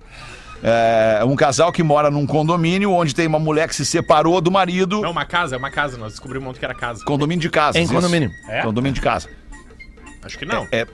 É 0.63 1.23
um 1.25 1.37
casal 1.37 1.71
que 1.71 1.83
mora 1.83 2.11
num 2.11 2.27
condomínio 2.27 2.91
onde 2.91 3.15
tem 3.15 3.27
uma 3.27 3.39
mulher 3.39 3.69
que 3.69 3.75
se 3.75 3.85
separou 3.85 4.41
do 4.41 4.51
marido. 4.51 5.03
Não, 5.03 5.11
uma 5.11 5.25
casa, 5.27 5.55
é 5.55 5.59
uma 5.59 5.71
casa. 5.71 5.99
Nós 5.99 6.13
descobrimos 6.13 6.49
ontem 6.49 6.59
que 6.59 6.65
era 6.65 6.75
casa. 6.75 7.05
Condomínio 7.05 7.43
de 7.43 7.51
casa. 7.51 7.79
Em 7.79 7.87
condomínio. 7.87 8.31
É? 8.49 8.63
Condomínio 8.63 8.95
de 8.95 9.01
casa. 9.01 9.29
Acho 10.23 10.39
que 10.39 10.47
não. 10.47 10.67
É, 10.73 10.87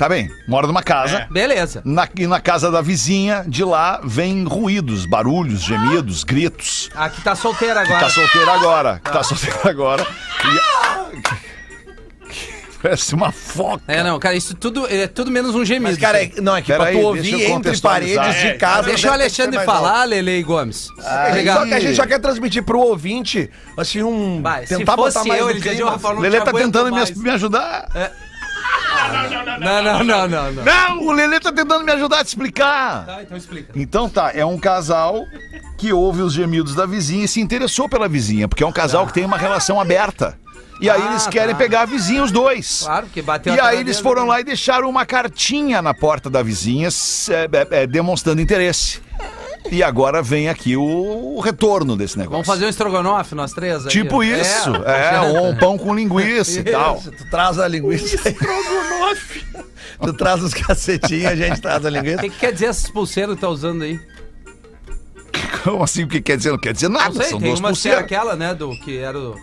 tá 0.00 0.08
bem, 0.08 0.30
mora 0.48 0.66
numa 0.66 0.82
casa. 0.82 1.18
É. 1.18 1.26
Beleza. 1.30 1.82
Na, 1.84 2.08
e 2.16 2.26
na 2.26 2.40
casa 2.40 2.70
da 2.70 2.80
vizinha, 2.80 3.44
de 3.46 3.62
lá, 3.62 4.00
vem 4.02 4.44
ruídos, 4.44 5.04
barulhos, 5.04 5.60
gemidos, 5.60 6.24
gritos. 6.24 6.88
Aqui 6.94 7.20
tá 7.20 7.34
solteira 7.34 7.82
Que 7.84 7.92
agora. 7.92 8.00
tá 8.06 8.10
solteira 8.10 8.52
agora. 8.52 9.00
Que 9.04 9.12
tá 9.12 9.22
solteira 9.22 9.60
agora. 9.68 10.06
E- 10.44 11.50
Parece 12.82 13.14
uma 13.14 13.30
foca. 13.30 13.82
É, 13.86 14.02
não, 14.02 14.18
cara, 14.18 14.34
isso 14.34 14.54
tudo 14.54 14.86
é 14.88 15.06
tudo 15.06 15.30
menos 15.30 15.54
um 15.54 15.62
gemido. 15.66 15.90
Mas, 15.90 15.98
cara, 15.98 16.22
é- 16.24 16.30
não, 16.40 16.56
é 16.56 16.62
que 16.62 16.68
Pera 16.68 16.78
pra 16.78 16.88
aí, 16.88 16.94
tu 16.94 16.98
deixa 16.98 17.06
ouvir 17.08 17.32
eu 17.32 17.38
entre 17.40 17.52
contextualizar. 17.52 18.24
paredes 18.24 18.42
É, 18.44 18.52
de 18.52 18.58
casa. 18.58 18.82
Deixa 18.84 19.06
o 19.08 19.10
deve 19.10 19.22
Alexandre 19.22 19.50
ser 19.52 19.56
mais 19.66 19.68
alto. 19.68 19.80
falar, 19.82 20.04
Lele 20.06 20.38
e 20.38 20.42
Gomes. 20.42 20.88
Ah, 21.04 21.28
Legal. 21.34 21.58
Só 21.58 21.66
que 21.66 21.74
a 21.74 21.80
gente 21.80 21.94
já 21.94 22.06
quer 22.06 22.18
transmitir 22.20 22.62
pro 22.62 22.80
ouvinte, 22.80 23.50
assim, 23.76 24.02
um. 24.02 24.40
Vai, 24.40 24.66
se 24.66 24.78
tentar 24.78 24.96
fosse 24.96 25.18
botar 25.18 25.28
mais 25.28 25.40
eu, 25.40 25.44
no 25.44 25.50
ele 25.52 25.58
dizia, 25.60 25.74
clima. 25.74 25.90
"Ô, 25.90 25.92
Rafael, 25.92 26.14
não 26.14 26.22
Lelê 26.22 26.38
te 26.38 26.44
tá 26.44 26.50
aguento 26.50 26.64
tentando 26.64 26.84
me, 26.86 26.90
mais." 26.92 27.10
me 27.14 27.30
ajudar. 27.30 27.88
Não, 29.60 29.82
não, 29.82 30.04
não, 30.04 30.28
não, 30.28 30.52
não. 30.52 30.64
Não! 30.64 31.06
O 31.06 31.12
Lelê 31.12 31.38
tá 31.38 31.52
tentando 31.52 31.84
me 31.84 31.92
ajudar 31.92 32.20
a 32.20 32.24
te 32.24 32.28
explicar. 32.28 33.04
Tá, 33.06 33.22
então 33.22 33.36
explica. 33.36 33.72
Então 33.74 34.08
tá, 34.08 34.32
é 34.34 34.44
um 34.44 34.58
casal 34.58 35.24
que 35.76 35.92
ouve 35.92 36.22
os 36.22 36.32
gemidos 36.32 36.74
da 36.74 36.86
vizinha 36.86 37.24
e 37.24 37.28
se 37.28 37.40
interessou 37.40 37.88
pela 37.88 38.08
vizinha, 38.08 38.48
porque 38.48 38.62
é 38.62 38.66
um 38.66 38.72
casal 38.72 39.06
que 39.06 39.12
tem 39.12 39.24
uma 39.24 39.36
relação 39.36 39.80
aberta. 39.80 40.38
E 40.80 40.88
aí 40.88 41.02
Ah, 41.02 41.10
eles 41.10 41.26
querem 41.26 41.54
tá. 41.54 41.58
pegar 41.58 41.82
a 41.82 41.86
vizinha, 41.86 42.22
os 42.22 42.32
dois. 42.32 42.82
Claro, 42.84 43.06
que 43.12 43.20
bateu 43.20 43.54
E 43.54 43.60
a 43.60 43.66
aí 43.66 43.80
eles 43.80 44.00
foram 44.00 44.22
né? 44.22 44.28
lá 44.28 44.40
e 44.40 44.44
deixaram 44.44 44.88
uma 44.88 45.04
cartinha 45.04 45.82
na 45.82 45.92
porta 45.92 46.30
da 46.30 46.42
vizinha, 46.42 46.88
s- 46.88 47.30
é, 47.32 47.44
é, 47.52 47.82
é, 47.82 47.86
demonstrando 47.86 48.40
interesse. 48.40 49.02
E 49.70 49.82
agora 49.82 50.22
vem 50.22 50.48
aqui 50.48 50.76
o, 50.76 50.82
o 51.36 51.40
retorno 51.40 51.96
desse 51.96 52.16
negócio. 52.16 52.32
Vamos 52.32 52.46
fazer 52.46 52.66
um 52.66 52.68
estrogonofe, 52.68 53.34
nós 53.34 53.52
três? 53.52 53.84
aí? 53.86 53.90
Tipo 53.92 54.22
isso, 54.22 54.74
é, 54.86 55.20
ou 55.20 55.48
um 55.50 55.56
pão 55.56 55.76
com 55.78 55.94
linguiça 55.94 56.60
e 56.60 56.64
tal. 56.64 56.96
Isso, 56.98 57.10
tu 57.12 57.28
traz 57.30 57.58
a 57.58 57.68
linguiça. 57.68 58.18
tu 60.02 60.12
traz 60.14 60.42
os 60.42 60.54
cacetinhos, 60.54 61.26
a 61.26 61.36
gente 61.36 61.60
traz 61.60 61.84
a 61.84 61.88
O 61.88 61.92
linguiça. 61.92 62.18
que, 62.22 62.30
que 62.30 62.38
quer 62.38 62.52
dizer 62.52 62.66
essas 62.66 62.90
pulseiras 62.90 63.34
que 63.34 63.40
tá 63.40 63.48
usando 63.48 63.82
aí? 63.82 64.00
Como 65.62 65.82
assim? 65.82 66.04
O 66.04 66.08
que 66.08 66.20
quer 66.22 66.36
dizer? 66.36 66.50
Não 66.52 66.58
quer 66.58 66.72
dizer 66.72 66.88
Não 66.88 66.98
nada, 66.98 67.14
sei, 67.14 67.26
são 67.30 67.38
tem 67.38 67.48
duas 67.48 67.60
uma 67.60 67.72
que 67.72 67.88
era 67.88 67.98
pulseiras. 68.00 68.04
aquela, 68.04 68.36
né, 68.36 68.54
do 68.54 68.70
que 68.80 68.96
era 68.98 69.18
o 69.18 69.36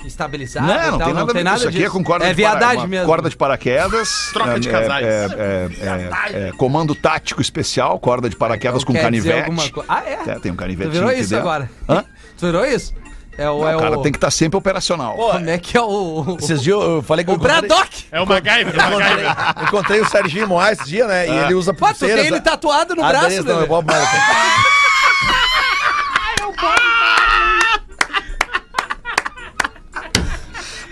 que 0.00 0.08
estabilizava 0.08 0.66
Não, 0.66 0.74
não 0.92 0.98
tal, 0.98 1.06
tem 1.08 1.14
nada, 1.14 1.30
a 1.30 1.34
ver. 1.34 1.56
Isso 1.58 1.68
aqui 1.68 1.84
é 1.84 1.90
com 1.90 2.02
corda 2.02 2.24
É 2.26 2.32
de 2.34 2.42
para- 2.42 2.50
viadagem 2.58 2.86
mesmo. 2.88 3.06
Corda 3.06 3.28
de 3.30 3.36
paraquedas. 3.36 4.30
Troca 4.32 4.58
de 4.58 4.68
é, 4.68 4.72
casais. 4.72 5.06
É, 5.06 5.08
é, 5.08 5.68
é, 5.82 6.48
é, 6.48 6.52
comando 6.52 6.94
tático 6.94 7.40
especial, 7.42 7.98
corda 8.00 8.28
de 8.28 8.36
paraquedas 8.36 8.82
com 8.84 8.92
Quer 8.92 9.10
dizer 9.10 9.44
canivete. 9.44 9.72
co- 9.72 9.84
Ah, 9.88 10.02
é? 10.04 10.12
É, 10.26 10.38
tem 10.38 10.50
um 10.52 10.54
Tu 10.54 10.58
canivetinho 10.58 10.92
virou 10.92 11.10
isso 11.12 11.30
dentro. 11.30 11.38
agora? 11.48 11.70
Hã? 11.88 12.04
Tu 12.38 12.46
virou 12.46 12.64
isso? 12.64 12.94
É 13.38 13.48
o... 13.48 13.60
Não, 13.60 13.68
é 13.68 13.76
o 13.76 13.78
cara 13.78 13.98
o... 13.98 14.02
tem 14.02 14.12
que 14.12 14.18
estar 14.18 14.30
sempre 14.30 14.58
operacional. 14.58 15.14
Como 15.14 15.48
é 15.48 15.56
que 15.58 15.76
é 15.76 15.80
o... 15.80 16.36
Esses 16.40 16.60
dias 16.62 16.76
eu 16.78 17.02
falei 17.02 17.24
que 17.24 17.30
O 17.30 17.34
encontrei, 17.34 17.60
Braddock! 17.60 18.04
É 18.12 18.20
o 18.20 18.26
MacGyver, 18.26 18.66
o 18.66 18.68
encontrei, 18.68 18.98
MacGyver. 19.24 19.64
encontrei 19.68 20.00
o 20.00 20.08
Serginho 20.08 20.48
Moraes 20.48 20.78
esse 20.80 20.88
dia, 20.90 21.06
né? 21.06 21.26
E 21.28 21.30
ele 21.44 21.54
usa 21.54 21.72
Pô, 21.72 21.86
tu 21.86 21.88
pulseiras. 21.90 22.16
tem 22.20 22.26
ele 22.26 22.40
tatuado 22.40 22.94
no 22.94 23.02
Ah, 23.04 23.08
braço, 23.08 23.28
beleza, 23.28 23.42
não, 23.44 23.54
Lelê. 23.54 23.64
é 23.64 23.68
Bob 23.68 23.86
Marley. 23.86 24.08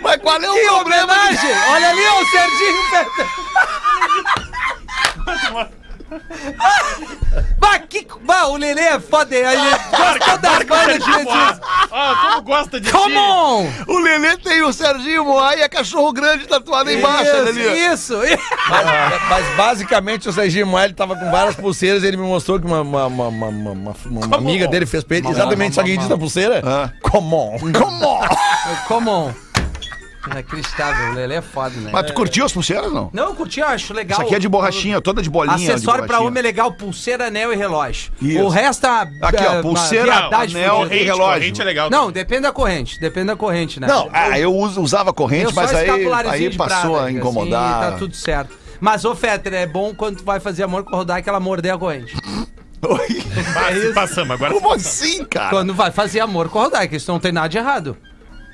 Mas 0.09 0.21
qual 0.21 0.41
é 0.41 0.49
o 0.49 0.53
Que 0.53 0.65
problema? 0.67 1.03
homenagem! 1.13 1.51
Olha 1.71 1.89
ali, 1.89 2.01
ó, 2.07 2.21
o 2.21 2.25
Serginho. 2.27 2.79
Bah, 7.59 7.77
que... 7.87 8.07
bah, 8.23 8.47
o 8.47 8.57
Lelê 8.57 8.81
é 8.81 8.99
foda, 8.99 9.35
ele 9.35 9.69
gostou 9.91 10.37
das 10.39 10.63
bandas 10.63 10.97
de 10.97 11.05
Jesus. 11.05 11.59
Ó, 11.91 12.15
como 12.15 12.41
gosta 12.41 12.79
de 12.81 12.91
Come 12.91 13.11
ti. 13.13 13.17
on! 13.19 13.67
O 13.87 13.99
Lelê 13.99 14.35
tem 14.37 14.63
o 14.63 14.73
Serginho 14.73 15.23
Moá 15.25 15.55
e 15.55 15.61
a 15.61 15.69
cachorro 15.69 16.11
grande 16.11 16.47
tatuado 16.47 16.89
embaixo, 16.91 17.31
Lelê. 17.31 17.93
isso. 17.93 18.15
Mas, 18.69 18.85
mas 19.29 19.55
basicamente 19.55 20.29
o 20.29 20.33
Serginho 20.33 20.67
Moraes 20.67 20.93
tava 20.95 21.15
com 21.15 21.29
várias 21.31 21.55
pulseiras 21.55 22.03
e 22.03 22.07
ele 22.07 22.17
me 22.17 22.23
mostrou 22.27 22.59
que 22.59 22.65
uma, 22.67 22.81
uma, 22.81 23.05
uma, 23.07 23.27
uma, 23.27 23.47
uma- 23.47 23.71
uma- 23.71 24.25
uma 24.25 24.37
amiga 24.37 24.67
dele 24.67 24.85
fez 24.85 25.03
pra 25.03 25.17
ele 25.17 25.27
exatamente 25.27 25.71
isso 25.71 25.83
que 25.83 25.97
diz 25.97 26.07
na 26.09 26.17
pulseira. 26.17 26.61
Ah. 26.63 26.89
Come 27.01 27.33
on. 27.33 27.57
Come 27.73 28.05
on! 28.05 28.19
Come 28.87 29.09
on. 29.09 29.33
Inacreditável, 30.31 31.11
o 31.11 31.13
Lelê 31.15 31.35
é 31.35 31.41
foda, 31.41 31.75
né? 31.79 31.89
Mas 31.91 32.05
tu 32.07 32.13
curtiu 32.13 32.45
as 32.45 32.51
pulseiras, 32.51 32.91
não? 32.91 33.09
Não, 33.13 33.25
eu 33.29 33.35
curti, 33.35 33.59
eu 33.59 33.67
acho 33.67 33.93
legal. 33.93 34.17
Isso 34.19 34.25
aqui 34.27 34.35
é 34.35 34.39
de 34.39 34.47
borrachinha, 34.49 35.01
toda 35.01 35.21
de 35.21 35.29
bolinha. 35.29 35.57
de 35.57 35.63
Acessório 35.71 35.99
pra 36.05 36.17
borrachinha. 36.17 36.27
homem 36.29 36.39
é 36.39 36.43
legal, 36.43 36.71
pulseira, 36.73 37.27
anel 37.27 37.51
e 37.53 37.55
relógio. 37.55 38.11
Isso. 38.21 38.41
O 38.43 38.49
resto 38.49 38.85
é 38.87 38.89
Aqui, 39.21 39.43
ó, 39.43 39.53
é, 39.55 39.61
pulseira, 39.61 40.13
anel 40.31 40.87
e 40.91 41.03
relógio. 41.03 41.33
corrente 41.39 41.61
é 41.61 41.65
legal. 41.65 41.89
Não, 41.89 42.11
depende 42.11 42.41
da 42.41 42.51
corrente, 42.51 42.99
depende 42.99 43.27
da 43.27 43.35
corrente, 43.35 43.79
né? 43.79 43.87
Não, 43.87 44.09
ah, 44.13 44.39
eu 44.39 44.53
uso- 44.53 44.81
usava 44.81 45.11
corrente, 45.13 45.53
mas 45.53 45.73
aí, 45.73 45.89
aí 46.29 46.49
de 46.49 46.57
passou 46.57 46.91
prata, 46.93 47.05
a 47.07 47.11
incomodar. 47.11 47.81
Assim, 47.83 47.91
tá 47.91 47.97
tudo 47.97 48.15
certo. 48.15 48.57
Mas, 48.79 49.03
ô 49.03 49.13
Fetter, 49.15 49.53
é 49.53 49.65
bom 49.67 49.93
quando 49.93 50.17
tu 50.17 50.23
vai 50.23 50.39
fazer 50.39 50.63
amor 50.63 50.83
com 50.83 50.93
o 50.93 50.97
Rodai 50.97 51.21
que 51.21 51.27
ela 51.29 51.39
morder 51.39 51.73
a 51.73 51.77
corrente. 51.77 52.15
Oi? 52.81 53.21
Passa- 53.53 53.93
Passamos, 53.93 54.31
agora 54.31 54.53
Como 54.53 54.71
assim, 54.73 55.25
cara? 55.25 55.49
Quando 55.49 55.73
vai 55.73 55.91
fazer 55.91 56.21
amor 56.21 56.47
com 56.47 56.59
o 56.59 56.63
Rodai, 56.63 56.87
que 56.87 56.95
isso 56.95 57.11
não 57.11 57.19
tem 57.19 57.31
nada 57.31 57.49
de 57.49 57.57
errado. 57.57 57.97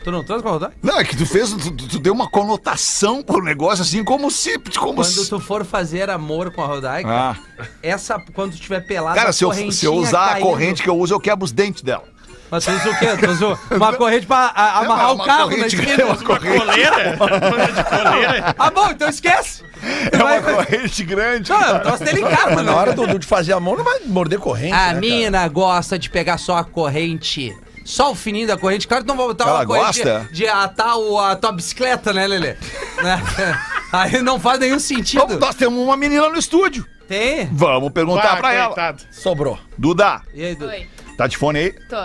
Tu 0.06 0.12
não 0.12 0.24
transa 0.24 0.44
com 0.44 0.50
o 0.50 0.52
Rodai? 0.52 0.70
Não, 0.84 1.00
é 1.00 1.04
que 1.04 1.18
tu 1.18 1.26
fez, 1.26 1.52
tu, 1.52 1.72
tu- 1.72 1.98
deu 2.00 2.14
uma 2.14 2.30
conotação 2.30 3.24
pro 3.24 3.44
negócio 3.44 3.82
assim, 3.82 4.04
como 4.04 4.30
se. 4.30 4.60
Como 4.78 4.94
Quando 4.94 5.04
se... 5.06 5.28
tu 5.28 5.40
for 5.40 5.66
fazer 5.66 6.12
amor 6.12 6.52
com 6.54 6.62
a 6.62 6.68
Rodai, 6.68 7.04
Ah. 7.04 7.36
essa, 7.82 8.20
quando 8.36 8.52
tu 8.52 8.60
tiver 8.60 8.82
pelado, 8.86 9.16
Cara, 9.16 9.32
a 9.32 9.34
se 9.34 9.44
eu, 9.44 9.52
se 9.72 9.84
eu 9.84 9.96
usar 9.96 10.26
a 10.26 10.30
caindo- 10.34 10.44
corrente 10.46 10.84
que 10.84 10.90
eu 10.90 10.96
uso, 10.96 11.12
eu 11.16 11.20
quebro 11.20 11.44
os 11.44 11.52
dentes 11.52 11.82
dela. 11.82 12.04
Mas 12.52 12.64
tu 12.64 12.72
usa 12.72 12.90
o 12.92 13.00
quê? 13.00 13.08
Tu 13.20 13.32
usa 13.32 13.60
uma 13.76 13.94
corrente 13.94 14.28
pra 14.28 14.52
a- 14.56 14.78
amarrar 14.82 15.06
É 15.08 15.12
o 15.12 15.16
uma 15.16 15.26
carro 15.26 15.50
na 15.50 15.56
corrente- 15.56 15.76
esquina? 15.76 16.02
é 16.02 16.06
uma 16.06 16.14
Uma 16.14 16.24
corrente, 16.24 16.60
coleira? 16.60 17.18
Coisa 17.18 17.72
de 17.72 17.84
coleira? 17.84 18.56
Ah, 18.60 18.70
bom, 18.70 18.92
então 18.92 19.10
esquece. 19.10 19.64
é 20.12 20.18
uma 20.24 20.40
corrente 20.40 21.04
grande. 21.04 21.50
Não, 21.50 21.60
é 21.62 21.74
um 21.74 21.80
troço 21.80 22.04
delicado, 22.04 22.46
Mas 22.54 22.58
na 22.58 22.64
né? 22.64 22.72
hora 22.72 22.94
do, 22.94 23.08
do 23.08 23.18
de 23.18 23.26
fazer 23.26 23.54
amor 23.54 23.80
não 23.80 23.84
vai 23.84 24.02
morder 24.06 24.38
corrente. 24.38 24.72
A 24.72 24.94
né, 24.94 25.00
mina 25.00 25.48
gosta 25.48 25.98
de 25.98 26.12
pegar 26.12 26.38
só 26.38 26.58
a 26.58 26.64
corrente. 26.64 27.58
Só 27.86 28.12
o 28.12 28.16
fininho 28.16 28.48
da 28.48 28.58
corrente. 28.58 28.88
Claro 28.88 29.04
que 29.04 29.08
não 29.08 29.16
vai 29.16 29.28
botar 29.28 29.46
Ela 29.46 29.60
uma 29.60 29.66
corrente 29.66 30.04
gosta? 30.04 30.28
de, 30.32 30.34
de 30.40 30.48
atar 30.48 30.98
o- 30.98 31.20
a 31.20 31.36
tua 31.36 31.52
bicicleta, 31.52 32.12
né, 32.12 32.26
Lelê? 32.28 32.56
Né? 33.04 33.22
Aí 33.94 34.22
não 34.22 34.40
faz 34.40 34.60
nenhum 34.60 34.80
sentido. 34.80 35.38
Nós 35.40 35.56
temos 35.56 35.80
uma 35.82 35.96
menina 35.96 36.28
no 36.28 36.38
estúdio. 36.38 36.86
Tem? 37.08 37.48
Vamos 37.54 37.92
perguntar 37.94 38.34
Ah, 38.34 38.38
pra 38.38 38.54
ela. 38.54 38.66
coitado. 38.68 39.04
Sobrou. 39.12 39.60
Duda, 39.78 40.22
E 40.34 40.44
aí, 40.44 40.56
Du? 40.56 40.66
Oi, 40.66 40.88
tá 41.16 41.28
de 41.28 41.38
fone 41.38 41.60
aí? 41.60 41.72
tô. 41.88 41.96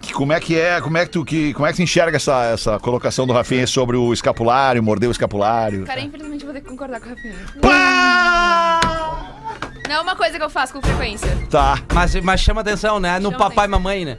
Que- 0.00 0.12
Como 0.12 0.32
é 0.32 0.40
que 0.40 0.58
é, 0.58 0.80
como 0.80 0.98
é 0.98 1.06
que 1.06 1.12
tu, 1.12 1.24
que, 1.24 1.54
como 1.54 1.64
é 1.64 1.70
que 1.70 1.76
tu 1.76 1.82
enxerga 1.82 2.16
essa, 2.16 2.46
essa 2.46 2.78
colocação 2.80 3.24
do 3.24 3.32
Rafinha 3.32 3.64
sobre 3.68 3.96
o 3.96 4.12
escapulário, 4.12 4.82
morder 4.82 5.08
o 5.08 5.12
escapulário? 5.12 5.84
Cara, 5.84 6.00
infelizmente 6.00 6.42
eu 6.44 6.46
vou 6.46 6.54
ter 6.54 6.60
que 6.62 6.68
concordar 6.68 6.98
com 7.00 7.06
o 7.06 7.10
Rafinha. 7.10 7.34
Pá! 7.62 8.80
Não 9.88 9.94
é 9.94 10.00
uma 10.00 10.16
coisa 10.16 10.36
que 10.38 10.44
eu 10.44 10.50
faço 10.50 10.72
com 10.72 10.82
frequência. 10.82 11.28
Tá. 11.48 11.78
Mas, 11.94 12.14
mas 12.16 12.40
chama 12.40 12.60
atenção, 12.60 12.98
né? 13.00 13.18
No 13.20 13.30
Chama 13.30 13.38
papai 13.48 13.64
e 13.66 13.68
mamãe, 13.68 14.04
né? 14.04 14.18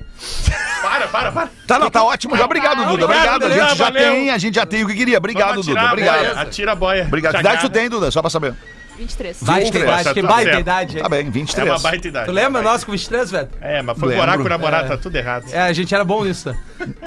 Para, 0.81 1.07
para, 1.07 1.31
para. 1.31 1.49
Tá, 1.67 1.79
não, 1.79 1.89
tá 1.89 2.03
ótimo 2.03 2.35
já. 2.37 2.45
Obrigado, 2.45 2.85
Duda. 2.85 3.05
Obrigado. 3.05 3.45
A 3.45 3.49
gente 3.49 3.75
já 3.77 3.91
tem, 3.91 4.29
a 4.31 4.37
gente 4.37 4.55
já 4.55 4.65
tem 4.65 4.83
o 4.83 4.87
que 4.87 4.95
queria. 4.95 5.17
Obrigado, 5.17 5.61
Duda. 5.61 5.85
Obrigado. 5.85 6.37
Atira 6.37 6.71
a 6.71 6.75
boia. 6.75 7.03
Obrigado. 7.05 7.33
Que 7.35 7.39
idade 7.41 7.61
tu 7.61 7.69
tem, 7.69 7.89
Duda? 7.89 8.09
Só 8.11 8.21
pra 8.21 8.29
saber. 8.29 8.53
23. 8.97 9.43
Baita 9.43 9.63
23. 9.63 9.83
idade, 9.85 10.03
Tá 10.03 10.13
que 10.13 10.21
baita 10.21 10.43
certo. 10.43 10.59
idade. 10.59 10.97
hein? 10.97 11.03
Tá 11.03 11.09
bem, 11.09 11.19
É 11.19 11.29
23. 11.29 11.69
uma 11.69 11.79
baita 11.79 12.07
idade. 12.09 12.25
Tu 12.25 12.31
lembra 12.33 12.61
nós 12.61 12.83
com 12.83 12.91
23, 12.91 13.31
velho? 13.31 13.49
É, 13.61 13.81
mas 13.81 13.97
foi 13.97 14.09
Lembro. 14.09 14.25
morar 14.25 14.37
com 14.37 14.43
o 14.43 14.49
namorado, 14.49 14.89
tá 14.89 14.97
tudo 14.97 15.15
errado. 15.15 15.45
É, 15.53 15.61
a 15.61 15.71
gente 15.71 15.95
era 15.95 16.03
bom 16.03 16.25
nisso. 16.25 16.53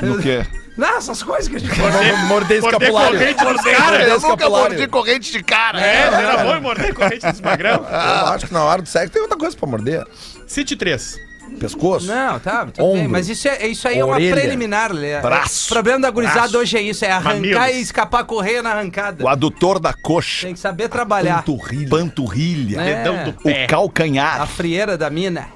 No 0.01 0.19
quê? 0.19 0.47
Não, 0.75 0.97
essas 0.97 1.23
coisas 1.23 1.49
que 1.49 1.57
a 1.57 1.59
gente 1.59 1.79
Morder 1.79 2.19
Morder 2.25 2.59
escapulário. 2.65 3.19
corrente 3.19 3.45
dos 3.45 3.61
caras. 3.63 3.81
Morder 3.91 4.09
Eu 4.09 4.21
nunca 4.21 4.49
mordi 4.49 4.87
corrente 4.89 5.33
de 5.33 5.43
cara. 5.43 5.79
É, 5.83 6.07
era 6.07 6.39
bom 6.45 6.57
em 6.57 6.61
morder 6.63 6.95
corrente 6.95 7.27
dos 7.31 7.41
magrão. 7.43 7.85
Eu 7.87 8.27
acho 8.29 8.47
que 8.47 8.55
na 8.55 8.65
hora 8.65 8.81
do 8.81 8.89
sexo 8.89 9.13
tem 9.13 9.21
outra 9.21 9.37
coisa 9.37 9.55
pra 9.55 9.69
morder. 9.69 10.03
City 10.47 10.75
3. 10.75 11.19
Pescoço. 11.59 12.07
Não, 12.07 12.39
tá, 12.41 12.67
tudo 12.67 12.77
bem. 12.93 13.01
Ombro. 13.03 13.11
Mas 13.11 13.29
isso, 13.29 13.47
é, 13.49 13.67
isso 13.67 13.87
aí 13.87 13.99
é 13.99 14.05
uma 14.05 14.15
Orelha. 14.15 14.35
preliminar, 14.35 14.93
Lê. 14.93 15.21
Braço. 15.21 15.67
O 15.67 15.69
problema 15.75 16.01
da 16.01 16.11
gurizada 16.11 16.41
Braço. 16.41 16.59
hoje 16.59 16.77
é 16.77 16.83
isso, 16.83 17.05
é 17.05 17.11
arrancar 17.13 17.35
Mamilos. 17.37 17.67
e 17.77 17.81
escapar 17.81 18.25
correr 18.25 18.63
na 18.63 18.71
arrancada. 18.73 19.25
O 19.25 19.29
adutor 19.29 19.79
da 19.79 19.93
coxa. 19.93 20.47
Tem 20.47 20.55
que 20.55 20.61
saber 20.61 20.89
trabalhar. 20.89 21.37
Panturrilha. 21.45 21.89
Panturrilha. 21.89 22.81
É. 22.81 22.95
Dedão 22.97 23.25
do 23.25 23.31
O 23.31 23.43
pé. 23.43 23.65
A 23.65 23.67
calcanhar. 23.69 24.47
frieira 24.49 24.97
da 24.99 25.09
mina. 25.11 25.47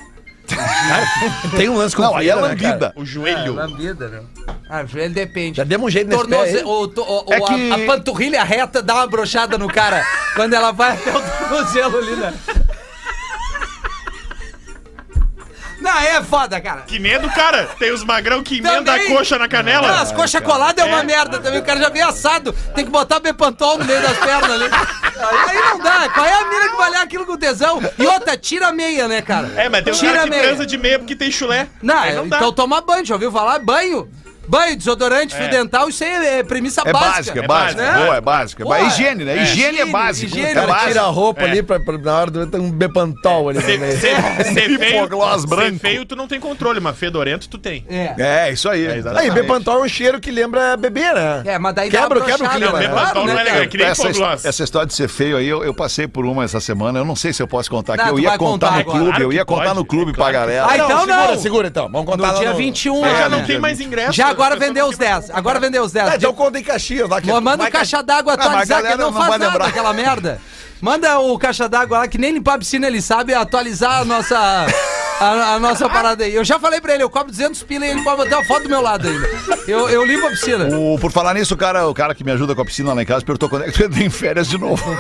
Tem 1.57 1.69
um 1.69 1.77
lance 1.77 1.97
com 1.97 2.03
Não, 2.03 2.17
aí 2.17 2.29
é 2.31 2.35
né, 2.37 2.41
lambida. 2.41 2.93
O 2.95 3.05
joelho. 3.05 3.55
lambida, 3.55 4.09
né? 4.09 4.21
Ah, 4.71 4.85
joelho 4.85 5.13
depende. 5.13 5.57
Já 5.57 5.65
demos 5.65 5.87
um 5.87 5.91
jeito 5.91 6.09
nesse 6.09 6.23
pé 6.29 6.37
Tornoze... 6.37 6.63
o, 6.65 6.87
to- 6.89 7.03
o- 7.03 7.33
É 7.35 7.39
o- 7.41 7.45
a- 7.45 7.49
que- 7.49 7.73
a, 7.73 7.79
panturrilha 7.87 8.45
reta 8.45 8.81
dá 8.81 8.95
uma 8.95 9.07
brochada 9.09 9.59
no 9.59 9.67
cara 9.69 10.05
quando 10.37 10.55
ela 10.55 10.71
vai 10.71 10.93
até 10.93 11.11
o 11.11 11.21
tornozelo 11.21 11.99
ali, 11.99 12.17
né? 12.17 12.35
Não, 15.81 15.99
é 15.99 16.23
foda, 16.23 16.61
cara. 16.61 16.83
Que 16.83 16.99
medo, 16.99 17.29
cara. 17.31 17.67
Tem 17.79 17.93
os 17.93 18.03
magrão 18.05 18.43
que 18.43 18.59
emenda 18.59 18.93
a 18.95 19.07
coxa 19.07 19.39
na 19.39 19.47
canela. 19.49 19.89
Ah, 19.89 20.01
as 20.01 20.13
coxas 20.13 20.41
coladas 20.43 20.85
é 20.85 20.89
uma 20.89 21.03
merda 21.05 21.39
também. 21.39 21.61
O 21.61 21.65
cara 21.65 21.79
já 21.81 21.89
veio 21.89 22.09
assado. 22.09 22.53
Tem 22.75 22.85
que 22.85 22.91
botar 22.91 23.21
Bepantol 23.21 23.79
no 23.79 23.85
meio 23.85 24.01
das 24.01 24.17
pernas 24.19 24.51
ali. 24.51 24.65
Aí, 24.69 25.57
não 25.71 25.79
dá. 25.79 26.09
Qual 26.11 26.27
é 26.27 26.33
a 26.33 26.45
mina 26.47 26.69
que 26.71 26.77
vai 26.77 26.91
olhar 26.91 27.03
aquilo 27.03 27.27
com 27.27 27.37
tesão? 27.37 27.81
E 27.99 28.07
outra, 28.07 28.37
tira 28.37 28.69
a 28.69 28.73
meia, 28.73 29.07
né, 29.09 29.23
cara? 29.23 29.51
É, 29.57 29.69
mas 29.69 29.85
tem 29.85 29.93
uns 29.93 29.99
tira 29.99 30.13
caras 30.13 30.25
a 30.25 30.29
que 30.29 30.31
meia. 30.37 30.43
transa 30.49 30.67
de 30.67 30.79
meia 30.79 30.99
porque 30.99 31.17
tem 31.17 31.31
chulé. 31.31 31.69
Não, 31.83 31.99
Aí 31.99 32.15
não 32.15 32.29
dá. 32.29 32.37
então 32.39 32.53
toma 32.53 32.81
banho. 32.81 33.05
Já 33.05 33.15
ouviu 33.15 33.31
falar? 33.33 33.59
Banho. 33.61 34.09
Banho, 34.49 34.77
desodorante, 34.77 35.35
fio 35.35 35.49
dental, 35.51 35.89
isso 35.89 36.03
aí 36.05 36.11
é 36.39 36.43
premissa 36.43 36.83
É 36.85 36.93
básica. 36.93 37.11
básica, 37.17 37.41
é 37.41 37.45
É 37.45 37.47
básica. 37.47 37.83
básica. 37.83 38.05
Boa, 38.05 38.17
é 38.17 38.21
básica. 38.21 38.65
Pô, 38.65 38.75
É 38.75 38.85
higiene, 38.87 39.25
né? 39.25 39.39
é. 39.39 39.43
Higiene 39.43 39.81
é 39.81 39.87
básico. 39.87 40.31
higiene, 40.37 40.51
É 40.59 40.67
básico. 40.67 40.89
tira 40.89 41.03
a 41.03 41.07
roupa 41.07 41.43
É. 41.43 41.45
ali 41.51 41.63
pra, 41.63 41.81
pra- 41.81 41.99
na 41.99 42.15
hora 42.19 42.31
do 42.31 42.47
tem 42.47 42.61
um 42.61 42.71
bepantol 42.71 43.49
ali 43.49 43.61
Ser, 43.61 43.79
meio. 43.79 43.99
ser, 43.99 44.15
feio, 44.79 45.09
branco. 45.47 46.07
tu 46.07 46.17
não 46.17 46.27
tem 46.29 46.39
controle, 46.41 46.81
mas 46.81 46.97
fedorento 46.97 47.49
tu 47.49 47.59
tem. 47.59 47.85
É. 47.89 48.15
É, 48.49 48.53
isso 48.53 48.69
aí. 48.69 48.87
É. 48.87 49.03
Aí, 49.17 49.31
bepantol 49.31 49.81
é 49.83 49.85
um 49.85 49.89
cheiro 49.89 50.21
que 50.21 50.31
lembra 50.31 50.77
bebê, 50.77 51.13
né? 51.13 51.43
É, 51.45 51.59
mas 51.59 51.75
daí 51.75 51.91
dá 51.91 52.03
Quebra- 52.03 52.21
quebra 52.21 52.47
o 52.47 52.51
clima, 52.51 52.73
né? 52.73 52.81
né? 52.81 52.89
Bepantol 52.89 53.27
não 53.27 53.39
é 53.39 53.43
legal, 53.43 53.63
é 53.63 53.67
que 53.67 53.77
nem 53.79 53.87
essa, 53.87 54.09
hipoglós. 54.09 54.45
essa 54.45 54.63
história 54.65 54.87
de 54.87 54.95
ser 54.95 55.09
feio 55.09 55.37
aí, 55.37 55.47
eu, 55.49 55.65
eu 55.65 55.75
passei 55.75 56.07
por 56.07 56.25
uma 56.25 56.45
essa 56.45 56.61
semana. 56.61 56.99
Eu 56.99 57.05
não 57.05 57.17
sei 57.17 57.33
se 57.33 57.43
eu 57.43 57.49
posso 57.49 57.71
contar 57.71 57.95
aqui. 57.95 58.05
Não, 58.05 58.11
eu 58.13 58.21
ia 58.21 58.39
contar 58.39 58.73
no 58.79 58.85
clube, 58.85 59.21
eu 59.23 59.33
ia 59.33 59.45
contar 59.45 59.75
no 59.75 59.85
clube 59.85 60.13
é 60.13 60.15
pra 60.15 60.31
galera. 60.31 60.67
Ah, 60.69 60.77
então 60.77 61.01
segura, 61.01 61.17
não. 61.17 61.39
segura 61.39 61.69
então. 61.69 61.89
Vamos 61.91 62.07
contar 62.11 62.33
No 62.33 62.39
dia 62.39 62.51
no... 62.51 62.57
21, 62.57 63.05
É, 63.07 63.11
é, 63.13 63.17
já 63.19 63.29
não 63.29 63.39
né? 63.39 63.45
tem 63.47 63.59
mais 63.59 63.81
ingresso. 63.81 64.13
Já 64.13 64.33
agora 64.37 64.57
vendeu 64.57 64.87
os 64.87 64.97
10. 64.99 65.31
Agora 65.31 65.59
vendeu 65.59 65.83
os 65.83 65.93
10. 65.93 66.09
É, 66.15 66.19
tem 66.19 66.29
o 66.29 66.35
conto 66.35 66.57
em 66.59 66.63
Caxias 66.63 67.09
lá. 67.09 67.21
Que 67.21 67.33
Manda 67.41 67.65
o 67.65 67.71
caixa 67.71 68.03
d'água 68.03 68.35
Ah, 68.35 68.37
a 68.37 68.39
atualizar, 68.47 68.77
que 68.79 68.83
galera 68.85 68.97
não 69.03 69.11
não 69.11 69.19
faz 69.19 69.31
nada 69.31 69.47
lembrar. 69.53 69.67
aquela 69.69 69.93
merda. 69.93 70.41
Manda 70.81 71.19
o 71.19 71.39
caixa 71.39 71.69
d'água 71.69 71.99
lá, 72.01 72.09
que 72.09 72.19
nem 72.19 72.33
limpar 72.33 72.55
a 72.55 72.59
piscina 72.59 72.87
ele 72.87 73.01
sabe 73.01 73.33
atualizar 73.33 74.03
a 74.03 74.05
nossa, 74.05 74.37
a, 75.19 75.55
a 75.55 75.59
nossa 75.59 75.89
parada 75.89 76.23
aí. 76.25 76.35
Eu 76.35 76.45
já 76.45 76.59
falei 76.61 76.83
pra 76.83 76.93
ele, 76.93 77.03
eu 77.03 77.09
cobro 77.09 77.31
200 77.33 77.63
pila 77.63 77.87
e 77.87 77.91
ele 77.91 78.03
pode 78.05 78.19
botar 78.19 78.37
uma 78.37 78.45
foto 78.45 78.65
do 78.65 78.69
meu 78.69 78.83
lado 78.83 79.09
ainda. 79.09 79.27
Eu, 79.67 79.89
eu 79.89 80.05
limpo 80.05 80.27
a 80.27 80.31
piscina. 80.31 80.67
O- 80.77 80.99
por 80.99 81.11
falar 81.11 81.33
nisso, 81.33 81.55
o 81.55 81.57
cara, 81.57 81.89
o 81.89 81.95
cara 81.95 82.15
que 82.15 82.23
me 82.23 82.31
ajuda 82.33 82.55
com 82.55 82.61
a 82.61 82.65
piscina 82.65 82.93
lá 82.93 83.03
em 83.03 83.07
casa 83.07 83.25
perguntou 83.25 83.49
quando 83.49 83.63
é 83.63 83.67
que 83.67 83.73
tu 83.73 83.85
entra 83.85 84.03
em 84.03 84.11
férias 84.11 84.49
de 84.49 84.59
novo. 84.59 84.85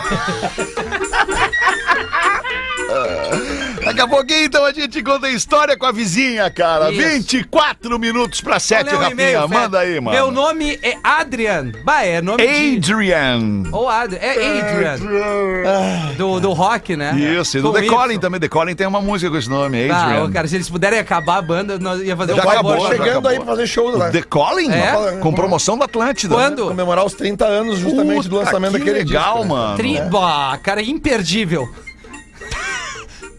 Daqui 3.87 4.01
a 4.01 4.09
pouquinho, 4.09 4.44
então, 4.44 4.64
a 4.64 4.72
gente 4.72 5.03
conta 5.03 5.27
a 5.29 5.31
história 5.31 5.77
com 5.77 5.87
a 5.87 5.92
vizinha, 5.92 6.51
cara. 6.51 6.90
Isso. 6.90 7.01
24 7.09 7.99
minutos 7.99 8.40
pra 8.40 8.59
7, 8.59 8.90
Vou 8.90 8.99
ler 8.99 8.99
um 8.99 9.09
Rafinha. 9.11 9.49
Manda 9.49 9.79
aí, 9.79 10.01
mano. 10.01 10.16
Meu 10.16 10.31
nome 10.31 10.79
é 10.83 10.96
Adrian. 11.03 11.70
Bah, 11.85 12.03
é 12.05 12.20
nome 12.20 12.44
de... 12.46 12.77
Adrian. 12.77 13.62
Ou 13.72 13.88
Adrian. 13.88 14.18
É 14.20 14.61
Adrian. 14.61 16.14
Do, 16.16 16.40
do 16.40 16.53
rock, 16.53 16.96
né? 16.96 17.14
Isso, 17.16 17.59
e 17.59 17.61
do 17.61 17.72
Com 17.72 17.79
The 17.81 17.87
Calling 17.87 18.14
Y. 18.14 18.18
também. 18.20 18.40
The 18.40 18.49
Calling 18.49 18.75
tem 18.75 18.87
uma 18.87 19.01
música 19.01 19.31
com 19.31 19.37
esse 19.37 19.49
nome, 19.49 19.88
Ah, 19.90 20.03
Adrian. 20.05 20.25
ô, 20.25 20.31
cara, 20.31 20.49
se 20.49 20.57
eles 20.57 20.68
puderem 20.68 20.99
acabar 20.99 21.37
a 21.38 21.42
banda, 21.42 21.79
nós 21.79 22.03
ia 22.03 22.16
fazer 22.16 22.35
Já 22.35 22.44
um 22.44 22.51
acabou, 22.51 22.88
chegando 22.88 23.29
aí 23.29 23.37
acabou. 23.37 23.44
pra 23.44 23.44
fazer 23.46 23.66
show 23.66 23.96
lá. 23.96 24.11
The 24.11 24.22
Calling? 24.22 24.70
É? 24.72 25.18
Com 25.20 25.33
promoção 25.33 25.79
da 25.79 25.85
Atlântida. 25.85 26.35
Quando? 26.35 26.66
Comemorar 26.68 27.05
os 27.05 27.14
30 27.14 27.44
anos 27.44 27.79
justamente 27.79 28.25
do 28.29 28.31
Puta, 28.37 28.44
lançamento 28.46 28.72
que 28.72 28.79
daquele 28.81 28.99
legal, 29.05 29.38
disco, 29.38 29.49
né? 29.55 29.61
mano. 29.61 29.77
Tri... 29.77 30.01
Bah, 30.11 30.59
cara, 30.62 30.83
imperdível. 30.83 31.68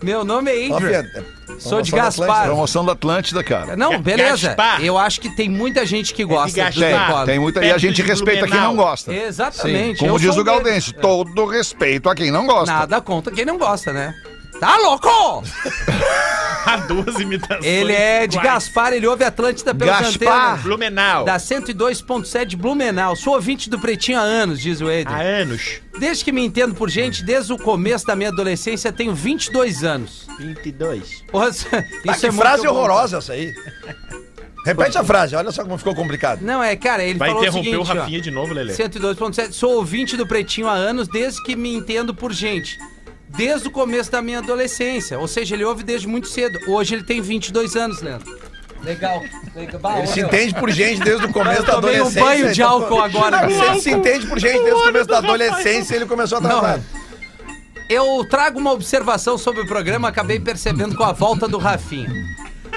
Meu 0.02 0.24
nome 0.24 0.52
é 0.52 0.74
Adrian. 0.74 1.06
É 1.16 1.38
Sou 1.60 1.82
de 1.82 1.92
Gaspar. 1.92 2.46
Promoção 2.46 2.86
da 2.86 2.92
Atlântida, 2.92 3.44
cara. 3.44 3.76
Não, 3.76 4.00
beleza. 4.00 4.48
Gaspar. 4.50 4.84
Eu 4.84 4.98
acho 4.98 5.20
que 5.20 5.36
tem 5.36 5.50
muita 5.50 5.86
gente 5.86 6.14
que 6.14 6.24
gosta 6.24 6.72
do 6.72 6.80
Gaspar. 6.80 7.26
Tem, 7.26 7.34
tem 7.34 7.40
muita. 7.40 7.60
E 7.60 7.66
a 7.66 7.70
Perto 7.70 7.80
gente 7.80 7.96
de 7.96 8.02
respeita 8.04 8.42
quem 8.42 8.50
Blumenau. 8.52 8.76
não 8.76 8.84
gosta. 8.84 9.14
Exatamente. 9.14 10.00
Como 10.00 10.12
eu 10.12 10.20
diz 10.20 10.34
sou 10.34 10.38
o 10.38 10.42
um 10.42 10.44
deles. 10.44 10.64
Galdense, 10.64 10.94
todo 10.94 11.46
respeito 11.46 12.10
a 12.10 12.16
quem 12.16 12.32
não 12.32 12.46
gosta. 12.46 12.72
Nada 12.72 13.02
contra 13.02 13.34
quem 13.34 13.46
não 13.46 13.58
gosta, 13.58 13.92
né? 13.92 14.14
Tá 14.60 14.78
louco? 14.78 15.08
Há 16.65 16.78
duas 16.78 17.17
imitações. 17.20 17.63
Ele 17.65 17.93
é 17.93 18.28
de 18.28 18.38
iguais. 18.38 18.54
Gaspar, 18.56 18.91
ele 18.91 19.08
ouve 19.08 19.24
Atlântida 19.24 19.74
pelas 19.74 20.02
Gaspar. 20.17 20.62
Blumenau. 20.63 21.24
Da 21.24 21.38
102.7 21.38 22.58
Blumenau. 22.58 23.15
Sou 23.15 23.36
ouvinte 23.36 23.70
do 23.70 23.80
Pretinho 23.80 24.17
há 24.20 24.22
anos, 24.22 24.60
diz 24.60 24.82
o 24.82 24.91
Ed. 24.91 25.10
Há 25.10 25.22
anos. 25.22 25.80
Desde 25.98 26.26
que 26.26 26.32
me 26.32 26.43
entendo 26.43 26.76
por 26.76 26.89
gente, 26.89 27.24
desde 27.24 27.54
o 27.54 27.58
começo 27.58 28.06
da 28.06 28.15
minha 28.17 28.30
adolescência, 28.30 28.91
tenho 28.91 29.15
22 29.15 29.84
anos. 29.86 30.28
22. 30.39 31.24
Porra, 31.32 31.50
isso 31.50 31.67
Ah, 31.72 31.78
é 31.78 32.13
que 32.13 32.26
muito 32.28 32.36
frase 32.41 32.63
bom. 32.63 32.74
horrorosa 32.74 33.17
essa 33.20 33.32
aí. 33.34 33.54
Repete 34.65 34.98
a 34.98 35.04
frase, 35.06 35.34
olha 35.36 35.50
só 35.52 35.63
como 35.63 35.78
ficou 35.78 35.96
complicado. 35.96 36.41
Não, 36.41 36.62
é, 36.62 36.76
cara, 36.76 37.02
ele 37.02 37.17
Vai 37.17 37.30
falou 37.30 37.41
o 37.41 37.46
interromper 37.46 37.70
seguinte, 37.72 37.89
o 37.89 37.91
ó. 37.96 38.00
Rafinha 38.02 38.20
de 38.22 38.32
novo, 38.32 38.54
Lelê. 38.54 38.74
102.7. 38.74 39.54
Sou 39.54 39.76
ouvinte 39.76 40.17
do 40.17 40.28
Pretinho 40.28 40.67
há 40.67 40.74
anos, 40.74 41.08
desde 41.08 41.41
que 41.43 41.56
me 41.56 41.74
entendo 41.74 42.13
por 42.13 42.34
gente. 42.34 42.78
Desde 43.30 43.68
o 43.68 43.72
começo 43.72 44.12
da 44.12 44.22
minha 44.22 44.40
adolescência. 44.40 45.20
Ou 45.20 45.28
seja, 45.28 45.56
ele 45.56 45.63
ouve 45.66 45.84
desde 45.84 46.08
muito 46.08 46.28
cedo. 46.28 46.58
Hoje 46.68 46.96
ele 46.96 47.04
tem 47.04 47.22
22 47.22 47.76
anos, 47.76 48.02
Leandro. 48.02 48.38
Legal. 48.84 49.24
Legal. 49.56 49.80
Bah, 49.82 49.98
Ele 50.00 50.08
se 50.08 50.20
meu. 50.20 50.28
entende 50.28 50.54
por 50.56 50.70
gente 50.70 51.02
desde 51.02 51.26
o 51.26 51.34
começo 51.34 51.62
Eu 51.62 51.66
da 51.66 51.74
tomei 51.74 51.96
um 52.00 52.08
adolescência. 52.08 52.24
banho 52.24 52.54
de 52.54 52.62
então- 52.62 52.72
álcool 52.72 53.02
agora. 53.02 53.50
Se 53.50 53.62
ele 53.66 53.82
se 53.82 53.92
entende 53.92 54.28
por 54.28 54.40
gente 54.40 54.54
desde 54.63 54.72
o 54.82 54.84
começo 54.84 55.08
da 55.08 55.18
adolescência, 55.18 55.96
ele 55.96 56.06
começou 56.06 56.38
a 56.38 56.42
Não, 56.42 56.50
tratar. 56.62 56.80
Eu 57.90 58.26
trago 58.30 58.60
uma 58.60 58.72
observação 58.72 59.38
sobre 59.38 59.62
o 59.62 59.68
programa, 59.68 60.08
acabei 60.10 60.40
percebendo 60.40 60.96
com 60.96 61.04
a 61.04 61.12
volta 61.12 61.48
do 61.48 61.58
Rafinha. 61.58 62.10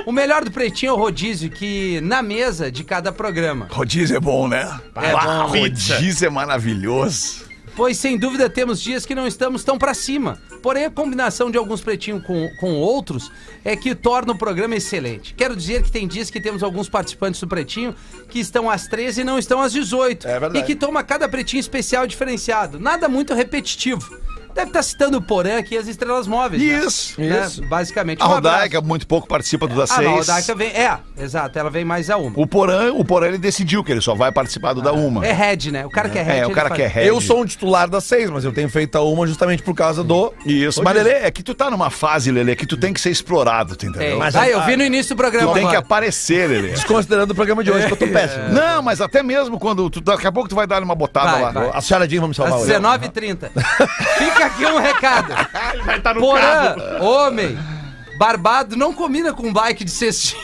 O 0.07 0.13
melhor 0.13 0.45
do 0.45 0.51
Pretinho 0.51 0.91
é 0.91 0.93
o 0.93 0.97
rodízio, 0.97 1.51
que 1.51 2.01
na 2.01 2.23
mesa 2.23 2.71
de 2.73 2.83
cada 2.85 3.13
programa. 3.13 3.67
Rodízio 3.71 4.17
é 4.17 4.21
bom, 4.21 4.49
né? 4.49 4.81
É 4.97 5.11
Ah, 5.13 5.45
bom. 5.47 5.59
rodízio 5.59 6.27
é 6.27 6.31
maravilhoso. 6.31 7.50
Pois 7.77 7.97
sem 7.97 8.19
dúvida 8.19 8.49
temos 8.51 8.81
dias 8.81 9.07
que 9.07 9.15
não 9.15 9.27
estamos 9.27 9.65
tão 9.65 9.79
pra 9.79 9.95
cima. 9.95 10.39
Porém, 10.63 10.85
a 10.85 10.91
combinação 10.91 11.51
de 11.51 11.57
alguns 11.57 11.81
pretinhos 11.81 12.23
com, 12.25 12.49
com 12.59 12.75
outros 12.75 13.31
é 13.65 13.75
que 13.75 13.95
torna 13.95 14.33
o 14.33 14.39
programa 14.39 14.77
excelente. 14.77 15.35
Quero 15.35 15.57
dizer 15.57 15.83
que 15.83 15.91
tem 15.91 16.07
dias 16.07 16.31
que 16.31 16.41
temos 16.41 16.63
alguns 16.63 16.89
participantes 16.89 17.41
do 17.41 17.49
Pretinho 17.49 17.95
que 18.29 18.39
estão 18.39 18.69
às 18.69 18.87
13 18.87 19.23
e 19.23 19.25
não 19.25 19.39
estão 19.39 19.61
às 19.61 19.73
18. 19.73 20.27
É 20.29 20.39
verdade. 20.39 20.59
E 20.59 20.63
que 20.63 20.75
toma 20.75 21.03
cada 21.03 21.29
pretinho 21.29 21.61
especial 21.61 22.07
diferenciado. 22.07 22.79
Nada 22.79 23.09
muito 23.09 23.35
repetitivo. 23.35 24.19
Deve 24.55 24.69
estar 24.69 24.83
citando 24.83 25.19
o 25.19 25.23
Porã 25.23 25.59
aqui 25.59 25.77
as 25.77 25.87
estrelas 25.87 26.27
móveis. 26.27 26.63
né? 26.63 26.69
Isso, 26.85 27.21
Né? 27.21 27.45
isso. 27.47 27.63
Basicamente. 27.67 28.21
A 28.23 28.27
Um. 28.27 28.31
Rodaica 28.35 28.81
muito 28.81 29.07
pouco 29.07 29.27
participa 29.29 29.67
do 29.67 29.75
da 29.77 29.85
Ah, 29.93 30.03
não, 30.03 30.19
a 30.19 30.23
6. 30.25 30.29
Rodaica 30.29 30.55
vem. 30.55 30.69
É, 30.69 30.99
exato, 31.19 31.59
ela 31.59 31.71
vem 31.71 31.85
mais 31.85 32.11
a 32.11 32.17
uma. 32.17 32.33
O 32.37 32.47
Porã, 32.47 32.93
o 32.93 33.05
Porã 33.05 33.27
ele 33.29 33.39
decidiu 33.39 33.83
que 33.85 33.93
ele 33.93 34.01
só 34.01 34.15
vai 34.15 34.31
participar 34.33 34.73
do 34.73 34.83
da 34.83 34.93
uma. 34.93 35.25
É 35.27 35.33
head, 35.33 35.71
né? 35.71 35.87
O 35.87 35.91
cara 35.91 36.09
que 36.09 36.19
é 36.19 36.23
head. 36.23 36.41
É, 36.41 36.47
o 36.47 36.51
cara 36.51 36.69
faz- 36.69 36.79
que 36.79 36.83
é 36.85 36.89
head. 36.89 37.09
Eu 37.09 37.21
sou 37.21 37.41
um 37.41 37.47
titular 37.47 37.89
das 37.89 38.05
seis, 38.05 38.29
mas 38.31 38.45
eu 38.45 38.53
tenho 38.53 38.69
feito 38.69 38.97
a 38.97 39.03
uma 39.05 39.27
justamente 39.27 39.63
por 39.63 39.75
causa 39.75 40.03
do. 40.05 40.33
Isso, 40.45 40.83
mas 40.83 40.95
Lelê, 40.95 41.11
é 41.13 41.31
que 41.31 41.43
tu 41.43 41.55
tá 41.55 41.71
numa 41.71 41.91
fase, 41.91 42.31
Lelê, 42.31 42.57
que 42.57 42.67
tu 42.67 42.77
tem 42.77 42.93
que 42.93 43.01
ser 43.01 43.11
explorado, 43.11 43.77
tu 43.77 43.87
entendeu? 43.87 44.19
Mas 44.19 44.35
ah, 44.35 44.43
a- 44.43 44.49
eu 44.49 44.63
vi 44.63 44.77
no 44.77 44.85
início 44.85 45.15
do 45.15 45.19
programa. 45.19 45.53
Tu 45.53 45.55
tem 45.55 45.69
que 45.69 45.77
aparecer, 45.77 46.49
Lelê. 46.49 46.69
Desconsiderando 46.71 47.33
o 47.33 47.37
programa 47.37 47.63
de 47.65 47.71
hoje, 47.71 47.87
que 47.87 47.93
eu 47.93 47.97
tô 47.97 48.07
péssimo. 48.13 48.49
Não, 48.51 48.83
mas 48.83 49.01
até 49.01 49.23
mesmo 49.23 49.59
quando 49.59 49.89
tu, 49.91 50.01
daqui 50.01 50.27
a 50.27 50.33
pouco 50.33 50.49
tu 50.49 50.55
vai 50.55 50.67
dar 50.67 50.83
uma 50.83 50.95
botada 50.95 51.31
Vai, 51.33 51.43
lá. 51.43 51.51
vai. 51.51 51.71
A 51.75 51.81
senhora 51.81 52.09
Jean 52.09 52.21
vai 52.21 52.29
me 52.31 52.35
salvar 52.35 52.55
Às 52.55 52.63
hoje. 52.63 52.73
19h30. 52.73 53.51
Fica 54.19 54.40
aqui 54.43 54.67
um 54.67 54.79
recado. 54.79 55.33
Ele 55.75 55.83
vai 55.83 55.99
estar 55.99 56.15
no 56.15 56.21
Porã, 56.21 56.41
carro. 56.75 57.05
homem, 57.05 57.59
barbado 58.19 58.77
não 58.77 58.93
combina 58.93 59.33
com 59.33 59.53
bike 59.53 59.85
de 59.85 59.91
cestinho. 59.91 60.43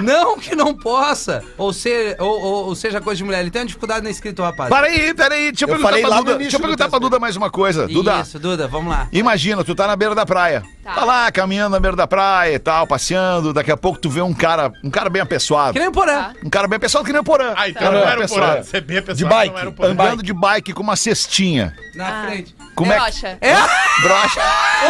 Não 0.00 0.38
que 0.38 0.54
não 0.56 0.74
possa. 0.74 1.42
Ou, 1.58 1.72
ser, 1.72 2.16
ou, 2.20 2.28
ou- 2.40 2.64
ou 2.66 2.74
seja 2.74 3.00
coisa 3.00 3.18
de 3.18 3.24
mulher. 3.24 3.40
Ele 3.40 3.50
tem 3.50 3.60
uma 3.62 3.66
dificuldade 3.66 4.02
na 4.04 4.10
escrita, 4.10 4.42
o 4.42 4.44
rapaz. 4.44 4.68
Para 4.70 4.86
aí, 4.86 5.14
peraí, 5.14 5.50
deixa 5.52 5.64
eu, 5.64 5.68
Eu 5.68 5.74
perguntar 5.74 5.88
falei 5.88 6.00
pra 6.02 6.10
lá 6.10 6.16
no 6.16 6.22
Duda. 6.24 6.34
início 6.36 6.50
Deixa 6.50 6.56
eu 6.56 6.58
do 6.58 6.62
perguntar 6.62 6.84
pra 6.84 6.98
texto. 6.98 7.02
Duda 7.02 7.18
mais 7.20 7.36
uma 7.36 7.50
coisa. 7.50 7.86
Duda, 7.86 8.20
Isso, 8.20 8.38
Duda, 8.38 8.66
vamos 8.68 8.90
lá. 8.92 9.08
imagina, 9.12 9.62
tu 9.64 9.74
tá 9.74 9.86
na 9.86 9.96
beira 9.96 10.14
da 10.14 10.24
praia. 10.26 10.62
Tá. 10.82 10.94
Tá. 10.94 11.04
lá 11.04 11.30
caminhando 11.30 11.70
na 11.72 11.78
beira 11.80 11.96
da 11.96 12.06
praia 12.06 12.54
e 12.54 12.58
tal, 12.58 12.84
passeando. 12.86 13.52
Daqui 13.52 13.70
a 13.70 13.76
pouco 13.76 13.98
tu 13.98 14.10
vê 14.10 14.20
um 14.22 14.34
cara, 14.34 14.72
um 14.82 14.90
cara 14.90 15.08
bem 15.08 15.22
apessoado. 15.22 15.72
Que 15.74 15.78
nem 15.78 15.88
o 15.88 15.92
Porã. 15.92 16.14
Tá. 16.18 16.32
Um 16.44 16.50
cara 16.50 16.66
bem 16.66 16.76
apessoado 16.78 17.06
que 17.06 17.12
nem 17.12 17.20
o 17.20 17.24
Porã. 17.24 17.52
Ah, 17.56 17.68
então 17.68 17.82
Cara 17.82 17.94
não 17.94 18.00
bem 18.04 18.10
era 18.12 18.24
o. 18.24 18.28
Porã. 18.28 18.62
Você 18.62 18.80
bem 18.80 18.96
pessoal, 19.02 19.16
De 19.16 19.24
bike. 19.24 19.52
não 19.52 19.60
era 19.60 19.68
o 19.68 19.72
Porã. 19.72 19.90
Andando 19.90 20.22
de 20.22 20.32
bike 20.32 20.72
com 20.72 20.82
uma 20.82 20.96
cestinha. 20.96 21.76
Na 21.94 22.24
frente. 22.26 22.54
Como 22.74 22.92
é. 22.92 22.96
Brocha. 22.98 23.38
É? 23.40 23.54
Brocha. 24.02 24.40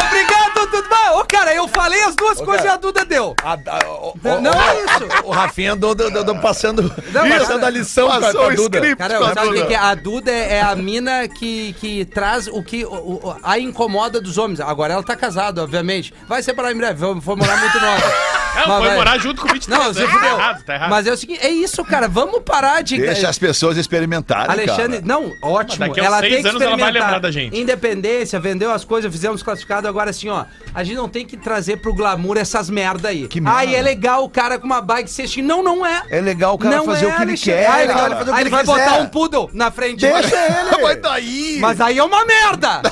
Obrigado, 0.06 0.66
Duda. 0.70 1.12
Ô, 1.14 1.24
cara, 1.24 1.52
eu 1.54 1.66
falei 1.66 2.02
as 2.04 2.14
duas 2.14 2.40
coisas 2.40 2.64
e 2.64 2.68
a 2.68 2.76
Duda 2.76 3.04
deu. 3.04 3.34
A- 3.42 3.54
a- 3.54 3.88
o- 3.90 4.14
Não, 4.22 4.38
o- 4.38 4.40
não 4.40 4.50
o- 4.52 4.54
é 4.62 4.84
isso. 4.84 5.04
O 5.24 5.30
Rafinha 5.30 5.72
andou 5.72 5.94
do, 5.94 6.10
do- 6.10 6.22
do- 6.24 6.36
passando, 6.40 6.82
Não, 7.12 7.26
mas- 7.28 7.38
passando 7.42 7.64
a 7.66 7.70
lição 7.70 8.06
pra, 8.08 8.18
pra 8.32 8.32
Duda. 8.50 8.78
script. 8.78 8.96
Cara, 8.96 9.18
Pra 9.18 9.34
sabe 9.34 9.48
o 9.48 9.50
que, 9.52 9.56
Duda. 9.56 9.66
que 9.66 9.74
é? 9.74 9.78
A 9.78 9.94
Duda 9.94 10.30
é 10.30 10.50
é 10.58 10.62
a 10.62 10.76
mina 10.76 11.26
que, 11.28 11.72
que 11.80 12.04
traz 12.04 12.46
o 12.46 12.62
que 12.62 12.84
o- 12.84 12.90
o- 12.90 13.36
a 13.42 13.58
incomoda 13.58 14.20
dos 14.20 14.38
homens. 14.38 14.60
Agora 14.60 14.92
ela 14.94 15.02
tá 15.02 15.16
casada, 15.16 15.62
obviamente. 15.62 16.12
Vai 16.28 16.42
separar 16.42 16.72
em 16.72 16.76
breve, 16.76 17.00
foi 17.20 17.34
morar 17.36 17.56
muito 17.58 17.80
nova. 17.80 18.39
Não, 18.60 18.68
Mas 18.68 18.78
foi 18.78 18.86
vai- 18.88 18.96
morar 18.96 19.18
junto 19.18 19.40
com 19.42 19.48
o 19.48 19.52
23 19.52 19.78
Não, 19.78 19.92
você 19.94 20.04
Tá 20.06 20.12
fudeu. 20.12 20.28
errado, 20.38 20.62
tá 20.64 20.74
errado. 20.74 20.90
Mas 20.90 21.06
é 21.06 21.12
o 21.12 21.16
seguinte, 21.16 21.40
é 21.44 21.50
isso, 21.50 21.84
cara. 21.84 22.08
Vamos 22.08 22.40
parar 22.42 22.82
de. 22.82 22.96
Deixa 22.98 23.28
as 23.28 23.38
pessoas 23.38 23.76
experimentarem, 23.76 24.50
Alexandre, 24.50 25.00
cara. 25.00 25.02
não, 25.04 25.32
ótimo. 25.42 25.86
Daqui 25.86 26.00
a 26.00 26.04
ela 26.04 26.18
seis 26.20 26.32
tem 26.34 26.42
que 26.42 26.48
anos 26.48 26.62
ela 26.62 26.76
vai 26.76 26.90
lembrar 26.92 27.18
da 27.20 27.30
gente. 27.30 27.58
Independência, 27.58 28.38
vendeu 28.40 28.70
as 28.72 28.84
coisas, 28.84 29.10
fizemos 29.12 29.42
classificado. 29.42 29.86
Agora 29.88 30.10
assim, 30.10 30.28
ó, 30.28 30.44
a 30.74 30.84
gente 30.84 30.96
não 30.96 31.08
tem 31.08 31.24
que 31.26 31.36
trazer 31.36 31.78
pro 31.78 31.94
glamour 31.94 32.36
essas 32.36 32.68
merda 32.70 33.08
aí. 33.08 33.26
Que 33.28 33.40
merda. 33.40 33.58
Ai, 33.58 33.74
é 33.74 33.82
legal 33.82 34.24
o 34.24 34.28
cara 34.28 34.58
com 34.58 34.66
uma 34.66 34.80
bike 34.80 35.10
cestinho. 35.10 35.46
Não, 35.46 35.62
não 35.62 35.84
é. 35.86 36.02
É 36.10 36.20
legal 36.20 36.54
o 36.54 36.58
cara 36.58 36.76
não 36.76 36.84
fazer 36.84 37.06
é, 37.06 37.08
o 37.08 37.16
que 37.16 37.22
ele 37.22 37.36
quer, 37.36 37.66
Ah, 37.70 37.78
é 37.78 37.80
legal 37.86 37.96
cara. 37.96 38.06
ele 38.08 38.16
fazer 38.18 38.30
o 38.30 38.34
Aí 38.34 38.38
que 38.42 38.48
ele 38.48 38.56
ele 38.56 38.64
vai 38.66 38.74
quiser. 38.76 38.88
botar 38.90 39.02
um 39.02 39.06
poodle 39.08 39.50
na 39.52 39.70
frente. 39.70 40.00
Deixa 40.00 40.36
ele. 40.36 40.82
Mas 40.82 41.00
daí... 41.00 41.58
Mas 41.60 41.80
aí 41.80 41.98
é 41.98 42.04
uma 42.04 42.24
merda. 42.24 42.82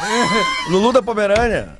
Lulu 0.70 0.92
da 0.92 1.02
Pomerânia. 1.02 1.76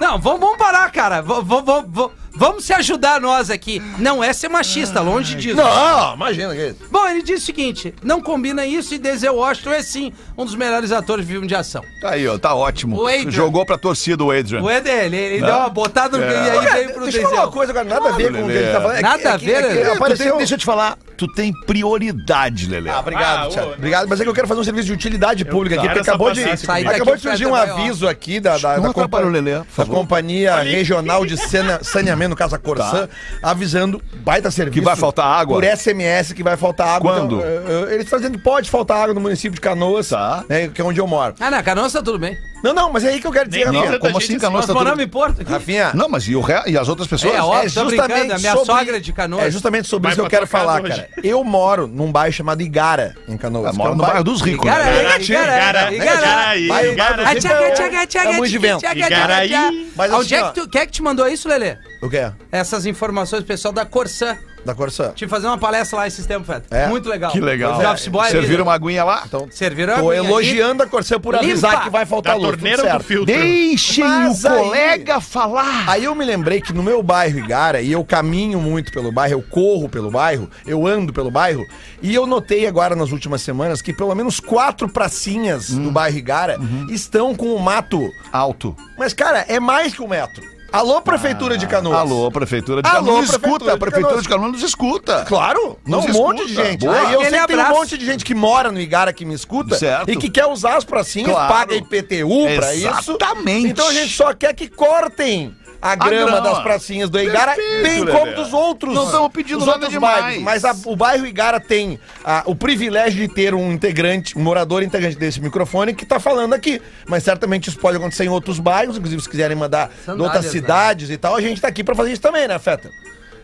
Não, 0.00 0.18
vamos, 0.18 0.40
vamos 0.40 0.56
parar, 0.58 0.90
cara. 0.90 1.20
V- 1.22 1.42
v- 1.42 1.62
v- 1.62 1.86
v- 1.88 2.10
vamos 2.36 2.64
se 2.64 2.72
ajudar 2.72 3.20
nós 3.20 3.50
aqui. 3.50 3.80
Não 3.98 4.22
é 4.22 4.32
ser 4.32 4.48
machista, 4.48 5.00
longe 5.00 5.34
disso. 5.34 5.56
Não, 5.56 6.14
imagina 6.14 6.54
que 6.54 6.74
Bom, 6.90 7.06
ele 7.08 7.22
disse 7.22 7.42
o 7.42 7.46
seguinte: 7.46 7.94
não 8.02 8.20
combina 8.20 8.64
isso 8.66 8.94
e 8.94 8.98
Denzel 8.98 9.34
Washington 9.36 9.72
é 9.72 9.82
sim 9.82 10.12
um 10.36 10.44
dos 10.44 10.54
melhores 10.54 10.92
atores 10.92 11.26
de 11.26 11.32
filme 11.32 11.46
de 11.46 11.54
ação. 11.54 11.82
Tá 12.00 12.10
aí, 12.10 12.26
ó, 12.28 12.38
tá 12.38 12.54
ótimo. 12.54 12.96
O 13.00 13.06
Adrian. 13.06 13.30
Jogou 13.30 13.64
pra 13.66 13.78
torcida 13.78 14.22
o 14.24 14.30
Adrian. 14.30 14.62
O 14.62 14.70
Eder, 14.70 15.04
ele, 15.04 15.16
ele 15.16 15.44
deu 15.46 15.54
uma 15.56 15.68
botada 15.68 16.16
no 16.18 16.24
É. 16.24 16.30
e 16.30 16.50
aí 16.50 16.72
veio 16.72 16.92
pro 16.94 17.02
Deixa 17.04 17.18
eu 17.18 17.22
falar 17.22 17.32
uma 17.34 17.40
Denzel. 17.46 17.52
coisa 17.52 17.72
agora, 17.72 17.84
nada 17.88 18.08
a 18.08 18.12
ver 18.12 18.32
com 18.32 18.42
o 18.42 18.46
que 18.46 18.52
ele 18.52 18.72
tá 18.72 18.80
falando. 18.80 18.92
É 18.92 18.96
que- 18.96 19.02
Nada 19.02 19.22
é 19.22 19.28
a 19.32 19.38
que- 19.38 19.44
ver, 19.44 19.52
é 19.52 19.62
que 19.62 19.68
Lelê. 19.68 19.84
Tu 19.84 19.92
Apareceu... 19.92 20.28
tem- 20.28 20.38
deixa 20.38 20.54
eu 20.54 20.58
te 20.58 20.64
falar, 20.64 20.98
tu 21.16 21.26
tem 21.34 21.52
prioridade, 21.66 22.66
Lelê. 22.66 22.90
Ah, 22.90 23.00
obrigado, 23.00 23.46
Ah, 23.46 23.48
Thiago. 23.48 23.72
Obrigado, 23.72 24.08
mas 24.08 24.20
é 24.20 24.22
que 24.24 24.28
eu 24.30 24.34
quero 24.34 24.48
fazer 24.48 24.60
um 24.60 24.64
serviço 24.64 24.86
de 24.86 24.92
utilidade 24.92 25.44
pública 25.44 25.76
aqui, 25.76 25.82
quero 25.82 25.94
porque 25.94 26.00
essa 26.00 26.10
acabou 26.12 26.32
de, 26.32 26.40
comigo. 26.40 26.54
acabou 26.54 26.76
de 26.82 26.82
Sair 26.90 26.98
daqui 27.14 27.20
surgir 27.20 27.46
um 27.46 27.54
aviso 27.54 28.08
aqui 28.08 28.40
da, 28.40 28.58
da, 28.58 28.76
Não 28.76 28.84
da, 28.84 28.90
atrapalha 28.90 29.26
o 29.26 29.30
Lelê, 29.30 29.52
por 29.56 29.58
da 29.60 29.64
favor. 29.66 29.94
Companhia 29.96 30.56
Regional 30.62 31.24
de 31.26 31.36
Sana- 31.36 31.80
No 32.28 32.36
caso 32.36 32.54
a 32.54 32.58
Corsã, 32.58 33.08
avisando, 33.42 34.02
baita 34.16 34.50
serviço. 34.50 34.78
Que 34.78 34.84
vai 34.84 34.96
faltar 34.96 35.26
água? 35.26 35.60
Por 35.60 35.64
SMS 35.64 36.32
que 36.32 36.42
vai 36.42 36.56
faltar 36.56 36.88
água. 36.88 37.14
Quando? 37.14 37.36
Então, 37.36 37.48
eh, 37.48 37.90
eh, 37.90 37.94
eles 37.94 38.04
estão 38.04 38.18
dizendo 38.18 38.38
que 38.38 38.44
pode 38.44 38.70
faltar 38.70 38.98
água 39.02 39.14
no 39.14 39.20
município 39.20 39.54
de 39.54 39.60
Canoas, 39.60 40.08
Tá. 40.08 40.44
né, 40.48 40.68
que 40.68 40.80
é 40.80 40.84
onde 40.84 41.00
eu 41.00 41.06
moro. 41.06 41.34
Ah, 41.40 41.50
na 41.50 41.62
Canoas 41.62 41.92
tá 41.92 42.02
tudo 42.02 42.18
bem. 42.18 42.36
Não, 42.62 42.72
não, 42.72 42.92
mas 42.92 43.02
é 43.04 43.08
aí 43.08 43.20
que 43.20 43.26
eu 43.26 43.32
quero 43.32 43.48
dizer, 43.48 43.64
Rafinha. 43.64 43.90
Não, 43.90 43.98
como 43.98 44.18
assim, 44.18 44.38
Canoas 44.38 44.60
Nós 44.60 44.66
tá 44.66 44.72
tudo... 44.72 44.78
moramos 44.84 45.04
em 45.04 45.08
Porto 45.08 45.42
aqui. 45.42 45.50
Rafinha, 45.50 45.90
Não, 45.94 46.08
mas 46.08 46.28
e, 46.28 46.36
o 46.36 46.40
re... 46.40 46.62
e 46.68 46.78
as 46.78 46.88
outras 46.88 47.08
pessoas? 47.08 47.34
É, 47.34 47.42
óbvio, 47.42 47.72
tô 47.72 47.84
brincando, 47.86 48.32
a 48.34 48.38
minha 48.38 48.52
sobre- 48.52 48.66
sogra 48.66 48.96
é 48.98 49.00
de 49.00 49.12
Canoas. 49.12 49.44
É 49.46 49.50
justamente 49.50 49.88
sobre 49.88 50.02
Vai 50.04 50.12
isso 50.12 50.20
que 50.20 50.26
eu 50.26 50.30
pra 50.30 50.38
quero 50.38 50.48
tua 50.48 50.60
casa 50.60 50.64
falar, 50.66 50.82
hoje. 50.82 50.94
cara. 50.94 51.08
Eu 51.24 51.42
moro 51.42 51.88
num 51.88 52.12
bairro 52.12 52.32
chamado 52.32 52.62
Igara, 52.62 53.16
em 53.26 53.36
Canoas. 53.36 53.66
Ah, 53.66 53.70
que 53.72 53.76
mora 53.78 53.90
é 53.90 53.92
um 53.94 53.96
no 53.96 54.04
bairro 54.04 54.22
dos 54.24 54.40
ricos. 54.42 54.64
Igara, 54.64 54.84
né? 54.84 55.00
Igara, 55.02 55.22
Igara, 55.22 55.92
Igara. 55.92 56.20
Vai, 56.20 56.58
Igaraí. 56.62 56.96
vai. 56.96 56.96
Ah, 57.26 57.34
tchaga, 57.40 57.70
tchaga, 57.72 58.06
tchaga, 58.06 58.30
É 58.30 58.36
muito 58.36 58.50
de 58.50 58.58
vento. 58.58 58.80
tchaga, 58.80 58.94
tchaga, 59.00 59.14
Igaraí. 59.16 59.48
tchaga. 59.48 59.76
Mas 59.96 60.12
Onde 60.12 60.34
assim, 60.34 60.34
é 60.44 60.46
ó. 60.46 60.52
que 60.52 60.60
tu, 60.60 60.68
quem 60.68 60.80
é 60.82 60.86
que 60.86 60.92
te 60.92 61.02
mandou 61.02 61.26
isso, 61.26 61.48
Lelê? 61.48 61.76
O 62.02 62.10
quê? 62.10 62.32
Essas 62.50 62.84
informações, 62.84 63.44
pessoal 63.44 63.72
da 63.72 63.86
Corsã. 63.86 64.36
Da 64.64 64.74
Corsã. 64.76 65.08
Tive 65.14 65.26
que 65.28 65.28
fazer 65.28 65.46
uma 65.48 65.58
palestra 65.58 65.98
lá 65.98 66.06
esses 66.06 66.24
tempos, 66.24 66.46
Feta. 66.46 66.76
É? 66.76 66.86
Muito 66.86 67.08
legal. 67.08 67.32
Que 67.32 67.40
legal. 67.40 67.78
Os 67.80 67.84
office 67.84 68.06
boy 68.08 68.28
Serviram 68.30 68.58
né? 68.64 68.70
uma 68.70 68.74
aguinha 68.74 69.02
lá? 69.02 69.22
Então, 69.26 69.48
Serviram 69.50 69.98
tô 69.98 70.12
elogiando 70.12 70.84
a 70.84 70.86
Corsã 70.86 71.18
por 71.18 71.34
Limpa. 71.34 71.46
avisar 71.46 71.82
que 71.84 71.90
vai 71.90 72.06
faltar 72.06 72.34
Da 72.34 72.38
luz. 72.40 72.50
torneira 72.50 72.92
do 72.96 73.02
filtro? 73.04 73.26
Deixem 73.26 74.04
Mas 74.04 74.44
o 74.44 74.48
aí- 74.48 74.58
colega 74.58 75.20
falar. 75.20 75.88
Aí 75.88 76.04
eu 76.04 76.14
me 76.14 76.24
lembrei 76.24 76.60
que 76.60 76.72
no 76.72 76.80
meu 76.82 77.02
bairro 77.02 77.38
Igara, 77.40 77.80
e 77.80 77.90
eu 77.90 78.04
caminho 78.04 78.60
muito 78.60 78.92
pelo 78.92 79.10
bairro, 79.10 79.34
eu 79.34 79.42
corro 79.42 79.88
pelo 79.88 80.10
bairro, 80.12 80.48
eu 80.64 80.86
ando 80.86 81.12
pelo 81.12 81.30
bairro, 81.30 81.64
e 82.00 82.14
eu 82.14 82.24
notei 82.24 82.64
agora 82.66 82.94
nas 82.94 83.10
últimas 83.10 83.42
semanas 83.42 83.82
que 83.82 83.92
pelo 83.92 84.14
menos 84.14 84.38
quatro 84.38 84.88
pracinhas 84.88 85.70
do 85.70 85.90
bairro 85.90 86.16
Igara 86.18 86.56
estão 86.88 87.34
com 87.34 87.52
o 87.54 87.60
mato. 87.60 88.00
Alto. 88.32 88.76
Mas, 88.96 89.12
cara, 89.12 89.44
é 89.48 89.58
mais 89.58 89.92
que 89.94 90.02
um 90.02 90.08
metro. 90.08 90.42
Alô, 90.72 91.02
Prefeitura 91.02 91.58
de 91.58 91.66
Canoas. 91.66 91.98
Alô, 91.98 92.30
Prefeitura 92.30 92.80
de 92.82 92.88
Alô, 92.88 92.98
Canoas. 93.04 93.20
Nos 93.20 93.30
Prefeitura 93.30 93.56
escuta. 93.58 93.72
A 93.74 93.78
Prefeitura 93.78 94.22
de 94.22 94.28
Canoas 94.28 94.52
nos 94.52 94.62
escuta. 94.62 95.24
Claro, 95.26 95.78
não, 95.86 96.00
um 96.00 96.12
monte 96.12 96.46
de 96.46 96.54
gente. 96.54 96.80
Boa. 96.86 96.96
Aí 96.96 97.12
eu 97.12 97.20
Aquele 97.20 97.30
sei 97.30 97.40
que 97.40 97.46
tem 97.46 97.56
um 97.56 97.60
abraço. 97.60 97.78
monte 97.80 97.98
de 97.98 98.06
gente 98.06 98.24
que 98.24 98.34
mora 98.34 98.72
no 98.72 98.80
Igara 98.80 99.12
que 99.12 99.24
me 99.26 99.34
escuta 99.34 99.76
Certo. 99.76 100.10
e 100.10 100.16
que 100.16 100.30
quer 100.30 100.46
usar 100.46 100.76
as 100.76 100.84
pracinhas, 100.84 101.30
Claro. 101.30 101.52
paga 101.52 101.74
IPTU 101.74 102.46
pra 102.56 102.74
isso. 102.74 102.88
Exatamente. 102.88 103.68
Então 103.68 103.86
a 103.86 103.92
gente 103.92 104.14
só 104.16 104.32
quer 104.32 104.54
que 104.54 104.66
cortem 104.68 105.54
a 105.82 105.96
grama, 105.96 106.30
grama. 106.30 106.40
das 106.40 106.62
pracinhas 106.62 107.10
do 107.10 107.18
Igara, 107.20 107.54
Perfeito, 107.56 107.82
bem 107.82 108.04
Lelê. 108.04 108.18
como 108.18 108.34
dos 108.34 108.52
outros. 108.52 108.94
Não 108.94 109.04
estamos 109.06 109.28
pedindo 109.32 109.58
nada 109.60 109.72
outros 109.72 109.90
demais. 109.90 110.20
bairros. 110.22 110.42
Mas 110.44 110.64
a- 110.64 110.76
o 110.86 110.94
bairro 110.94 111.26
Igara 111.26 111.58
tem 111.58 111.98
ah, 112.24 112.44
o 112.46 112.54
privilégio 112.54 113.26
de 113.26 113.34
ter 113.34 113.52
um 113.52 113.72
integrante, 113.72 114.38
um 114.38 114.42
morador 114.42 114.82
integrante 114.82 115.16
desse 115.16 115.40
microfone 115.40 115.92
que 115.92 116.06
tá 116.06 116.20
falando 116.20 116.52
aqui. 116.54 116.80
Mas 117.06 117.24
certamente 117.24 117.68
isso 117.68 117.78
pode 117.80 117.96
acontecer 117.96 118.24
em 118.24 118.28
outros 118.28 118.60
bairros, 118.60 118.96
inclusive 118.96 119.20
se 119.22 119.28
quiserem 119.28 119.56
mandar 119.56 119.90
de 120.04 120.10
outras 120.22 120.44
né? 120.44 120.50
cidades 120.50 121.10
e 121.10 121.16
tal, 121.16 121.34
a 121.34 121.40
gente 121.40 121.60
tá 121.60 121.66
aqui 121.68 121.82
pra 121.82 121.94
fazer 121.96 122.12
isso 122.12 122.22
também, 122.22 122.46
né, 122.46 122.58
Feta? 122.60 122.88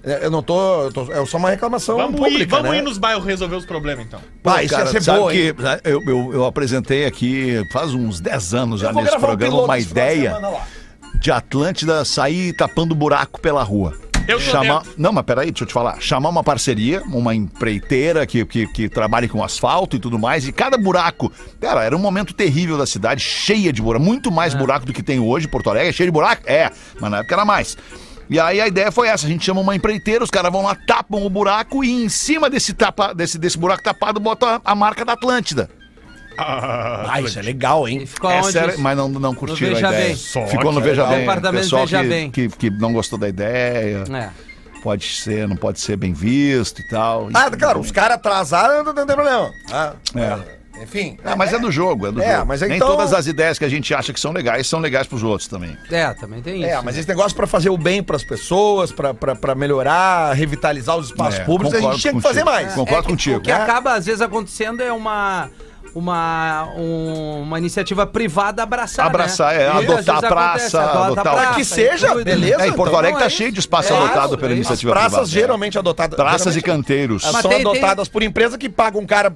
É, 0.05 0.27
Eu 0.27 0.31
não 0.31 0.45
tô, 0.45 0.85
eu 0.85 0.93
tô. 0.93 1.13
É 1.13 1.27
só 1.27 1.39
uma 1.39 1.51
reclamação 1.51 1.97
Vamos, 1.97 2.21
pública. 2.21 2.43
ir, 2.45 2.47
vamos 2.47 2.71
né? 2.71 2.79
ir 2.79 2.83
nos 2.83 2.99
bairros 2.99 3.25
resolver 3.25 3.57
os 3.57 3.67
problemas, 3.67 4.07
então. 4.07 4.21
Ah, 4.45 4.63
isso 4.63 4.73
Cara, 4.73 4.87
ia 4.87 4.93
ser 4.93 5.03
sabe 5.03 5.19
boa, 5.19 5.33
que 5.33 5.53
né, 5.59 5.81
eu, 5.83 6.01
eu, 6.07 6.33
eu 6.35 6.45
apresentei 6.47 7.05
aqui 7.05 7.61
faz 7.73 7.93
uns 7.95 8.21
10 8.21 8.55
anos 8.55 8.81
já 8.81 8.93
nesse 8.93 9.19
programa 9.19 9.63
uma 9.65 9.77
ideia. 9.79 10.39
De 11.21 11.31
Atlântida 11.31 12.05
sair 12.05 12.53
tapando 12.53 12.95
buraco 12.95 13.41
pela 13.41 13.63
rua. 13.63 13.95
Eu 14.29 14.39
Chamar... 14.39 14.83
Não, 14.99 15.11
mas 15.11 15.25
peraí, 15.25 15.51
deixa 15.51 15.65
eu 15.65 15.69
te 15.69 15.73
falar. 15.73 15.99
Chamar 16.03 16.29
uma 16.29 16.45
parceria, 16.45 17.03
uma 17.05 17.35
empreiteira 17.35 18.27
que, 18.27 18.45
que, 18.45 18.67
que 18.67 18.89
trabalhe 18.89 19.27
com 19.27 19.43
asfalto 19.43 19.97
e 19.97 19.99
tudo 19.99 20.19
mais, 20.19 20.47
e 20.47 20.53
cada 20.53 20.77
buraco. 20.77 21.33
Cara, 21.59 21.83
era 21.83 21.97
um 21.97 21.99
momento 21.99 22.35
terrível 22.35 22.77
da 22.77 22.87
cidade, 22.87 23.23
cheia 23.23 23.73
de 23.73 23.81
buraco, 23.81 24.05
muito 24.05 24.31
mais 24.31 24.53
buraco 24.53 24.85
do 24.85 24.93
que 24.93 25.03
tem 25.03 25.19
hoje, 25.19 25.49
Porto 25.49 25.71
Alegre, 25.71 25.89
é 25.89 25.93
cheio 25.93 26.09
de 26.09 26.13
buraco? 26.13 26.43
É, 26.45 26.71
mas 27.01 27.11
na 27.11 27.19
época 27.21 27.35
era 27.35 27.45
mais. 27.47 27.75
E 28.29 28.39
aí 28.39 28.61
a 28.61 28.69
ideia 28.69 28.93
foi 28.93 29.09
essa: 29.09 29.27
a 29.27 29.31
gente 29.31 29.47
chama 29.47 29.63
uma 29.63 29.75
empreiteira, 29.75 30.23
os 30.23 30.31
caras 30.31 30.53
vão 30.53 30.63
lá, 30.63 30.75
tapam 30.75 31.25
o 31.25 31.31
buraco 31.31 31.83
e 31.83 32.05
em 32.05 32.11
cima 32.11 32.51
desse, 32.51 32.75
tapa, 32.75 33.15
desse, 33.15 33.39
desse 33.39 33.57
buraco 33.57 33.83
tapado 33.83 34.21
bota 34.21 34.61
a 34.63 34.75
marca 34.75 35.07
da 35.07 35.15
Atlântida. 35.15 35.71
Ah, 36.39 37.21
isso 37.21 37.39
é 37.39 37.43
legal, 37.43 37.87
hein? 37.89 38.07
Ficou 38.07 38.31
É 38.31 38.41
onde? 38.41 38.49
isso? 38.59 38.81
mas 38.81 38.97
não, 38.97 39.09
não 39.09 39.35
curtiram 39.35 39.73
a 39.73 39.75
Veja 39.75 39.89
ideia. 39.89 40.07
Bem. 40.07 40.17
Só 40.17 40.47
Ficou 40.47 40.73
no 40.73 40.81
que 40.81 40.89
Veja 40.89 41.03
legal. 41.03 41.17
Bem. 41.17 41.25
Apartamento 41.25 41.63
Pessoal 41.63 41.87
Veja 41.87 42.03
que, 42.03 42.09
Bem. 42.09 42.31
Que, 42.31 42.49
que 42.49 42.71
não 42.71 42.93
gostou 42.93 43.19
da 43.19 43.29
ideia. 43.29 44.05
É. 44.13 44.31
Pode 44.83 45.05
ser, 45.07 45.49
não 45.49 45.57
pode 45.57 45.81
ser 45.81 45.97
bem 45.97 46.13
visto 46.13 46.81
e 46.81 46.89
tal. 46.89 47.29
Ah, 47.35 47.51
claro, 47.51 47.81
os 47.81 47.91
caras 47.91 48.17
atrasaram, 48.17 48.85
não 48.85 48.95
tem 48.95 49.05
problema. 49.07 49.51
Ah, 49.73 49.95
É. 50.15 50.59
Enfim. 50.81 51.19
Ah, 51.25 51.35
mas 51.35 51.53
é 51.53 51.59
do 51.59 51.73
jogo, 51.73 52.07
é 52.07 52.13
do 52.13 52.23
É, 52.23 52.35
jogo. 52.37 52.47
mas 52.47 52.61
Nem 52.61 52.77
então- 52.77 52.87
todas 52.87 53.13
as 53.13 53.27
ideias 53.27 53.59
que 53.59 53.65
a 53.65 53.69
gente 53.69 53.93
acha 53.93 54.13
que 54.13 54.21
são 54.21 54.31
legais 54.31 54.65
são 54.69 54.79
legais 54.79 55.09
pros 55.09 55.25
outros 55.25 55.49
também. 55.49 55.77
É, 55.91 56.15
também 56.15 56.41
tem 56.41 56.61
isso. 56.61 56.71
É, 56.71 56.81
mas 56.81 56.97
esse 56.97 57.09
negócio 57.09 57.37
pra 57.37 57.49
fazer 57.49 57.69
o 57.69 57.77
bem 57.77 58.01
pras 58.01 58.23
pessoas, 58.23 58.93
pra, 58.93 59.13
pra, 59.13 59.35
pra 59.35 59.57
melhorar, 59.57 60.33
revitalizar 60.35 60.97
os 60.97 61.07
espaços 61.07 61.41
É, 61.41 61.45
públicos, 61.45 61.75
a 61.75 61.81
gente 61.81 61.99
tinha 62.01 62.13
que 62.13 62.21
contigo. 62.21 62.23
fazer 62.23 62.45
mais. 62.45 62.73
Concordo 62.75 63.09
É 63.09 63.11
contigo. 63.11 63.39
O 63.39 63.41
que 63.41 63.51
É. 63.51 63.55
acaba, 63.55 63.95
às 63.95 64.07
vezes, 64.07 64.21
acontecendo 64.21 64.81
é 64.81 64.93
uma. 64.93 65.51
Uma, 65.95 66.69
um- 66.77 67.43
uma 67.43 67.59
iniciativa 67.59 68.07
privada 68.07 68.63
abraçar. 68.63 69.07
Abraçar, 69.07 69.55
né? 69.55 69.63
é, 69.63 69.67
E 69.67 69.69
adotar 69.69 70.17
a 70.17 70.19
acontece, 70.19 70.29
praça, 70.29 70.81
adota 70.83 70.99
a 70.99 71.05
adotar 71.07 71.27
o- 71.35 71.37
praça, 71.37 71.55
Que 71.55 71.61
e 71.61 71.65
seja, 71.65 72.09
cuida. 72.13 72.25
beleza. 72.25 72.63
É, 72.63 72.69
em 72.69 72.73
Porto 72.73 72.89
então 72.89 72.99
Alegre 72.99 73.13
não 73.15 73.21
tá 73.21 73.27
é 73.27 73.31
cheio 73.31 73.51
de 73.51 73.59
isso. 73.59 73.67
espaço 73.67 73.93
É 73.93 73.97
adotado 73.97 74.27
isso, 74.29 74.39
pela 74.39 74.53
é 74.53 74.55
isso. 74.55 74.59
iniciativa 74.61 74.93
As 74.93 74.95
praças 74.99 75.11
privada. 75.13 75.29
geralmente 75.31 75.79
adotadas. 75.79 76.17
Praças 76.17 76.57
e 76.57 76.61
geralmente- 76.61 76.87
canteiros. 76.87 77.23
Elas 77.23 77.33
Mas 77.35 77.43
são 77.43 77.51
tem- 77.51 77.63
tem- 77.63 77.71
adotadas 77.73 78.09
por 78.09 78.23
empresa 78.23 78.59
que 78.59 78.69
paga 78.69 78.99
um 78.99 79.07
cara 79.07 79.35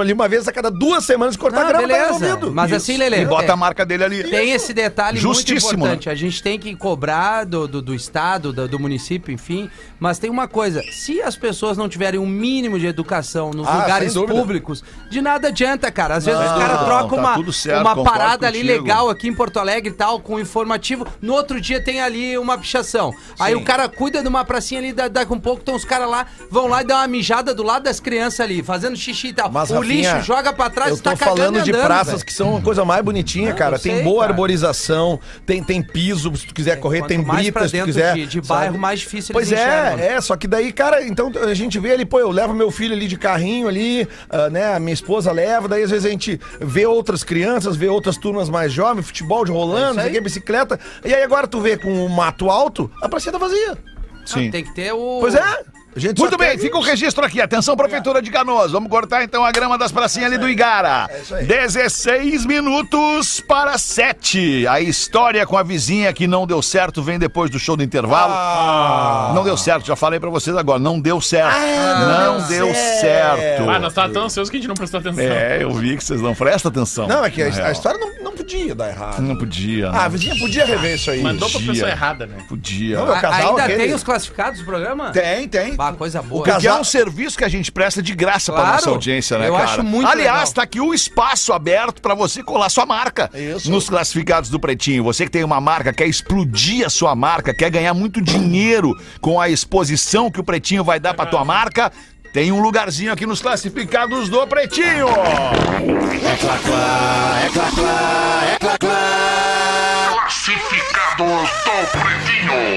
ali 0.00 0.12
uma 0.12 0.28
vez 0.28 0.46
a 0.48 0.52
cada 0.52 0.70
duas 0.70 1.04
semanas 1.04 1.36
cortar 1.36 1.60
Não, 1.62 1.68
grama 1.68 1.82
tá 1.82 1.88
beleza. 1.88 2.12
resolvido. 2.24 2.52
Mas 2.52 2.66
Isso. 2.70 2.76
assim, 2.76 2.96
Lelê. 2.96 3.22
E 3.22 3.26
bota 3.26 3.46
é, 3.46 3.50
a 3.50 3.56
marca 3.56 3.84
dele 3.86 4.04
ali. 4.04 4.24
Tem 4.24 4.50
esse 4.52 4.72
detalhe 4.72 5.18
Justíssimo, 5.18 5.70
muito 5.70 5.80
importante. 5.84 6.10
A 6.10 6.14
gente 6.14 6.42
tem 6.42 6.58
que 6.58 6.74
cobrar 6.76 7.44
do, 7.44 7.66
do, 7.66 7.82
do 7.82 7.94
Estado, 7.94 8.52
do, 8.52 8.68
do 8.68 8.78
município, 8.78 9.32
enfim. 9.32 9.70
Mas 9.98 10.18
tem 10.18 10.30
uma 10.30 10.46
coisa: 10.46 10.82
se 10.90 11.20
as 11.22 11.36
pessoas 11.36 11.76
não 11.76 11.88
tiverem 11.88 12.20
um 12.20 12.26
mínimo 12.26 12.78
de 12.78 12.86
educação 12.86 13.50
nos 13.50 13.66
Ah, 13.66 13.78
lugares 13.78 14.14
públicos, 14.14 14.82
de 15.10 15.20
nada 15.22 15.48
adianta, 15.48 15.90
cara. 15.90 16.03
Às 16.10 16.24
vezes 16.24 16.40
Não, 16.40 16.46
os 16.52 16.58
caras 16.62 16.84
trocam 16.84 17.22
tá 17.22 17.36
uma, 17.36 17.52
certo, 17.52 17.80
uma 17.80 18.02
parada 18.04 18.46
ali 18.46 18.60
contigo. 18.60 18.82
legal 18.82 19.08
aqui 19.10 19.28
em 19.28 19.34
Porto 19.34 19.58
Alegre 19.58 19.90
e 19.90 19.94
tal, 19.94 20.20
com 20.20 20.38
informativo. 20.40 21.06
No 21.20 21.32
outro 21.34 21.60
dia 21.60 21.82
tem 21.82 22.00
ali 22.00 22.36
uma 22.38 22.56
pichação. 22.58 23.12
Aí 23.38 23.54
o 23.54 23.62
cara 23.64 23.88
cuida 23.88 24.22
de 24.22 24.28
uma 24.28 24.44
pracinha 24.44 24.80
ali, 24.80 24.92
da- 24.92 25.08
daqui 25.08 25.32
um 25.32 25.40
pouco 25.40 25.60
estão 25.60 25.74
os 25.74 25.84
caras 25.84 26.08
lá, 26.08 26.26
vão 26.50 26.66
lá 26.66 26.82
e 26.82 26.84
dão 26.84 26.96
uma 26.96 27.06
mijada 27.06 27.54
do 27.54 27.62
lado 27.62 27.82
das 27.84 28.00
crianças 28.00 28.40
ali, 28.40 28.62
fazendo 28.62 28.96
xixi 28.96 29.28
e 29.28 29.32
tal. 29.32 29.50
Mas, 29.50 29.70
o 29.70 29.74
Rafinha, 29.74 30.14
lixo 30.14 30.26
joga 30.26 30.52
pra 30.52 30.70
trás 30.70 30.98
e 30.98 31.02
tá 31.02 31.12
tô 31.12 31.16
cagando 31.18 31.36
falando 31.38 31.62
de 31.62 31.70
andando, 31.70 31.84
praças 31.86 32.14
velho. 32.14 32.24
que 32.26 32.32
são 32.32 32.56
a 32.56 32.60
coisa 32.60 32.84
mais 32.84 33.02
bonitinha, 33.04 33.50
Não, 33.50 33.56
cara. 33.56 33.76
eu 33.76 33.80
Tem 33.80 33.94
sei, 33.96 34.04
boa 34.04 34.20
cara. 34.20 34.32
arborização, 34.32 35.20
tem, 35.46 35.62
tem 35.62 35.82
piso, 35.82 36.34
se 36.36 36.46
tu 36.46 36.54
quiser 36.54 36.76
correr, 36.80 37.00
Quanto 37.00 37.08
tem 37.08 37.18
mais 37.18 37.42
brita, 37.42 37.58
pra 37.60 37.68
se 37.68 37.78
tu 37.78 37.84
quiser. 37.84 38.14
de- 38.14 38.26
de 38.26 38.40
bairro, 38.40 38.78
mais 38.78 39.00
difícil 39.00 39.32
Pois 39.32 39.50
eles 39.50 39.60
enxergam. 39.62 39.98
é, 39.98 40.14
é, 40.14 40.20
só 40.20 40.36
que 40.36 40.46
daí, 40.48 40.72
cara, 40.72 41.04
então 41.06 41.30
a 41.42 41.54
gente 41.54 41.78
vê 41.78 41.92
ali, 41.92 42.04
pô, 42.04 42.18
eu 42.18 42.30
levo 42.30 42.54
meu 42.54 42.70
filho 42.70 42.94
ali 42.94 43.06
de 43.06 43.16
carrinho 43.16 43.68
ali, 43.68 44.08
ah, 44.30 44.48
né, 44.50 44.74
a 44.74 44.80
minha 44.80 44.94
esposa 44.94 45.30
leva, 45.32 45.68
daí 45.68 45.82
às 45.84 45.90
vezes 45.90 46.06
a 46.06 46.10
gente 46.10 46.40
vê 46.60 46.86
outras 46.86 47.22
crianças, 47.22 47.76
vê 47.76 47.88
outras 47.88 48.16
turmas 48.16 48.48
mais 48.48 48.72
jovens, 48.72 49.06
futebol 49.06 49.44
de 49.44 49.52
rolando, 49.52 50.00
É 50.00 50.20
bicicleta, 50.20 50.78
e 51.04 51.14
aí 51.14 51.22
agora 51.22 51.46
tu 51.46 51.60
vê 51.60 51.76
com 51.76 52.04
o 52.04 52.08
mato 52.08 52.50
alto, 52.50 52.90
a 53.00 53.08
pracinha 53.08 53.32
tá 53.32 53.38
vazia. 53.38 53.76
Sim. 54.24 54.50
Tem 54.50 54.64
que 54.64 54.74
ter 54.74 54.92
o. 54.92 55.18
Pois 55.20 55.34
é. 55.34 55.64
A 55.96 56.00
gente 56.00 56.18
Muito 56.18 56.36
bem, 56.36 56.58
fica 56.58 56.76
o 56.76 56.80
registro 56.80 57.24
aqui. 57.24 57.40
Atenção, 57.40 57.76
Prefeitura 57.76 58.20
de 58.20 58.30
Canoas. 58.30 58.72
Vamos 58.72 58.90
cortar 58.90 59.22
então 59.22 59.44
a 59.44 59.52
grama 59.52 59.78
das 59.78 59.92
pracinhas 59.92 60.26
ali 60.26 60.38
do 60.38 60.48
Igara. 60.48 61.06
É 61.08 61.20
isso 61.20 61.34
aí. 61.34 61.44
16 61.46 62.46
minutos 62.46 63.40
para 63.40 63.78
7. 63.78 64.66
A 64.66 64.80
história 64.80 65.46
com 65.46 65.56
a 65.56 65.62
vizinha 65.62 66.12
que 66.12 66.26
não 66.26 66.48
deu 66.48 66.60
certo 66.60 67.00
vem 67.00 67.16
depois 67.16 67.48
do 67.48 67.60
show 67.60 67.76
do 67.76 67.82
intervalo. 67.84 68.32
Ah. 68.34 69.32
Não 69.34 69.44
deu 69.44 69.56
certo, 69.56 69.86
já 69.86 69.94
falei 69.94 70.18
pra 70.18 70.30
vocês 70.30 70.56
agora. 70.56 70.80
Não 70.80 70.98
deu 70.98 71.20
certo. 71.20 71.54
Ah, 71.54 71.98
não, 72.00 72.40
não 72.40 72.48
deu 72.48 72.66
deu 72.66 72.74
certo. 72.74 73.40
certo. 73.40 73.70
Ah, 73.70 73.78
nós 73.78 73.92
tava 73.94 74.12
tão 74.12 74.24
ansiosos 74.24 74.50
que 74.50 74.56
a 74.56 74.60
gente 74.60 74.68
não 74.68 74.74
prestou 74.74 74.98
atenção. 74.98 75.24
É, 75.24 75.62
eu 75.62 75.70
vi 75.72 75.96
que 75.96 76.02
vocês 76.02 76.20
não 76.20 76.34
prestam 76.34 76.70
atenção. 76.70 77.06
Não, 77.06 77.24
é 77.24 77.30
que 77.30 77.42
a, 77.42 77.68
a 77.68 77.72
história 77.72 78.00
não 78.20 78.23
podia 78.44 78.74
dar 78.74 78.88
errado. 78.90 79.22
Não 79.22 79.36
podia. 79.36 79.88
Ah, 79.90 80.04
a 80.04 80.08
vizinha 80.08 80.34
podia 80.38 80.64
rever 80.64 80.94
isso 80.94 81.10
aí. 81.10 81.22
Mandou 81.22 81.48
pra 81.50 81.60
pessoa 81.60 81.88
errada, 81.90 82.26
né? 82.26 82.36
Podia. 82.48 82.98
Não, 82.98 83.12
A- 83.12 83.20
casal 83.20 83.50
ainda 83.50 83.64
aquele- 83.64 83.84
tem 83.84 83.94
os 83.94 84.02
classificados 84.02 84.60
do 84.60 84.64
programa? 84.66 85.10
Tem, 85.10 85.48
tem. 85.48 85.74
Bah, 85.76 85.92
coisa 85.92 86.20
boa. 86.22 86.46
É 86.46 86.52
casal- 86.52 86.80
um 86.80 86.84
serviço 86.84 87.36
que 87.38 87.44
a 87.44 87.48
gente 87.48 87.72
presta 87.72 88.02
de 88.02 88.14
graça 88.14 88.52
pra 88.52 88.60
Claro. 88.62 88.76
nossa 88.76 88.90
audiência, 88.90 89.38
né, 89.38 89.48
Eu 89.48 89.52
cara? 89.54 89.64
acho 89.64 89.82
muito 89.82 90.06
Aliás, 90.08 90.38
legal. 90.40 90.52
tá 90.54 90.62
aqui 90.62 90.80
o 90.80 90.92
espaço 90.94 91.52
aberto 91.52 92.00
pra 92.02 92.14
você 92.14 92.42
colar 92.42 92.68
sua 92.68 92.86
marca 92.86 93.30
Isso. 93.34 93.70
nos 93.70 93.88
classificados 93.88 94.50
do 94.50 94.60
Pretinho. 94.60 95.02
Você 95.04 95.24
que 95.24 95.30
tem 95.30 95.44
uma 95.44 95.60
marca, 95.60 95.92
quer 95.92 96.06
explodir 96.06 96.84
a 96.86 96.90
sua 96.90 97.14
marca, 97.14 97.54
quer 97.54 97.70
ganhar 97.70 97.94
muito 97.94 98.20
dinheiro 98.20 98.92
com 99.20 99.40
a 99.40 99.48
exposição 99.48 100.30
que 100.30 100.40
o 100.40 100.44
Pretinho 100.44 100.84
vai 100.84 101.00
dar 101.00 101.14
pra 101.14 101.26
tua 101.26 101.44
marca, 101.44 101.90
tem 102.34 102.50
um 102.50 102.60
lugarzinho 102.60 103.12
aqui 103.12 103.24
nos 103.24 103.40
classificados 103.40 104.28
do 104.28 104.44
Pretinho. 104.44 105.06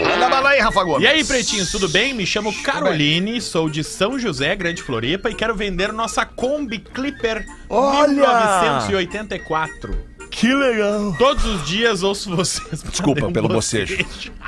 Manda 0.08 0.30
bala 0.30 0.49
aí, 0.49 0.60
Rafa 0.60 0.84
Gomes. 0.84 1.03
E 1.03 1.08
aí, 1.08 1.24
pretinhos, 1.24 1.72
tudo 1.72 1.89
bem? 1.89 2.14
Me 2.14 2.24
chamo 2.24 2.53
Caroline, 2.62 3.41
sou 3.41 3.68
de 3.68 3.84
São 3.84 4.20
José, 4.20 4.55
Grande 4.55 4.84
Floripa, 4.84 5.28
e 5.28 5.34
quero 5.34 5.55
vender 5.55 5.91
nossa 5.91 6.24
Kombi 6.24 6.78
Clipper 6.78 7.43
Olha! 7.68 8.14
1984. 8.14 10.16
Que 10.38 10.54
legal. 10.54 11.16
Todos 11.18 11.44
os 11.46 11.66
dias 11.66 12.04
ouço 12.04 12.36
vocês. 12.36 12.84
Desculpa 12.88 13.26
um 13.26 13.34
pelo 13.34 13.48
bocejo. 13.48 13.98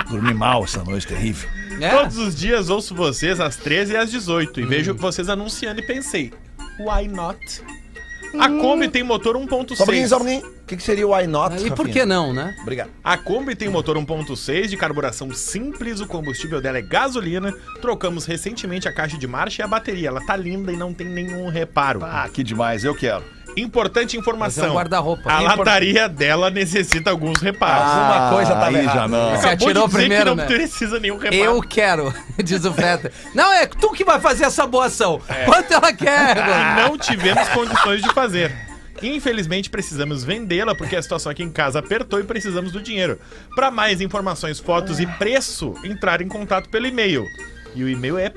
Dormi 0.08 0.36
mal 0.36 0.64
essa 0.64 0.84
noite 0.84 1.08
terrível. 1.08 1.50
É? 1.82 1.90
Todos 1.90 2.18
os 2.18 2.36
dias 2.36 2.70
ouço 2.70 2.94
vocês 2.94 3.40
às 3.40 3.56
13 3.56 3.94
e 3.94 3.98
às 3.98 4.12
18 4.12 4.60
e 4.60 4.64
Hum. 4.64 4.68
vejo 4.68 4.94
vocês 4.94 5.30
anunciando 5.30 5.80
e 5.80 5.84
pensei, 5.84 6.32
why 6.80 7.08
not? 7.08 7.40
A 8.40 8.48
Kombi 8.50 8.88
tem 8.88 9.02
motor 9.02 9.36
Só 9.36 9.42
um 9.42 9.48
pouquinho, 9.48 10.08
só 10.08 10.18
um 10.18 10.20
1.6. 10.20 10.42
pouquinho. 10.42 10.60
O 10.62 10.66
que, 10.68 10.78
que 10.78 10.84
seria 10.84 11.08
o 11.08 11.16
why 11.16 11.26
not? 11.26 11.66
E 11.66 11.72
por 11.72 11.90
que 11.90 12.06
não, 12.06 12.32
né? 12.32 12.56
Obrigado. 12.62 12.92
A 13.04 13.18
Kombi 13.18 13.56
tem 13.56 13.68
motor 13.70 13.98
1.6 13.98 14.68
de 14.68 14.78
carburação 14.78 15.34
simples, 15.34 16.00
o 16.00 16.06
combustível 16.06 16.62
dela 16.62 16.78
é 16.78 16.82
gasolina. 16.84 17.52
Trocamos 17.82 18.26
recentemente 18.26 18.88
a 18.88 18.94
caixa 18.94 19.18
de 19.18 19.26
marcha 19.26 19.64
e 19.64 19.66
a 19.66 19.68
bateria. 19.68 20.10
Ela 20.10 20.24
tá 20.24 20.36
linda 20.36 20.72
e 20.72 20.78
não 20.78 20.94
tem 20.94 21.08
nenhum 21.08 21.50
reparo. 21.50 22.02
Ah, 22.04 22.30
que 22.32 22.44
demais, 22.44 22.84
eu 22.84 22.94
quero. 22.94 23.24
Importante 23.62 24.18
informação. 24.18 24.66
É 24.66 24.72
um 24.72 24.76
guarda-roupa. 24.76 25.32
A 25.32 25.42
Import- 25.44 25.58
lataria 25.60 26.08
dela 26.10 26.50
necessita 26.50 27.10
alguns 27.10 27.40
reparos. 27.42 27.92
Alguma 27.92 28.30
coisa 28.32 28.54
tava 28.54 28.66
aí 28.78 28.86
já 28.86 28.92
errada. 28.94 29.08
não. 29.08 29.30
Você 29.32 29.48
Acabou 29.48 29.52
atirou 29.68 29.74
de 29.88 29.90
dizer 29.94 30.00
primeiro, 30.00 30.24
que 30.24 30.30
não 30.30 30.36
né? 30.36 30.46
precisa 30.46 31.00
nenhum 31.00 31.18
reparo. 31.18 31.36
Eu 31.44 31.62
quero, 31.62 32.14
diz 32.44 32.64
o 32.66 32.74
Feta. 32.74 33.12
Não, 33.34 33.52
é 33.54 33.66
tu 33.68 33.92
que 33.92 34.04
vai 34.04 34.20
fazer 34.20 34.46
essa 34.46 34.66
boa 34.66 34.86
ação. 34.86 35.22
Quanto 35.46 35.74
ela 35.74 35.94
quer? 35.94 36.36
que 36.36 36.42
agora? 36.42 36.88
não 36.88 36.98
tivemos 36.98 37.48
condições 37.50 38.02
de 38.02 38.14
fazer. 38.14 38.56
Infelizmente 39.02 39.70
precisamos 39.70 40.26
vendê-la 40.26 40.76
porque 40.76 40.96
a 40.96 41.02
situação 41.02 41.32
aqui 41.32 41.42
em 41.42 41.50
casa 41.50 41.80
apertou 41.80 42.20
e 42.20 42.24
precisamos 42.24 42.72
do 42.74 42.82
dinheiro. 42.82 43.18
Para 43.56 43.72
mais 43.72 44.02
informações, 44.02 44.60
fotos 44.60 45.00
e 45.00 45.06
preço, 45.08 45.74
entrar 45.86 46.22
em 46.22 46.28
contato 46.28 46.70
pelo 46.70 46.86
e-mail. 46.86 47.26
E 47.74 47.84
o 47.84 47.88
e-mail 47.88 48.18
é 48.18 48.34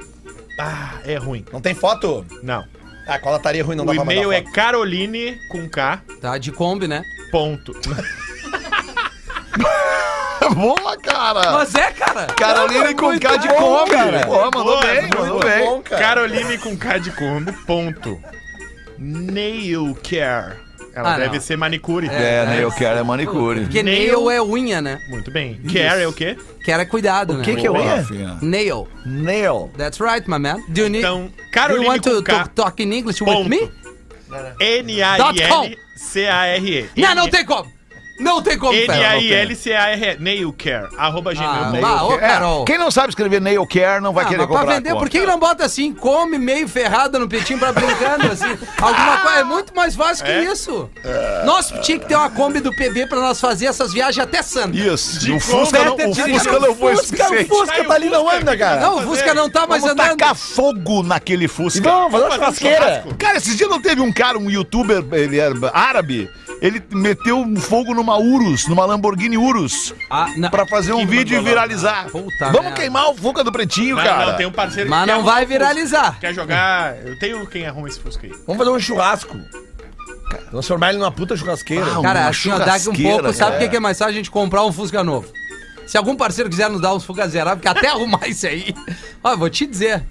ah, 0.60 0.94
é 1.04 1.16
ruim. 1.16 1.44
Não 1.52 1.60
tem 1.60 1.74
foto? 1.74 2.24
Não. 2.42 2.64
Ah, 3.06 3.18
com 3.18 3.28
a 3.28 3.32
lataria 3.32 3.64
ruim 3.64 3.76
não 3.76 3.84
O 3.84 3.86
dá 3.88 3.94
pra 3.94 4.02
e-mail 4.04 4.30
é 4.32 4.40
foto. 4.42 4.52
caroline 4.52 5.38
com 5.48 5.68
K 5.68 6.00
Tá 6.20 6.38
de 6.38 6.52
Kombi, 6.52 6.86
né? 6.86 7.02
ponto. 7.30 7.72
Boa, 10.54 10.96
cara. 10.98 11.52
Mas 11.52 11.74
é, 11.74 11.90
cara. 11.92 12.26
Carolina 12.26 12.94
com 12.94 13.18
K 13.18 13.36
de 13.38 13.48
Kombi. 13.48 13.90
cara. 13.90 14.26
Pô, 14.26 14.36
mandou 14.44 14.64
Boa, 14.64 14.80
bem, 14.82 15.00
muito 15.02 15.18
mandou 15.18 15.40
bem. 15.40 15.64
bom, 15.64 15.82
cara. 15.82 16.02
Caroline 16.02 16.58
com 16.58 16.76
K 16.76 16.98
de 16.98 17.10
Kombi 17.12 17.52
ponto. 17.64 18.20
Nail 18.98 19.96
care. 20.02 20.56
Ela 20.94 21.14
Ah, 21.14 21.18
deve 21.18 21.36
não. 21.36 21.40
ser 21.40 21.56
manicure. 21.56 22.06
É, 22.08 22.44
né? 22.46 22.62
Eu 22.62 22.70
quero 22.70 22.98
é 22.98 23.02
manicure. 23.02 23.60
Porque 23.62 23.82
Nail- 23.82 24.24
nail 24.24 24.30
é 24.30 24.42
unha, 24.42 24.82
né? 24.82 24.98
Muito 25.08 25.30
bem. 25.30 25.58
Care 25.72 26.02
é 26.02 26.08
o 26.08 26.12
quê? 26.12 26.36
Quero 26.64 26.82
é 26.82 26.84
cuidado, 26.84 27.34
né? 27.34 27.44
que 27.44 27.56
que 27.56 27.66
é 27.66 27.70
unha? 27.70 28.04
Nail. 28.42 28.86
Nail. 29.06 29.70
That's 29.78 29.98
right, 30.00 30.28
my 30.28 30.38
man. 30.38 30.56
Do 30.68 30.82
you 30.82 30.88
need... 30.88 30.98
Então, 31.04 31.26
do 31.26 31.26
you 31.26 31.32
Caroline 31.52 31.86
want 31.88 32.02
to 32.02 32.22
K. 32.22 32.32
talk, 32.32 32.50
talk 32.54 32.82
in 32.82 32.92
English 32.92 33.20
Ponto. 33.24 33.40
with 33.40 33.48
me? 33.48 33.70
N-A-I-L-C-A-R-E. 34.60 36.88
Não, 36.96 37.14
não 37.14 37.28
tem 37.28 37.44
como. 37.44 37.70
Não 38.22 38.42
tem 38.42 38.58
como, 38.58 38.72
Feta. 38.72 38.94
N-A-I-L-C-A-R-E. 38.94 40.16
Nailcare. 40.20 40.88
Arroba 40.96 41.30
Ah, 41.32 41.34
gmail.com. 41.34 41.80
bah, 41.80 42.02
ô, 42.04 42.14
É, 42.14 42.18
Carol. 42.18 42.64
quem 42.64 42.78
não 42.78 42.90
sabe 42.90 43.08
escrever 43.10 43.40
nail 43.40 43.66
care 43.66 44.00
não 44.00 44.12
vai 44.12 44.24
Ah, 44.24 44.28
querer 44.28 44.38
mas 44.42 44.48
pra 44.48 44.58
comprar. 44.60 44.74
vender, 44.76 44.88
a 44.90 44.92
por 44.92 44.98
conta. 45.00 45.10
que 45.10 45.20
que 45.20 45.26
não 45.26 45.38
bota 45.38 45.64
assim, 45.64 45.92
come 45.92 46.38
meio 46.38 46.66
ferrada 46.68 47.18
no 47.18 47.28
petinho 47.28 47.58
pra 47.58 47.72
brincando, 47.72 48.30
assim? 48.32 48.56
Alguma 48.80 49.16
coisa, 49.18 49.38
é 49.40 49.44
muito 49.44 49.74
mais 49.74 49.94
fácil 49.94 50.24
que 50.24 50.30
É? 50.30 50.44
isso. 50.44 50.88
Nós 51.44 51.72
tinha 51.82 51.98
que 51.98 52.06
ter 52.06 52.14
uma 52.16 52.30
Kombi 52.30 52.60
do 52.60 52.74
PB 52.74 53.06
pra 53.06 53.20
nós 53.20 53.40
fazer 53.40 53.66
essas 53.66 53.92
viagens 53.92 54.18
até 54.24 54.42
Santa. 54.42 54.76
Isso. 54.76 55.32
O 55.34 55.40
Fusca 55.40 55.84
não, 55.84 55.94
o 55.94 55.96
de- 56.12 56.22
Fusca 56.22 56.58
não 56.58 56.74
foi 56.74 56.94
o 56.94 56.96
Fusca, 56.96 57.14
o 57.14 57.26
suficiente. 57.26 57.48
Fusca 57.48 57.84
tá 57.84 57.94
ali, 57.94 58.08
não 58.08 58.28
anda, 58.28 58.56
cara. 58.56 58.80
Não, 58.80 58.98
o 58.98 59.02
Fusca 59.02 59.34
não 59.34 59.50
tá 59.50 59.66
mais 59.66 59.82
Vamos 59.82 59.98
andando. 60.00 60.18
tacar 60.18 60.34
fogo 60.34 61.02
naquele 61.02 61.48
Fusca. 61.48 61.82
Vamos, 61.82 62.12
fazer 62.12 62.24
uma 62.24 62.32
um 62.32 62.36
churrasqueira. 62.36 63.04
Cara, 63.18 63.36
esses 63.38 63.56
dias 63.56 63.68
não 63.68 63.80
teve 63.80 64.00
um 64.00 64.12
cara, 64.12 64.38
um 64.38 64.50
youtuber 64.50 65.04
ele 65.12 65.38
é 65.38 65.50
árabe, 65.72 66.30
ele 66.62 66.82
meteu 66.92 67.38
um 67.38 67.56
fogo 67.56 67.92
numa 67.92 68.16
Urus, 68.18 68.66
numa 68.68 68.86
Lamborghini 68.86 69.36
Urus, 69.36 69.92
Ah, 70.08 70.28
pra 70.50 70.64
fazer 70.64 70.92
um 70.92 71.00
Que 71.00 71.06
vídeo 71.06 71.38
e 71.38 71.42
viralizar. 71.42 72.06
Puta 72.10 72.46
Vamos 72.46 72.60
merda. 72.62 72.72
queimar 72.80 73.10
o 73.10 73.14
Fuca 73.14 73.42
do 73.42 73.50
Pretinho, 73.50 73.96
Não, 73.96 74.02
cara. 74.04 74.26
não, 74.26 74.36
tem 74.36 74.46
um 74.46 74.52
parceiro 74.52 74.88
Mas 74.88 75.06
não 75.06 75.24
vai 75.24 75.42
Fusca. 75.42 75.46
viralizar. 75.58 76.18
Quer 76.20 76.32
jogar... 76.32 76.96
Eu 77.04 77.18
tenho 77.18 77.44
quem 77.48 77.66
arruma 77.66 77.88
esse 77.88 77.98
Fusca 77.98 78.26
aí. 78.26 78.32
Vamos 78.46 78.58
fazer 78.64 78.70
um 78.70 78.78
churrasco. 78.80 79.36
Transformar 80.50 80.90
ele 80.90 80.98
numa 80.98 81.10
puta 81.12 81.36
churrasqueira. 81.36 81.84
Ah, 81.98 82.02
Cara, 82.02 82.28
assim, 82.28 82.48
daqui 82.50 82.88
um 82.88 82.92
pouco, 83.10 83.32
sabe 83.34 83.64
o 83.64 83.68
que 83.70 83.76
é 83.76 83.80
mais 83.80 83.98
fácil 83.98 84.12
a 84.12 84.16
gente 84.16 84.30
comprar 84.30 84.64
um 84.64 84.72
Fusca 84.72 85.02
novo? 85.04 85.28
Se 85.86 85.98
algum 85.98 86.14
parceiro 86.16 86.48
quiser 86.48 86.70
nos 86.70 86.80
dar 86.80 86.94
uns 86.94 87.04
Fusca 87.04 87.26
zerados, 87.28 87.62
porque 87.62 87.76
até 87.76 87.88
arrumar 87.92 88.26
isso 88.28 88.46
aí, 88.46 88.72
ó, 89.22 89.36
vou 89.36 89.50
te 89.50 89.66
dizer. 89.66 90.02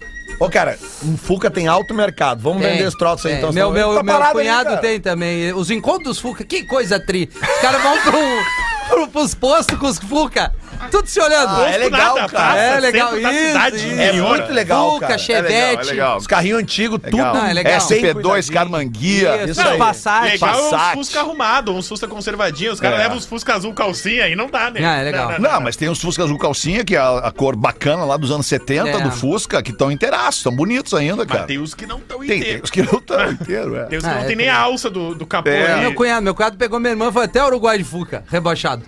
Ô, 0.44 0.50
cara, 0.50 0.76
um 1.04 1.16
Fuca 1.16 1.52
tem 1.52 1.68
alto 1.68 1.94
mercado. 1.94 2.42
Vamos 2.42 2.64
Tem, 2.64 2.72
vender 2.72 2.88
esse 2.88 2.98
troço 2.98 3.28
aí, 3.28 3.34
tem. 3.34 3.42
então. 3.44 3.54
Meu, 3.54 3.68
senão- 3.72 3.89
meu, 3.89 3.96
Tá 3.98 4.04
meu 4.04 4.14
parado 4.16 4.39
aí, 4.39 4.46
cunhado 4.46 4.70
cara. 4.70 4.82
tem 4.82 5.00
também. 5.00 5.54
Os 5.54 5.70
encontros 5.70 6.18
Fuca, 6.20 6.44
que 6.44 6.64
coisa 6.64 7.00
tri. 7.00 7.30
Os 7.36 7.62
caras 7.62 7.80
vão 7.84 7.96
pro, 8.02 8.12
pro, 8.89 9.08
pros 9.10 9.36
postos 9.36 9.78
com 9.78 9.86
os 9.86 10.00
Fuca. 10.00 10.52
Tudo 10.90 11.08
se 11.08 11.20
olhando. 11.20 11.50
Ah, 11.62 11.70
é 11.70 11.78
legal, 11.78 12.16
nada, 12.16 12.30
cara. 12.30 12.60
É 12.60 12.80
legal, 12.80 13.18
isso, 13.18 13.30
cidade 13.48 13.76
isso. 13.78 14.02
É 14.02 14.12
muito 14.14 14.52
legal, 14.52 14.92
Fuca, 14.94 15.08
cara. 15.08 15.18
Chevette. 15.18 15.54
É 15.54 15.68
legal, 15.70 15.82
é 15.84 15.86
legal. 15.92 16.18
Os 16.18 16.28
carrinhos 16.28 16.60
antigos, 16.60 17.00
tudo. 17.04 17.18
Legal. 17.18 17.34
Não, 17.36 17.46
é 17.46 17.54
legal. 17.54 17.80
SP2, 17.80 18.14
cuidadinho. 18.14 18.54
Carmanguia. 18.54 19.36
Isso, 19.44 19.52
Isso 19.52 19.62
aí. 19.62 19.78
Passat. 19.78 20.24
Legal 20.32 20.50
é 20.50 20.70
Passat. 20.72 20.90
uns 20.90 20.94
Fusca 21.08 21.20
arrumados, 21.20 21.76
uns 21.76 21.88
Fusca 21.88 22.08
conservadinhos. 22.08 22.76
Os 22.76 22.80
caras 22.80 23.00
É. 23.00 23.04
levam 23.04 23.18
os 23.18 23.26
Fusca 23.26 23.54
azul 23.56 23.74
calcinha 23.74 24.28
e 24.28 24.36
não 24.36 24.48
dá, 24.50 24.72
né? 24.72 24.84
Ah, 24.84 24.98
é 24.98 25.04
legal. 25.04 25.40
Não, 25.40 25.62
mas 25.62 25.76
tem 25.76 25.90
uns 25.90 26.00
Fusca 26.02 26.24
azul 26.24 26.38
calcinha, 26.38 26.84
que 26.84 26.96
é 26.96 27.00
a, 27.00 27.18
a 27.20 27.32
cor 27.32 27.56
bacana 27.56 28.04
lá 28.06 28.18
dos 28.18 28.32
anos 28.32 28.46
70 28.48 28.90
É. 28.90 29.00
do 29.02 29.12
Fusca, 29.12 29.62
que 29.62 29.72
estão 29.72 29.92
inteiraços, 29.92 30.38
estão 30.38 30.56
bonitos 30.56 30.94
ainda, 30.94 31.26
cara. 31.26 31.40
Mas 31.42 31.48
tem 31.48 31.58
os 31.60 31.74
que 31.74 31.86
não 31.86 31.98
estão 31.98 32.20
Tem, 32.20 32.28
tem 32.28 32.38
inteiros. 32.40 32.62
os 32.64 32.70
que 32.70 32.82
não 32.84 33.00
estão 33.00 33.32
inteiros, 33.32 33.78
é. 33.78 33.84
Tem 33.86 33.98
os 33.98 34.04
que 34.04 34.10
Ah, 34.10 34.14
não 34.16 34.22
é, 34.22 34.26
tem 34.26 34.36
nem 34.36 34.46
tem. 34.48 34.50
a 34.56 34.60
alça 34.60 34.90
do, 34.90 35.16
do 35.16 35.26
capô. 35.26 35.50
É. 35.50 35.72
ali. 35.74 35.82
Meu 35.82 35.94
cunhado, 35.94 36.22
meu 36.24 36.36
cunhado 36.36 36.58
pegou 36.58 36.80
minha 36.80 36.92
irmã 36.92 37.10
e 37.10 37.12
foi 37.12 37.26
até 37.26 37.44
o 37.44 37.48
Uruguai 37.48 37.78
de 37.78 37.84
Fuca, 37.84 38.24
rebaixado. 38.30 38.84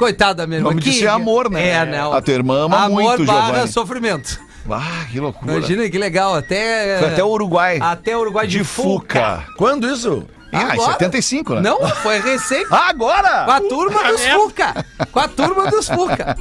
Coitada 0.00 0.32
da 0.32 0.46
minha 0.46 0.60
O 0.60 0.64
nome 0.64 0.80
disso 0.80 1.04
é 1.04 1.08
amor, 1.08 1.50
né? 1.50 1.68
É, 1.68 1.84
não. 1.84 2.14
A 2.14 2.22
tua 2.22 2.32
irmã 2.32 2.64
ama 2.64 2.84
amor 2.84 3.02
muito, 3.02 3.26
barra 3.26 3.48
Giovanni. 3.48 3.68
sofrimento. 3.68 4.40
Ah, 4.70 5.04
que 5.12 5.20
loucura. 5.20 5.52
Imagina 5.58 5.90
que 5.90 5.98
legal, 5.98 6.34
até... 6.34 6.98
Foi 6.98 7.08
até 7.08 7.22
o 7.22 7.28
Uruguai. 7.28 7.78
Até 7.82 8.16
o 8.16 8.20
Uruguai 8.20 8.46
de, 8.46 8.56
de 8.58 8.64
Fuca. 8.64 9.44
Quando 9.58 9.86
isso? 9.86 10.24
Ah, 10.52 10.58
em 10.62 10.70
Agora? 10.72 10.92
75, 10.92 11.54
né? 11.54 11.60
Não, 11.62 11.88
foi 11.96 12.18
recente. 12.20 12.66
Ah, 12.70 12.88
agora? 12.88 13.44
Com 13.44 13.50
a 13.52 13.60
turma 13.60 14.04
dos 14.04 14.20
É. 14.20 14.34
Fuca. 14.34 14.86
Com 15.12 15.20
a 15.20 15.28
turma 15.28 15.70
dos 15.70 15.88
Fuca. 15.88 16.36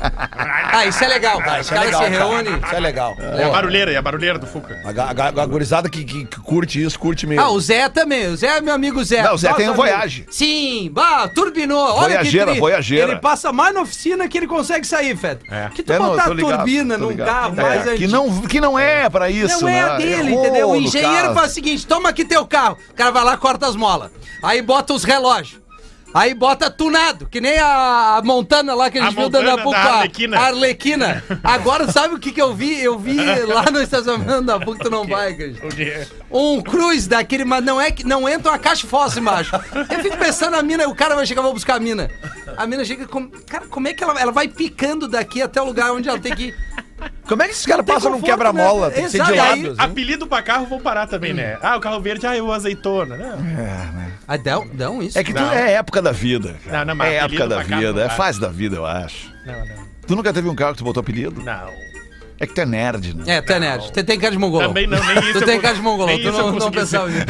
Ah, 0.72 0.86
isso 0.86 1.04
é 1.04 1.08
legal, 1.08 1.38
cara. 1.40 1.60
Os 1.62 1.66
Isso 1.68 1.74
é 1.74 1.78
caras 1.78 1.96
se 1.98 2.04
reúnem. 2.18 2.60
Isso 2.66 2.76
é 2.76 2.80
legal. 2.80 3.16
É 3.20 3.44
a 3.44 3.50
barulheira, 3.50 3.92
é 3.92 3.98
a 3.98 4.02
barulheira 4.02 4.38
do 4.40 4.48
Fuca. 4.48 4.78
A, 4.86 4.90
a, 5.40 5.44
a 5.44 5.46
gurizada 5.46 5.90
que, 5.90 6.04
que- 6.04 6.26
que 6.26 6.40
curte 6.42 6.82
isso, 6.84 6.98
curte 7.00 7.26
mesmo. 7.28 7.44
Ah, 7.44 7.50
o 7.50 7.60
Zé 7.60 7.88
também. 7.90 8.28
O 8.28 8.36
Zé 8.36 8.58
é 8.58 8.62
meu 8.62 8.74
amigo 8.74 9.04
Zé. 9.04 9.22
Não, 9.22 9.34
o 9.36 9.38
Zé 9.38 9.48
Nosso 9.50 9.58
tem 9.58 9.68
o 9.70 9.74
amigo. 9.74 9.84
Voyage. 9.88 10.26
Sim, 10.30 10.90
bah, 10.92 11.28
turbinou. 11.28 11.80
Olha 11.96 12.16
Voyageira, 12.18 12.54
que. 12.54 12.60
Voyageira. 12.60 13.12
Ele 13.12 13.20
passa 13.20 13.52
mais 13.54 13.74
na 13.74 13.82
oficina 13.82 14.28
que 14.28 14.38
ele 14.38 14.48
consegue 14.48 14.86
sair, 14.86 15.16
Fed. 15.16 15.40
É. 15.52 15.70
Que 15.74 15.84
tu 15.84 15.94
É, 15.94 16.00
não, 16.00 16.10
botar 16.10 16.26
a 16.26 16.34
ligado, 16.34 16.56
turbina 16.58 16.98
num 16.98 17.10
ligado. 17.10 17.28
carro 17.28 17.54
É, 17.60 17.62
mais 17.62 17.84
que 17.84 17.90
antigo. 17.90 18.12
não, 18.12 18.42
que 18.42 18.62
não 18.62 18.78
é 18.80 19.10
pra 19.10 19.30
isso, 19.30 19.62
Não 19.62 19.70
é 19.70 19.74
né? 19.74 19.84
a 19.84 19.98
dele, 19.98 20.30
Errou 20.32 20.46
entendeu? 20.46 20.70
O 20.72 20.76
engenheiro 20.76 21.34
faz 21.34 21.52
o 21.52 21.54
seguinte: 21.54 21.86
toma 21.86 22.10
aqui 22.10 22.24
teu 22.26 22.46
carro. 22.46 22.78
O 22.90 22.94
cara 22.94 23.12
vai 23.12 23.24
lá, 23.24 23.38
corta 23.38 23.68
as 23.68 23.76
molas. 23.76 23.99
Aí 24.44 24.62
bota 24.62 24.94
os 24.94 25.04
relógios. 25.04 25.60
Aí 26.12 26.34
bota 26.34 26.72
tunado, 26.72 27.28
que 27.28 27.40
nem 27.40 27.60
a 27.60 28.20
Montana 28.24 28.74
lá 28.74 28.90
que 28.90 28.98
a 28.98 29.04
A 29.04 29.06
gente 29.10 29.16
viu 29.20 29.30
dando 29.30 29.52
a 29.52 29.58
pouco 29.58 29.78
da 29.78 29.78
a 29.78 29.98
Arlequina. 29.98 30.40
a 30.40 30.46
Arlequina. 30.48 31.24
Agora, 31.44 31.92
sabe 31.92 32.16
o 32.16 32.20
que, 32.20 32.32
que 32.32 32.42
eu 32.42 32.56
vi? 32.56 32.82
Eu 32.84 32.98
vi 32.98 33.16
lá 33.46 33.66
no 33.72 33.80
estacionamento 33.80 34.42
da 34.42 34.60
PUC, 34.60 34.80
tu 34.80 34.90
não 34.90 35.06
vai, 35.06 35.36
cara. 35.36 35.54
Um 36.32 36.62
cruz 36.64 37.06
daquele, 37.06 37.46
mas 37.46 37.64
não 37.64 37.80
é 37.80 37.92
que 37.92 38.04
não 38.04 38.28
entra 38.28 38.52
uma 38.52 38.58
caixa 38.58 38.88
fóssil 38.88 39.22
embaixo. 39.22 39.52
Eu 39.88 40.00
fico 40.00 40.18
pensando 40.18 40.54
na 40.54 40.64
mina, 40.64 40.88
o 40.88 40.96
cara 40.96 41.14
vai 41.14 41.28
chegar, 41.28 41.44
vou 41.44 41.54
buscar 41.54 41.76
a 41.76 41.80
mina. 41.80 42.10
A 42.58 42.66
mina 42.66 42.84
chega 42.84 43.08
com. 43.08 43.30
Cara, 43.48 43.68
como 43.68 43.88
é 43.88 43.94
que 43.94 44.04
ela, 44.04 44.20
ela 44.20 44.32
vai 44.32 44.48
picando 44.48 45.08
daqui 45.08 45.44
até 45.44 45.62
o 45.62 45.66
lugar 45.66 45.92
onde 45.92 46.10
ela 46.10 46.18
tem 46.20 46.36
que 46.36 46.44
ir? 46.46 46.56
Como 47.28 47.44
é 47.44 47.46
que 47.46 47.52
esses 47.52 47.66
caras 47.66 47.86
passam 47.86 48.10
num 48.12 48.20
conforto, 48.20 48.32
quebra-mola? 48.38 48.88
né? 48.90 48.96
Tem 48.96 49.04
que 49.06 49.10
ser 49.12 49.24
de 49.24 49.32
lado. 49.34 49.54
aí- 49.54 49.68
assim. 49.68 49.76
Apelido 49.78 50.26
pra 50.28 50.42
carro 50.42 50.66
vão 50.66 50.80
parar 50.80 51.06
também, 51.08 51.34
né? 51.34 51.58
Ah, 51.62 51.78
o 51.78 51.80
carro 51.80 52.00
verde, 52.02 52.26
ah, 52.26 52.36
eu 52.36 52.52
azeitona. 52.52 53.16
Não, 53.18 53.38
Ah, 54.28 54.38
dão, 54.38 54.68
dão 54.74 55.02
isso? 55.04 55.18
É 55.18 55.24
que 55.24 55.34
tu, 55.34 55.42
Não. 55.42 55.52
é 55.52 55.74
época 55.74 56.02
da 56.02 56.12
vida. 56.12 56.56
cara. 56.66 56.80
Não, 56.80 56.86
não, 56.86 56.96
mas 56.96 57.12
é 57.12 57.16
época 57.18 57.48
da 57.48 57.60
vida, 57.62 58.04
é 58.06 58.10
fase 58.10 58.40
da 58.40 58.50
vida, 58.50 58.76
eu 58.78 58.86
acho. 58.86 59.32
não, 59.46 59.54
não. 59.66 59.90
Tu 60.08 60.16
nunca 60.16 60.34
teve 60.34 60.50
um 60.50 60.56
carro 60.56 60.72
que 60.72 60.80
tu 60.80 60.84
botou 60.84 61.02
apelido? 61.02 61.42
Não. 61.44 61.70
É 62.40 62.48
que 62.48 62.54
tu 62.54 62.62
é 62.62 62.66
nerd, 62.66 63.14
né? 63.16 63.24
É, 63.28 63.42
tu 63.42 63.52
é 63.54 63.60
nerd. 63.60 63.92
Tu 63.92 64.04
tem 64.04 64.18
cara 64.20 64.32
de 64.32 64.40
mongolão. 64.40 64.70
Também 64.70 64.88
não, 64.88 64.98
nem 65.06 65.20
isso 65.30 65.40
Tu 65.40 65.46
tem 65.46 65.60
cara 65.60 65.76
de 65.76 65.82
mongolão, 65.82 66.18
tu 66.18 66.32
não, 66.32 66.52
não 66.54 66.72
pensava 66.72 67.08
nisso. 67.10 67.26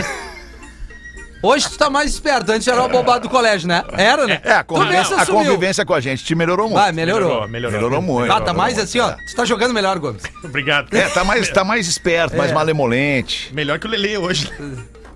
Hoje 1.41 1.69
tu 1.69 1.77
tá 1.77 1.89
mais 1.89 2.11
esperto, 2.13 2.51
antes 2.51 2.67
era 2.67 2.83
o 2.83 2.89
bobado 2.89 3.27
do 3.27 3.29
colégio, 3.29 3.67
né? 3.67 3.83
Era, 3.93 4.27
né? 4.27 4.41
É, 4.43 4.51
a, 4.53 4.63
Tu 4.63 4.67
convivência, 4.73 5.15
a 5.15 5.25
convivência 5.25 5.85
com 5.85 5.93
a 5.93 5.99
gente 6.01 6.23
te 6.23 6.35
melhorou 6.35 6.65
muito. 6.67 6.81
Vai, 6.81 6.91
melhorou. 6.91 7.27
Melhorou, 7.29 7.47
melhorou. 7.49 7.71
Melhorou 7.71 8.01
muito. 8.01 8.31
Ah, 8.31 8.41
tá 8.41 8.53
mais 8.53 8.77
assim, 8.77 8.99
ó. 8.99 9.11
Tu 9.11 9.35
tá 9.35 9.45
jogando 9.45 9.73
melhor, 9.73 9.97
Gomes. 9.99 10.21
Obrigado. 10.43 10.93
É, 10.93 11.07
tá 11.07 11.23
mais, 11.23 11.47
tá 11.49 11.63
mais 11.63 11.87
esperto, 11.87 12.35
mais 12.35 12.51
É. 12.51 12.53
malemolente. 12.53 13.53
Melhor 13.53 13.79
que 13.79 13.87
o 13.87 13.89
Lele 13.89 14.17
hoje. 14.17 14.51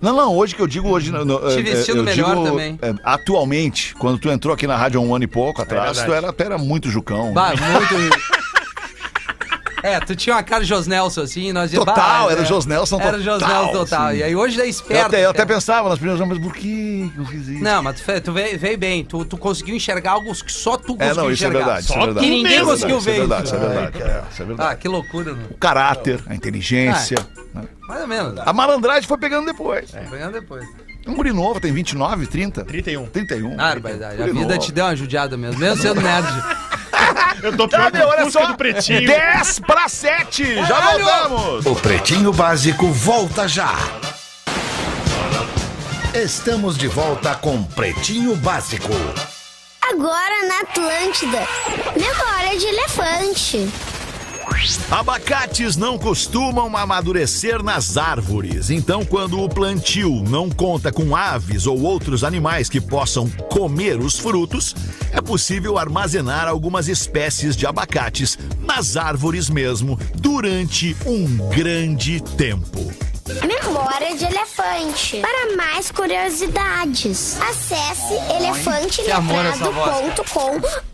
Não, 0.01 0.13
não, 0.15 0.35
hoje 0.35 0.53
que 0.55 0.61
eu 0.61 0.67
digo 0.67 0.89
hoje. 0.89 1.11
no- 1.11 1.39
Te 1.49 1.61
vestindo 1.61 1.97
eu 1.99 2.03
melhor 2.03 2.35
digo, 2.35 2.43
também. 2.49 2.79
eh, 2.81 2.93
atualmente, 3.05 3.93
quando 3.95 4.17
tu 4.19 4.29
entrou 4.29 4.53
aqui 4.53 4.67
na 4.67 4.75
rádio 4.75 4.99
há 4.99 5.03
um 5.03 5.15
ano 5.15 5.23
e 5.23 5.27
pouco 5.27 5.61
atrás, 5.61 5.91
tu, 5.97 6.01
verdade. 6.01 6.25
era, 6.25 6.33
tu 6.33 6.41
era 6.43 6.57
muito 6.57 6.89
jucão. 6.89 7.31
Bah, 7.33 7.53
muito. 7.55 7.93
É, 9.83 9.99
tu 9.99 10.15
tinha 10.15 10.33
uma 10.35 10.41
cara 10.43 10.63
de 10.63 10.69
Josnelson 10.69 11.21
assim, 11.21 11.49
e 11.49 11.53
nós 11.53 11.65
dizíamos, 11.69 11.85
Total, 11.93 12.25
bah, 12.27 12.31
era 12.31 12.41
é, 12.41 12.45
Josnelson 12.45 12.95
Era 13.01 13.17
total, 13.17 13.21
Josnelson 13.39 13.71
total. 13.73 14.11
sim. 14.11 14.17
E 14.17 14.23
aí 14.23 14.35
hoje 14.35 14.59
é 14.61 14.63
eu, 14.63 14.69
esperto. 14.69 15.05
até, 15.07 15.25
eu 15.25 15.29
até 15.29 15.39
cara. 15.39 15.53
pensava 15.53 15.89
nas 15.89 15.99
primeiras 15.99 16.25
mas 16.25 16.39
por 16.39 16.53
que 16.53 17.11
eu 17.17 17.25
fiz 17.25 17.47
isso? 17.49 17.63
Não, 17.63 17.83
mas 17.83 17.99
tu, 17.99 18.21
tu 18.21 18.31
veio, 18.31 18.57
veio 18.57 18.77
bem. 18.77 19.03
Tu, 19.03 19.25
tu 19.25 19.35
conseguiu 19.37 19.75
enxergar 19.75 20.13
algo 20.13 20.33
que 20.33 20.51
só 20.51 20.77
tu 20.77 20.93
é, 20.93 21.09
conseguiu 21.09 21.15
não, 21.23 21.31
isso 21.31 21.43
é 21.43 21.47
enxergar. 21.47 21.65
verdade. 21.65 21.83
Isso 21.83 21.91
é 21.91 21.95
Só 21.95 22.05
verdade. 22.05 22.25
que 22.25 22.31
ninguém 22.31 22.53
Isso 22.53 22.61
é 22.61 22.65
conseguiu 22.65 22.99
ver 23.01 23.11
Isso 23.11 23.19
é 23.21 23.27
verdade, 23.27 23.45
isso. 23.45 23.55
é 23.55 23.59
verdade. 23.59 23.97
é, 24.01 24.23
isso 24.31 24.41
é 24.41 24.45
verdade. 24.45 24.69
Ah, 24.71 24.75
que 24.75 24.87
loucura, 24.87 25.33
né? 25.33 25.43
O 25.51 25.57
caráter, 25.57 26.23
a 26.27 26.33
inteligência. 26.33 27.17
né? 27.53 27.63
Mais 27.87 28.01
ou 28.01 28.07
menos. 28.07 28.39
A 28.39 28.53
malandragem 28.53 29.03
foi 29.07 29.17
pegando 29.17 29.45
depois. 29.45 29.91
Pegando 29.91 30.31
depois. 30.31 30.65
Um 31.05 31.15
guri 31.15 31.33
novo, 31.33 31.59
tem 31.59 31.73
29, 31.73 32.25
30? 32.27 32.63
31. 32.63 33.05
31. 33.07 33.55
Ah, 33.59 33.75
verdade. 33.75 34.13
A 34.15 34.25
Guri 34.25 34.31
vida 34.31 34.53
novo. 34.55 34.59
te 34.65 34.71
deu 34.71 34.85
uma 34.85 34.95
judiada 34.95 35.35
mesmo, 35.35 35.59
mesmo 35.59 35.81
sendo 35.81 35.99
nerd. 35.99 36.25
Eu 37.43 37.57
tô 37.57 37.67
Tá, 37.67 37.91
pior 37.91 38.05
o 38.05 38.09
olha 38.09 38.31
só. 38.31 38.45
do 38.45 38.55
Pretinho. 38.55 39.05
10 39.05 39.59
para 39.59 39.89
7. 39.89 40.55
Já 40.55 40.65
Caralho! 40.67 41.03
voltamos. 41.03 41.65
O 41.65 41.75
Pretinho 41.75 42.31
Básico 42.31 42.87
volta 42.91 43.47
já. 43.49 43.75
Estamos 46.13 46.77
de 46.77 46.87
volta 46.87 47.35
com 47.35 47.61
Pretinho 47.63 48.33
Básico. 48.37 48.93
Agora 49.81 50.47
na 50.47 50.59
Atlântida. 50.61 51.45
Memória 51.97 52.57
de 52.57 52.65
elefante. 52.65 53.69
Abacates 54.89 55.75
não 55.75 55.97
costumam 55.97 56.75
amadurecer 56.77 57.63
nas 57.63 57.97
árvores, 57.97 58.69
então 58.69 59.03
quando 59.03 59.41
o 59.41 59.49
plantio 59.49 60.23
não 60.23 60.49
conta 60.49 60.91
com 60.91 61.15
aves 61.15 61.65
ou 61.65 61.81
outros 61.81 62.23
animais 62.23 62.69
que 62.69 62.79
possam 62.79 63.29
comer 63.49 63.99
os 63.99 64.19
frutos, 64.19 64.75
é 65.11 65.21
possível 65.21 65.77
armazenar 65.77 66.47
algumas 66.47 66.87
espécies 66.87 67.55
de 67.55 67.65
abacates 67.65 68.37
nas 68.59 68.95
árvores 68.95 69.49
mesmo 69.49 69.99
durante 70.15 70.95
um 71.05 71.25
grande 71.49 72.21
tempo. 72.21 72.91
Memória 73.25 74.15
de 74.15 74.25
elefante. 74.25 75.21
Para 75.21 75.55
mais 75.55 75.89
curiosidades, 75.89 77.39
acesse 77.41 78.13
amor 79.11 79.45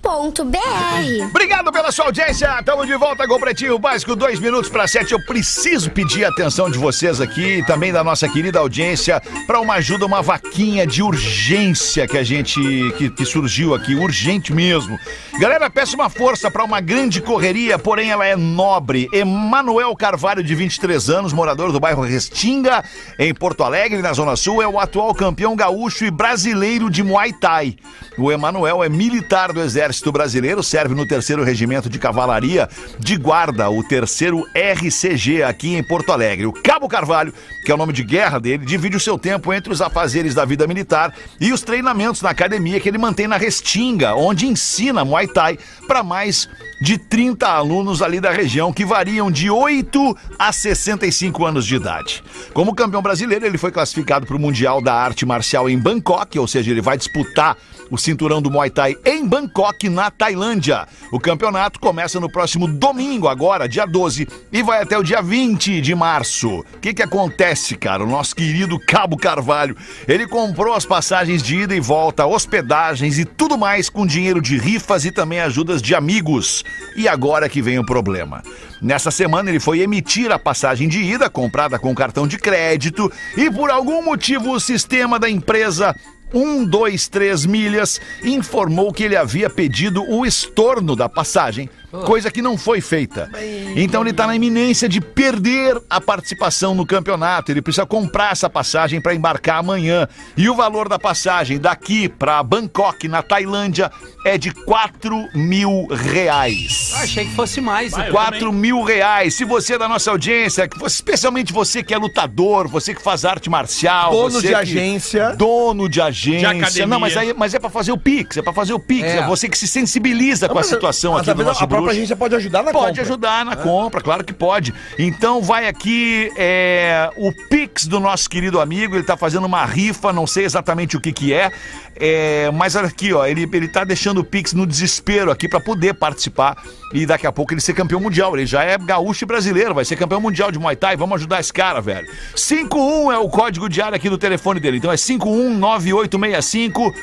elefanteletrado.com.br. 0.10 1.26
Obrigado 1.30 1.72
pela 1.72 1.92
sua 1.92 2.06
audiência. 2.06 2.58
Estamos 2.60 2.88
de 2.88 2.96
volta 2.96 3.28
com 3.28 3.36
o 3.36 3.40
Pretinho 3.40 3.78
Básico, 3.78 4.16
dois 4.16 4.40
minutos 4.40 4.70
para 4.70 4.88
sete. 4.88 5.14
Eu 5.14 5.24
preciso 5.24 5.92
pedir 5.92 6.26
a 6.26 6.30
atenção 6.30 6.70
de 6.70 6.78
vocês 6.78 7.22
aqui 7.22 7.64
também 7.68 7.94
da 7.94 8.04
nossa 8.04 8.28
querida 8.28 8.60
audiência 8.60 9.22
para 9.46 9.60
uma 9.60 9.76
ajuda, 9.76 10.06
uma 10.06 10.22
vaquinha 10.22 10.88
de 10.88 11.04
urgência 11.04 12.08
que 12.08 12.18
a 12.18 12.24
gente 12.24 12.60
que, 12.98 13.10
que 13.10 13.26
surgiu 13.26 13.76
aqui, 13.76 13.96
urgente 13.96 14.54
mesmo. 14.54 15.00
Galera, 15.40 15.70
peço 15.70 15.96
uma 15.96 16.10
força 16.10 16.50
para 16.50 16.64
uma 16.64 16.82
grande 16.82 17.22
correria, 17.22 17.78
porém 17.78 18.10
ela 18.12 18.26
é 18.26 18.36
nobre. 18.36 19.08
Emanuel 19.14 19.96
Carvalho, 19.96 20.44
de 20.44 20.56
23 20.56 21.10
anos, 21.10 21.34
morador 21.34 21.72
do 21.72 21.80
bairro 21.80 22.02
Restinga, 22.02 22.84
em 23.18 23.34
Porto 23.34 23.64
Alegre, 23.64 24.02
na 24.02 24.14
Zona 24.14 24.36
Sul, 24.36 24.62
é 24.62 24.68
o 24.68 24.80
atual 24.80 25.14
campeão 25.14 25.56
gaúcho 25.56 26.06
e 26.06 26.12
brasileiro 26.12 26.90
de 26.90 27.04
Muay 27.04 27.34
Thai. 27.34 27.78
O 28.18 28.32
Emanuel 28.32 28.84
é 28.84 28.90
militar 28.90 29.54
do 29.54 29.62
Exército 29.62 29.99
Brasileiro, 30.12 30.64
serve 30.64 30.96
no 30.96 31.06
terceiro 31.06 31.44
regimento 31.44 31.90
de 31.90 32.00
cavalaria 32.00 32.70
de 32.98 33.18
guarda, 33.18 33.70
o 33.70 33.84
terceiro 33.84 34.46
RCG, 34.56 35.44
aqui 35.44 35.76
em 35.76 35.84
Porto 35.84 36.12
Alegre. 36.12 36.46
O 36.46 36.54
Cabo 36.54 36.88
Carvalho, 36.88 37.34
que 37.66 37.72
é 37.72 37.76
o 37.76 37.78
nome 37.78 37.92
de 37.92 38.04
guerra 38.04 38.40
dele, 38.40 38.66
divide 38.66 38.96
o 38.96 39.00
seu 39.00 39.18
tempo 39.18 39.54
entre 39.54 39.74
os 39.74 39.82
afazeres 39.82 40.34
da 40.34 40.46
vida 40.46 40.66
militar 40.66 41.14
e 41.40 41.52
os 41.52 41.62
treinamentos 41.62 42.22
na 42.22 42.30
academia 42.30 42.80
que 42.80 42.88
ele 42.88 42.98
mantém 42.98 43.28
na 43.28 43.38
Restinga, 43.38 44.16
onde 44.16 44.48
ensina 44.48 45.04
Muay 45.04 45.28
Thai 45.28 45.58
para 45.88 46.02
mais 46.02 46.48
de 46.82 46.98
30 46.98 47.48
alunos 47.48 48.02
ali 48.02 48.20
da 48.20 48.32
região, 48.32 48.72
que 48.72 48.86
variam 48.86 49.30
de 49.30 49.50
8 49.50 50.18
a 50.38 50.52
65 50.52 51.46
anos 51.46 51.66
de 51.66 51.76
idade. 51.76 52.24
Como 52.54 52.74
campeão 52.74 53.02
brasileiro, 53.02 53.46
ele 53.46 53.58
foi 53.58 53.72
classificado 53.72 54.26
para 54.26 54.36
o 54.36 54.40
Mundial 54.40 54.82
da 54.82 54.94
Arte 54.94 55.26
Marcial 55.26 55.70
em 55.70 55.78
Bangkok, 55.78 56.40
ou 56.40 56.48
seja, 56.48 56.72
ele 56.72 56.82
vai 56.82 56.98
disputar 56.98 57.58
o 57.90 57.98
cinturão 57.98 58.42
do 58.42 58.52
Muay 58.52 58.70
Thai 58.70 58.96
em 59.06 59.26
Bangkok, 59.28 59.90
na 59.90 60.12
Tailândia. 60.12 60.88
O 61.12 61.20
campeonato 61.20 61.80
começa 61.80 62.20
no 62.20 62.32
próximo 62.32 62.68
domingo, 62.68 63.28
agora, 63.28 63.68
dia 63.68 63.86
12, 63.86 64.28
e 64.52 64.64
vai 64.64 64.82
até 64.82 64.98
o 64.98 65.04
dia 65.04 65.22
20 65.22 65.82
de 65.82 65.96
março. 65.96 66.60
O 66.60 66.80
que, 66.80 66.94
que 66.94 67.04
acontece, 67.04 67.76
cara? 67.76 68.04
O 68.04 68.10
nosso 68.10 68.36
querido 68.36 68.80
Cabo 68.80 69.18
Carvalho, 69.18 69.76
ele 70.08 70.28
comprou 70.28 70.74
as 70.74 70.86
passagens 70.86 71.42
de 71.42 71.58
ida 71.58 71.76
e 71.76 71.80
volta, 71.80 72.26
hospedagens 72.26 73.18
e 73.18 73.26
tudo 73.26 73.58
mais 73.58 73.90
com 73.90 74.06
dinheiro 74.06 74.42
de 74.42 74.58
rifas 74.58 75.06
e 75.06 75.12
também 75.12 75.40
ajudas 75.40 75.82
de 75.82 75.96
amigos. 75.96 76.64
E 76.96 77.08
agora 77.08 77.50
que 77.50 77.62
vem 77.62 77.80
o 77.80 77.86
problema. 77.86 78.44
Nessa 78.82 79.12
semana 79.12 79.50
ele 79.50 79.60
foi 79.60 79.82
emitir 79.82 80.32
a 80.32 80.40
passagem 80.40 80.88
de 80.88 81.00
ida, 81.00 81.30
comprada 81.30 81.78
com 81.78 81.94
cartão 81.94 82.26
de 82.26 82.38
crédito, 82.38 83.12
e 83.36 83.52
por 83.52 83.70
algum 83.70 84.02
motivo 84.04 84.52
o 84.52 84.60
sistema 84.60 85.20
da 85.20 85.30
empresa 85.30 85.94
123 86.32 87.46
milhas 87.46 88.00
informou 88.24 88.94
que 88.94 89.04
ele 89.04 89.16
havia 89.16 89.50
pedido 89.50 90.04
o 90.10 90.26
estorno 90.26 90.96
da 90.96 91.10
passagem, 91.10 91.70
coisa 91.92 92.30
que 92.32 92.42
não 92.42 92.58
foi 92.58 92.82
feita. 92.82 93.30
Então 93.76 94.02
ele 94.02 94.12
está 94.12 94.28
na 94.28 94.36
iminência 94.36 94.88
de 94.88 95.00
perder 95.02 95.80
a 95.90 96.00
participação 96.00 96.74
no 96.76 96.86
campeonato. 96.86 97.52
Ele 97.52 97.62
precisa 97.62 97.86
comprar 97.86 98.32
essa 98.32 98.50
passagem 98.50 99.02
para 99.02 99.14
embarcar 99.16 99.58
amanhã. 99.60 100.08
E 100.38 100.50
o 100.50 100.56
valor 100.56 100.88
da 100.90 101.00
passagem 101.00 101.58
daqui 101.60 102.08
para 102.10 102.42
Bangkok, 102.44 103.08
na 103.08 103.22
Tailândia, 103.22 103.92
é 104.26 104.38
de 104.38 104.52
4 104.52 105.28
mil 105.36 105.88
reais. 106.24 106.92
Ah, 106.96 107.02
achei 107.04 107.26
que 107.26 107.34
fosse 107.36 107.62
mais. 107.62 107.94
então. 107.94 108.12
4 108.12 108.52
mil 108.54 108.84
reais. 108.84 109.34
Se 109.36 109.46
você 109.46 109.74
é 109.76 109.78
da 109.78 109.88
nossa 109.88 110.12
audiência, 110.12 110.68
especialmente 110.86 111.52
você 111.54 111.82
que 111.84 111.94
é 111.94 111.98
lutador, 111.98 112.68
você 112.68 112.94
que 112.94 113.02
faz 113.02 113.26
arte 113.26 113.50
marcial, 113.50 114.12
Dono 114.12 114.32
você 114.32 114.42
de 114.42 114.48
que- 114.50 114.54
agência. 114.56 115.36
dono 115.36 115.88
de 115.90 116.02
agência. 116.02 116.50
academia. 116.50 116.88
Não, 116.88 117.00
mas, 117.00 117.16
aí, 117.18 117.34
mas 117.36 117.54
é 117.54 117.60
pra 117.60 117.70
fazer 117.70 117.92
o 117.92 117.98
Pix, 117.98 118.38
é 118.38 118.42
pra 118.42 118.54
fazer 118.54 118.74
o 118.74 118.80
Pix. 118.80 119.08
É, 119.08 119.18
É. 119.20 119.26
você 119.28 119.48
que 119.50 119.58
se 119.58 119.68
sensibiliza 119.68 120.48
com 120.50 120.58
a 120.60 120.64
situação 120.64 121.16
aqui 121.18 121.34
do 121.34 121.44
nosso 121.44 121.64
A 121.64 121.68
própria 121.80 121.94
bruxo. 121.94 121.98
agência 122.00 122.16
pode 122.16 122.36
ajudar 122.36 122.64
na 122.64 122.72
Pode 122.72 122.88
compra. 122.88 123.02
ajudar 123.02 123.46
na 123.46 123.56
compra, 123.56 124.02
claro 124.02 124.24
que 124.24 124.34
pode. 124.34 124.74
Então 124.98 125.42
vai 125.42 125.68
aqui 125.68 126.32
é, 126.38 127.10
o 127.18 127.32
Pix 127.50 127.86
do 127.88 128.00
nosso 128.00 128.30
querido 128.30 128.60
amigo, 128.60 128.96
ele 128.96 129.04
tá 129.04 129.18
fazendo 129.18 129.46
uma 129.46 129.66
rifa, 129.66 130.12
não 130.14 130.28
sei 130.28 130.46
exatamente 130.46 130.96
o 130.98 131.02
que 131.02 131.12
que 131.12 131.34
é, 131.34 131.52
é, 131.96 132.50
mas 132.52 132.76
olha 132.76 132.88
aqui, 132.88 133.14
ó, 133.14 133.26
ele, 133.26 133.50
ele 133.52 133.68
tá 133.68 133.84
deixando 133.84 134.20
o 134.20 134.24
Pix 134.24 134.54
no 134.54 134.66
desespero 134.66 135.32
aqui 135.32 135.48
pra 135.50 135.60
poder 135.60 135.94
participar 135.96 136.56
e 136.94 137.06
daqui 137.06 137.28
a 137.28 137.32
pouco 137.32 137.54
ele 137.54 137.62
ser 137.62 137.74
campeão 137.74 138.00
mundial. 138.00 138.36
Ele 138.36 138.46
já 138.46 138.64
é 138.64 138.78
gaúcho 138.78 139.24
e 139.24 139.28
brasileiro, 139.28 139.74
vai 139.76 139.86
ser 139.86 139.96
campeão 139.96 140.22
mundial 140.22 140.52
de 140.52 140.60
Muay 140.60 140.76
Thai, 140.76 140.96
vamos 140.96 141.16
ajudar 141.18 141.40
esse 141.40 141.52
cara, 141.54 141.82
velho. 141.82 142.08
51 142.36 143.12
é 143.12 143.18
o 143.18 143.28
código 143.30 143.68
de 143.70 143.82
área 143.82 143.96
aqui 143.96 144.10
do 144.10 144.18
telefone 144.18 144.60
dele, 144.60 144.78
então 144.78 144.92
é 144.92 144.98
519865 144.98 146.94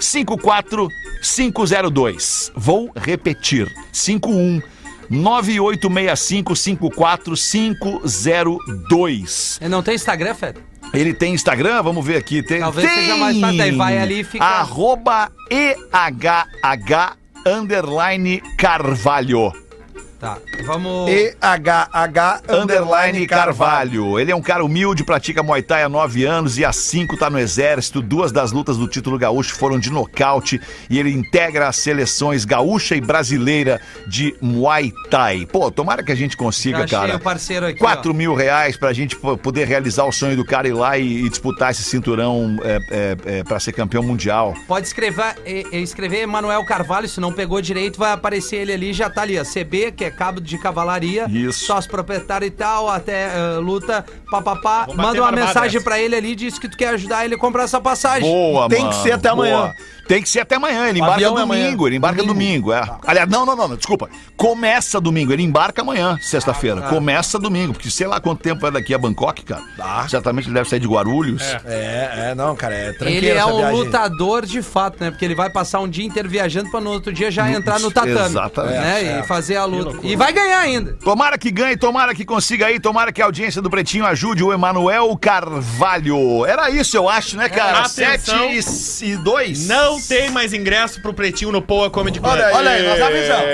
54502. 0.00 2.52
Vou 2.54 2.90
repetir. 2.96 3.68
51 3.92 4.60
9865 5.10 6.90
54502. 6.90 9.58
Ele 9.60 9.68
não 9.70 9.82
tem 9.82 9.94
Instagram, 9.94 10.34
Fed? 10.34 10.58
Ele 10.92 11.12
tem 11.14 11.32
Instagram, 11.34 11.82
vamos 11.82 12.04
ver 12.04 12.16
aqui. 12.16 12.42
Tem, 12.42 12.60
Talvez 12.60 12.88
tem. 12.88 13.00
seja 13.00 13.16
mais 13.16 13.40
fácil, 13.40 13.62
aí 13.62 13.70
vai 13.72 13.98
ali 13.98 14.20
e 14.20 14.24
fica- 14.24 14.44
Arroba 14.44 15.30
EHH 15.50 17.16
underline 17.46 18.40
Carvalho. 18.56 19.52
Tá, 20.24 20.38
vamos... 20.64 21.10
EHH 21.10 22.42
Underline 22.48 23.26
Carvalho. 23.26 24.18
Ele 24.18 24.32
é 24.32 24.34
um 24.34 24.40
cara 24.40 24.64
humilde, 24.64 25.04
pratica 25.04 25.42
Muay 25.42 25.62
Thai 25.62 25.82
há 25.82 25.88
nove 25.88 26.24
anos 26.24 26.56
e 26.56 26.64
há 26.64 26.72
cinco 26.72 27.14
tá 27.18 27.28
no 27.28 27.38
exército. 27.38 28.00
Duas 28.00 28.32
das 28.32 28.50
lutas 28.50 28.78
do 28.78 28.88
título 28.88 29.18
gaúcho 29.18 29.54
foram 29.54 29.78
de 29.78 29.90
nocaute 29.90 30.58
e 30.88 30.98
ele 30.98 31.10
integra 31.10 31.68
as 31.68 31.76
seleções 31.76 32.46
gaúcha 32.46 32.96
e 32.96 33.02
brasileira 33.02 33.78
de 34.06 34.34
Muay 34.40 34.92
Thai. 35.10 35.44
Pô, 35.44 35.70
tomara 35.70 36.02
que 36.02 36.10
a 36.10 36.14
gente 36.14 36.38
consiga, 36.38 36.86
Já 36.86 37.00
cara. 37.00 37.16
o 37.16 37.20
parceiro 37.20 37.66
aqui, 37.66 37.78
4 37.78 38.14
mil 38.14 38.34
reais 38.34 38.78
pra 38.78 38.94
gente 38.94 39.16
po- 39.16 39.36
poder 39.36 39.66
realizar 39.68 40.04
o 40.04 40.12
sonho 40.12 40.36
do 40.36 40.44
cara 40.44 40.66
ir 40.66 40.72
lá 40.72 40.96
e, 40.96 41.26
e 41.26 41.28
disputar 41.28 41.70
esse 41.70 41.82
cinturão 41.82 42.56
é, 42.62 42.78
é, 42.90 43.38
é, 43.40 43.44
pra 43.44 43.60
ser 43.60 43.72
campeão 43.72 44.02
mundial. 44.02 44.54
Pode 44.66 44.86
escrever, 44.86 45.34
eh, 45.44 45.64
eh, 45.70 45.80
escrever 45.80 46.20
Emanuel 46.22 46.64
Carvalho, 46.64 47.08
se 47.08 47.20
não 47.20 47.30
pegou 47.32 47.60
direito, 47.60 47.98
vai 47.98 48.12
aparecer 48.12 48.56
ele 48.56 48.72
ali, 48.72 48.92
já 48.94 49.10
tá 49.10 49.20
ali, 49.20 49.38
ó, 49.38 49.44
CB, 49.44 49.92
que 49.92 50.04
é 50.04 50.13
cabo 50.14 50.40
de 50.40 50.56
cavalaria, 50.58 51.26
Isso. 51.28 51.66
sócio 51.66 51.90
proprietário 51.90 52.46
e 52.46 52.50
tal, 52.50 52.88
até 52.88 53.26
eh, 53.34 53.58
luta, 53.58 54.04
papapá, 54.30 54.86
manda 54.94 55.20
uma 55.20 55.32
mensagem 55.32 55.76
essa. 55.76 55.84
pra 55.84 55.98
ele 55.98 56.16
ali, 56.16 56.34
diz 56.34 56.58
que 56.58 56.68
tu 56.68 56.76
quer 56.76 56.88
ajudar 56.94 57.24
ele 57.24 57.34
a 57.34 57.38
comprar 57.38 57.64
essa 57.64 57.80
passagem. 57.80 58.28
Boa, 58.28 58.68
Tem 58.68 58.80
mano, 58.80 58.90
que 58.92 59.02
ser 59.02 59.12
até 59.12 59.30
boa. 59.34 59.46
amanhã. 59.46 59.72
Tem 60.06 60.22
que 60.22 60.28
ser 60.28 60.40
até 60.40 60.56
amanhã. 60.56 60.86
Ele 60.86 60.98
embarca 60.98 61.22
é 61.22 61.24
domingo. 61.24 61.40
amanhã. 61.42 61.76
Ele 61.86 61.96
embarca 61.96 62.22
domingo, 62.22 62.72
é. 62.74 62.82
Aliás, 63.06 63.26
não, 63.28 63.46
não, 63.46 63.56
não, 63.56 63.68
não, 63.68 63.76
desculpa. 63.76 64.10
Começa 64.36 65.00
domingo. 65.00 65.32
Ele 65.32 65.42
embarca 65.42 65.80
amanhã, 65.80 66.18
sexta-feira. 66.20 66.82
Começa 66.82 67.38
domingo, 67.38 67.72
porque 67.72 67.88
sei 67.90 68.06
lá 68.06 68.20
quanto 68.20 68.42
tempo 68.42 68.60
vai 68.60 68.70
daqui 68.70 68.92
a 68.92 68.98
Bangkok, 68.98 69.42
cara. 69.44 69.62
Certamente 70.08 70.46
ele 70.46 70.54
deve 70.54 70.68
sair 70.68 70.80
de 70.80 70.86
Guarulhos. 70.86 71.42
É, 71.64 72.30
é, 72.30 72.34
não, 72.34 72.54
cara, 72.54 72.74
é 72.74 72.92
tranquilo. 72.92 73.16
Ele 73.16 73.28
é 73.30 73.46
um 73.46 73.56
viagem. 73.56 73.76
lutador 73.78 74.44
de 74.44 74.60
fato, 74.60 74.98
né? 75.00 75.10
Porque 75.10 75.24
ele 75.24 75.34
vai 75.34 75.48
passar 75.48 75.80
um 75.80 75.88
dia 75.88 76.04
inteiro 76.04 76.28
viajando 76.28 76.70
pra 76.70 76.82
no 76.82 76.90
outro 76.90 77.10
dia 77.10 77.30
já 77.30 77.50
entrar 77.50 77.80
no 77.80 77.90
tatame. 77.90 78.26
Exatamente. 78.26 78.74
Né? 78.74 79.04
É, 79.04 79.20
E 79.20 79.22
fazer 79.22 79.56
a 79.56 79.64
luta. 79.64 80.03
E 80.04 80.16
vai 80.16 80.32
ganhar 80.32 80.58
ainda. 80.60 80.92
Tomara 81.02 81.38
que 81.38 81.50
ganhe, 81.50 81.76
tomara 81.76 82.14
que 82.14 82.24
consiga 82.24 82.66
aí, 82.66 82.78
tomara 82.78 83.10
que 83.10 83.22
a 83.22 83.24
audiência 83.24 83.62
do 83.62 83.70
Pretinho 83.70 84.04
ajude 84.04 84.44
o 84.44 84.52
Emanuel 84.52 85.16
Carvalho. 85.16 86.44
Era 86.44 86.70
isso, 86.70 86.96
eu 86.96 87.08
acho, 87.08 87.36
né, 87.36 87.48
cara? 87.48 87.80
Atenção. 87.80 88.50
Sete 88.62 89.04
e 89.06 89.16
dois. 89.16 89.66
Não 89.66 90.00
tem 90.00 90.30
mais 90.30 90.52
ingresso 90.52 91.00
pro 91.00 91.14
Pretinho 91.14 91.50
no 91.50 91.62
Poa 91.62 91.90
Comedy 91.90 92.20
Club. 92.20 92.32
Olha 92.32 92.46
aí, 92.46 92.54
olha 92.54 92.70
aí, 92.70 92.82
nós 92.86 93.00
avisamos. 93.02 93.44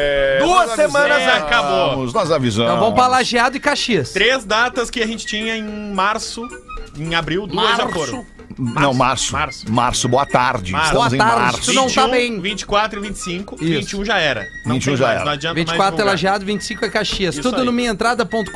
Duas 0.40 0.66
Nós 0.66 0.76
semanas 0.76 1.18
É, 1.18 1.24
avisamos, 1.24 1.42
acabou. 1.42 2.06
Nós 2.12 2.30
avisamos. 2.32 2.70
Então 2.70 2.80
vamos 2.80 2.94
pra 2.94 3.06
Lajeado 3.06 3.56
e 3.56 3.60
Caxias. 3.60 4.10
Três 4.10 4.44
datas 4.44 4.90
que 4.90 5.02
a 5.02 5.06
gente 5.06 5.24
tinha 5.26 5.56
em 5.56 5.92
março, 5.94 6.48
em 6.98 7.14
abril, 7.14 7.46
duas 7.46 7.76
já 7.76 7.88
foram. 7.88 8.26
Não, 8.60 8.92
março. 8.92 9.32
Março. 9.32 9.72
Março, 9.72 10.08
boa 10.08 10.26
tarde. 10.26 10.72
Março. 10.72 10.88
Estamos 10.88 11.08
Boa 11.08 11.16
em 11.16 11.18
tarde. 11.18 11.42
março. 11.42 11.60
Tu 11.62 11.72
não 11.72 11.90
tá 11.90 12.06
bem. 12.08 12.40
24 12.40 12.98
e 12.98 13.02
25. 13.02 13.54
Isso. 13.54 13.64
21 13.96 14.04
já 14.04 14.18
era. 14.18 14.46
Não 14.66 14.74
21 14.74 14.80
tem 14.92 14.96
já 14.96 15.04
mais, 15.06 15.16
era. 15.16 15.24
Não 15.24 15.32
adianta 15.32 15.54
24 15.54 16.00
é. 16.00 16.04
Lajeado, 16.04 16.44
25 16.44 16.84
é 16.84 16.90
Caxias. 16.90 17.34
Isso 17.36 17.42
Tudo 17.42 17.60
aí. 17.60 17.64
no 17.64 17.72
minhaentrada.com.br. 17.72 18.50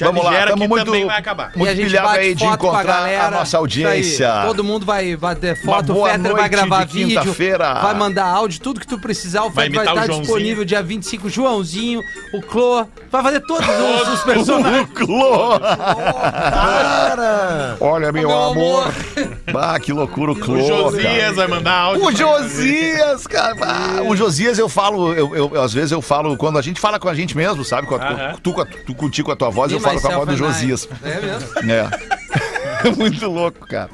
Vamos 0.00 0.24
lá, 0.24 0.38
estamos 0.40 0.60
que 0.60 0.68
muito, 0.68 0.84
também 0.84 1.06
vai 1.06 1.18
acabar. 1.18 1.52
muito 1.56 1.66
e 1.66 1.70
a 1.70 1.74
gente 1.74 1.86
pilhado 1.86 2.08
bate 2.08 2.18
aí 2.20 2.34
de 2.34 2.44
encontrar 2.44 2.84
galera. 2.84 3.26
a 3.26 3.30
nossa 3.30 3.44
Isso 3.44 3.56
aí. 3.56 3.60
audiência. 3.60 4.30
Todo 4.46 4.62
mundo 4.62 4.84
vai, 4.84 5.16
vai 5.16 5.34
ter 5.34 5.56
foto, 5.62 5.96
o 5.96 6.04
Fetter 6.06 6.32
vai 6.32 6.48
gravar 6.48 6.84
de 6.84 7.04
vídeo, 7.04 7.34
vai 7.82 7.94
mandar 7.94 8.26
áudio, 8.26 8.60
tudo 8.60 8.80
que 8.80 8.86
tu 8.86 8.98
precisar. 8.98 9.44
O 9.44 9.50
Vai 9.50 9.70
Fetter 9.70 9.84
vai, 9.84 9.94
o 9.94 9.98
estar 10.00 10.18
disponível 10.20 10.64
dia 10.64 10.82
25. 10.82 11.28
Joãozinho, 11.30 12.00
o 12.34 12.42
Clô, 12.42 12.86
vai 13.10 13.22
fazer 13.22 13.40
todos 13.40 13.66
os, 13.66 14.08
os 14.14 14.22
personagens. 14.24 14.88
Clô. 14.94 15.58
Cara! 15.60 17.76
Olha, 17.80 18.12
meu, 18.12 18.28
Meu 18.28 18.42
amor. 18.42 18.82
amor. 18.84 18.94
Bah, 19.52 19.78
que 19.78 19.92
loucura 19.92 20.32
o 20.32 20.36
Clô. 20.36 20.54
O 20.56 20.66
Josias 20.66 21.02
cara. 21.04 21.32
vai 21.34 21.46
mandar 21.48 21.72
áudio. 21.72 22.04
O 22.06 22.12
Josias, 22.12 23.26
cara. 23.26 23.54
Ah, 23.60 24.02
o 24.02 24.16
Josias 24.16 24.58
eu 24.58 24.68
falo, 24.68 25.12
eu, 25.14 25.34
eu- 25.36 25.62
às 25.62 25.72
vezes 25.72 25.92
eu 25.92 26.00
falo, 26.02 26.36
quando 26.36 26.58
a 26.58 26.62
gente 26.62 26.80
fala 26.80 26.98
com 26.98 27.08
a 27.08 27.14
gente 27.14 27.36
mesmo, 27.36 27.64
sabe? 27.64 27.86
Com 27.86 27.94
a- 27.96 27.98
Aham. 27.98 28.36
tu, 28.42 28.52
com 28.52 28.60
a- 28.60 28.66
tu 28.66 28.94
contigo 28.94 29.26
com 29.26 29.32
a 29.32 29.36
tua 29.36 29.50
voz, 29.50 29.70
eu 29.72 29.80
falo 29.80 30.00
com 30.00 30.08
a 30.08 30.16
voz 30.16 30.28
do. 30.28 30.36
Josias. 30.36 30.88
É 31.02 31.20
mesmo? 31.20 31.48
É. 31.70 32.90
Muito 32.96 33.26
louco, 33.30 33.66
cara. 33.66 33.88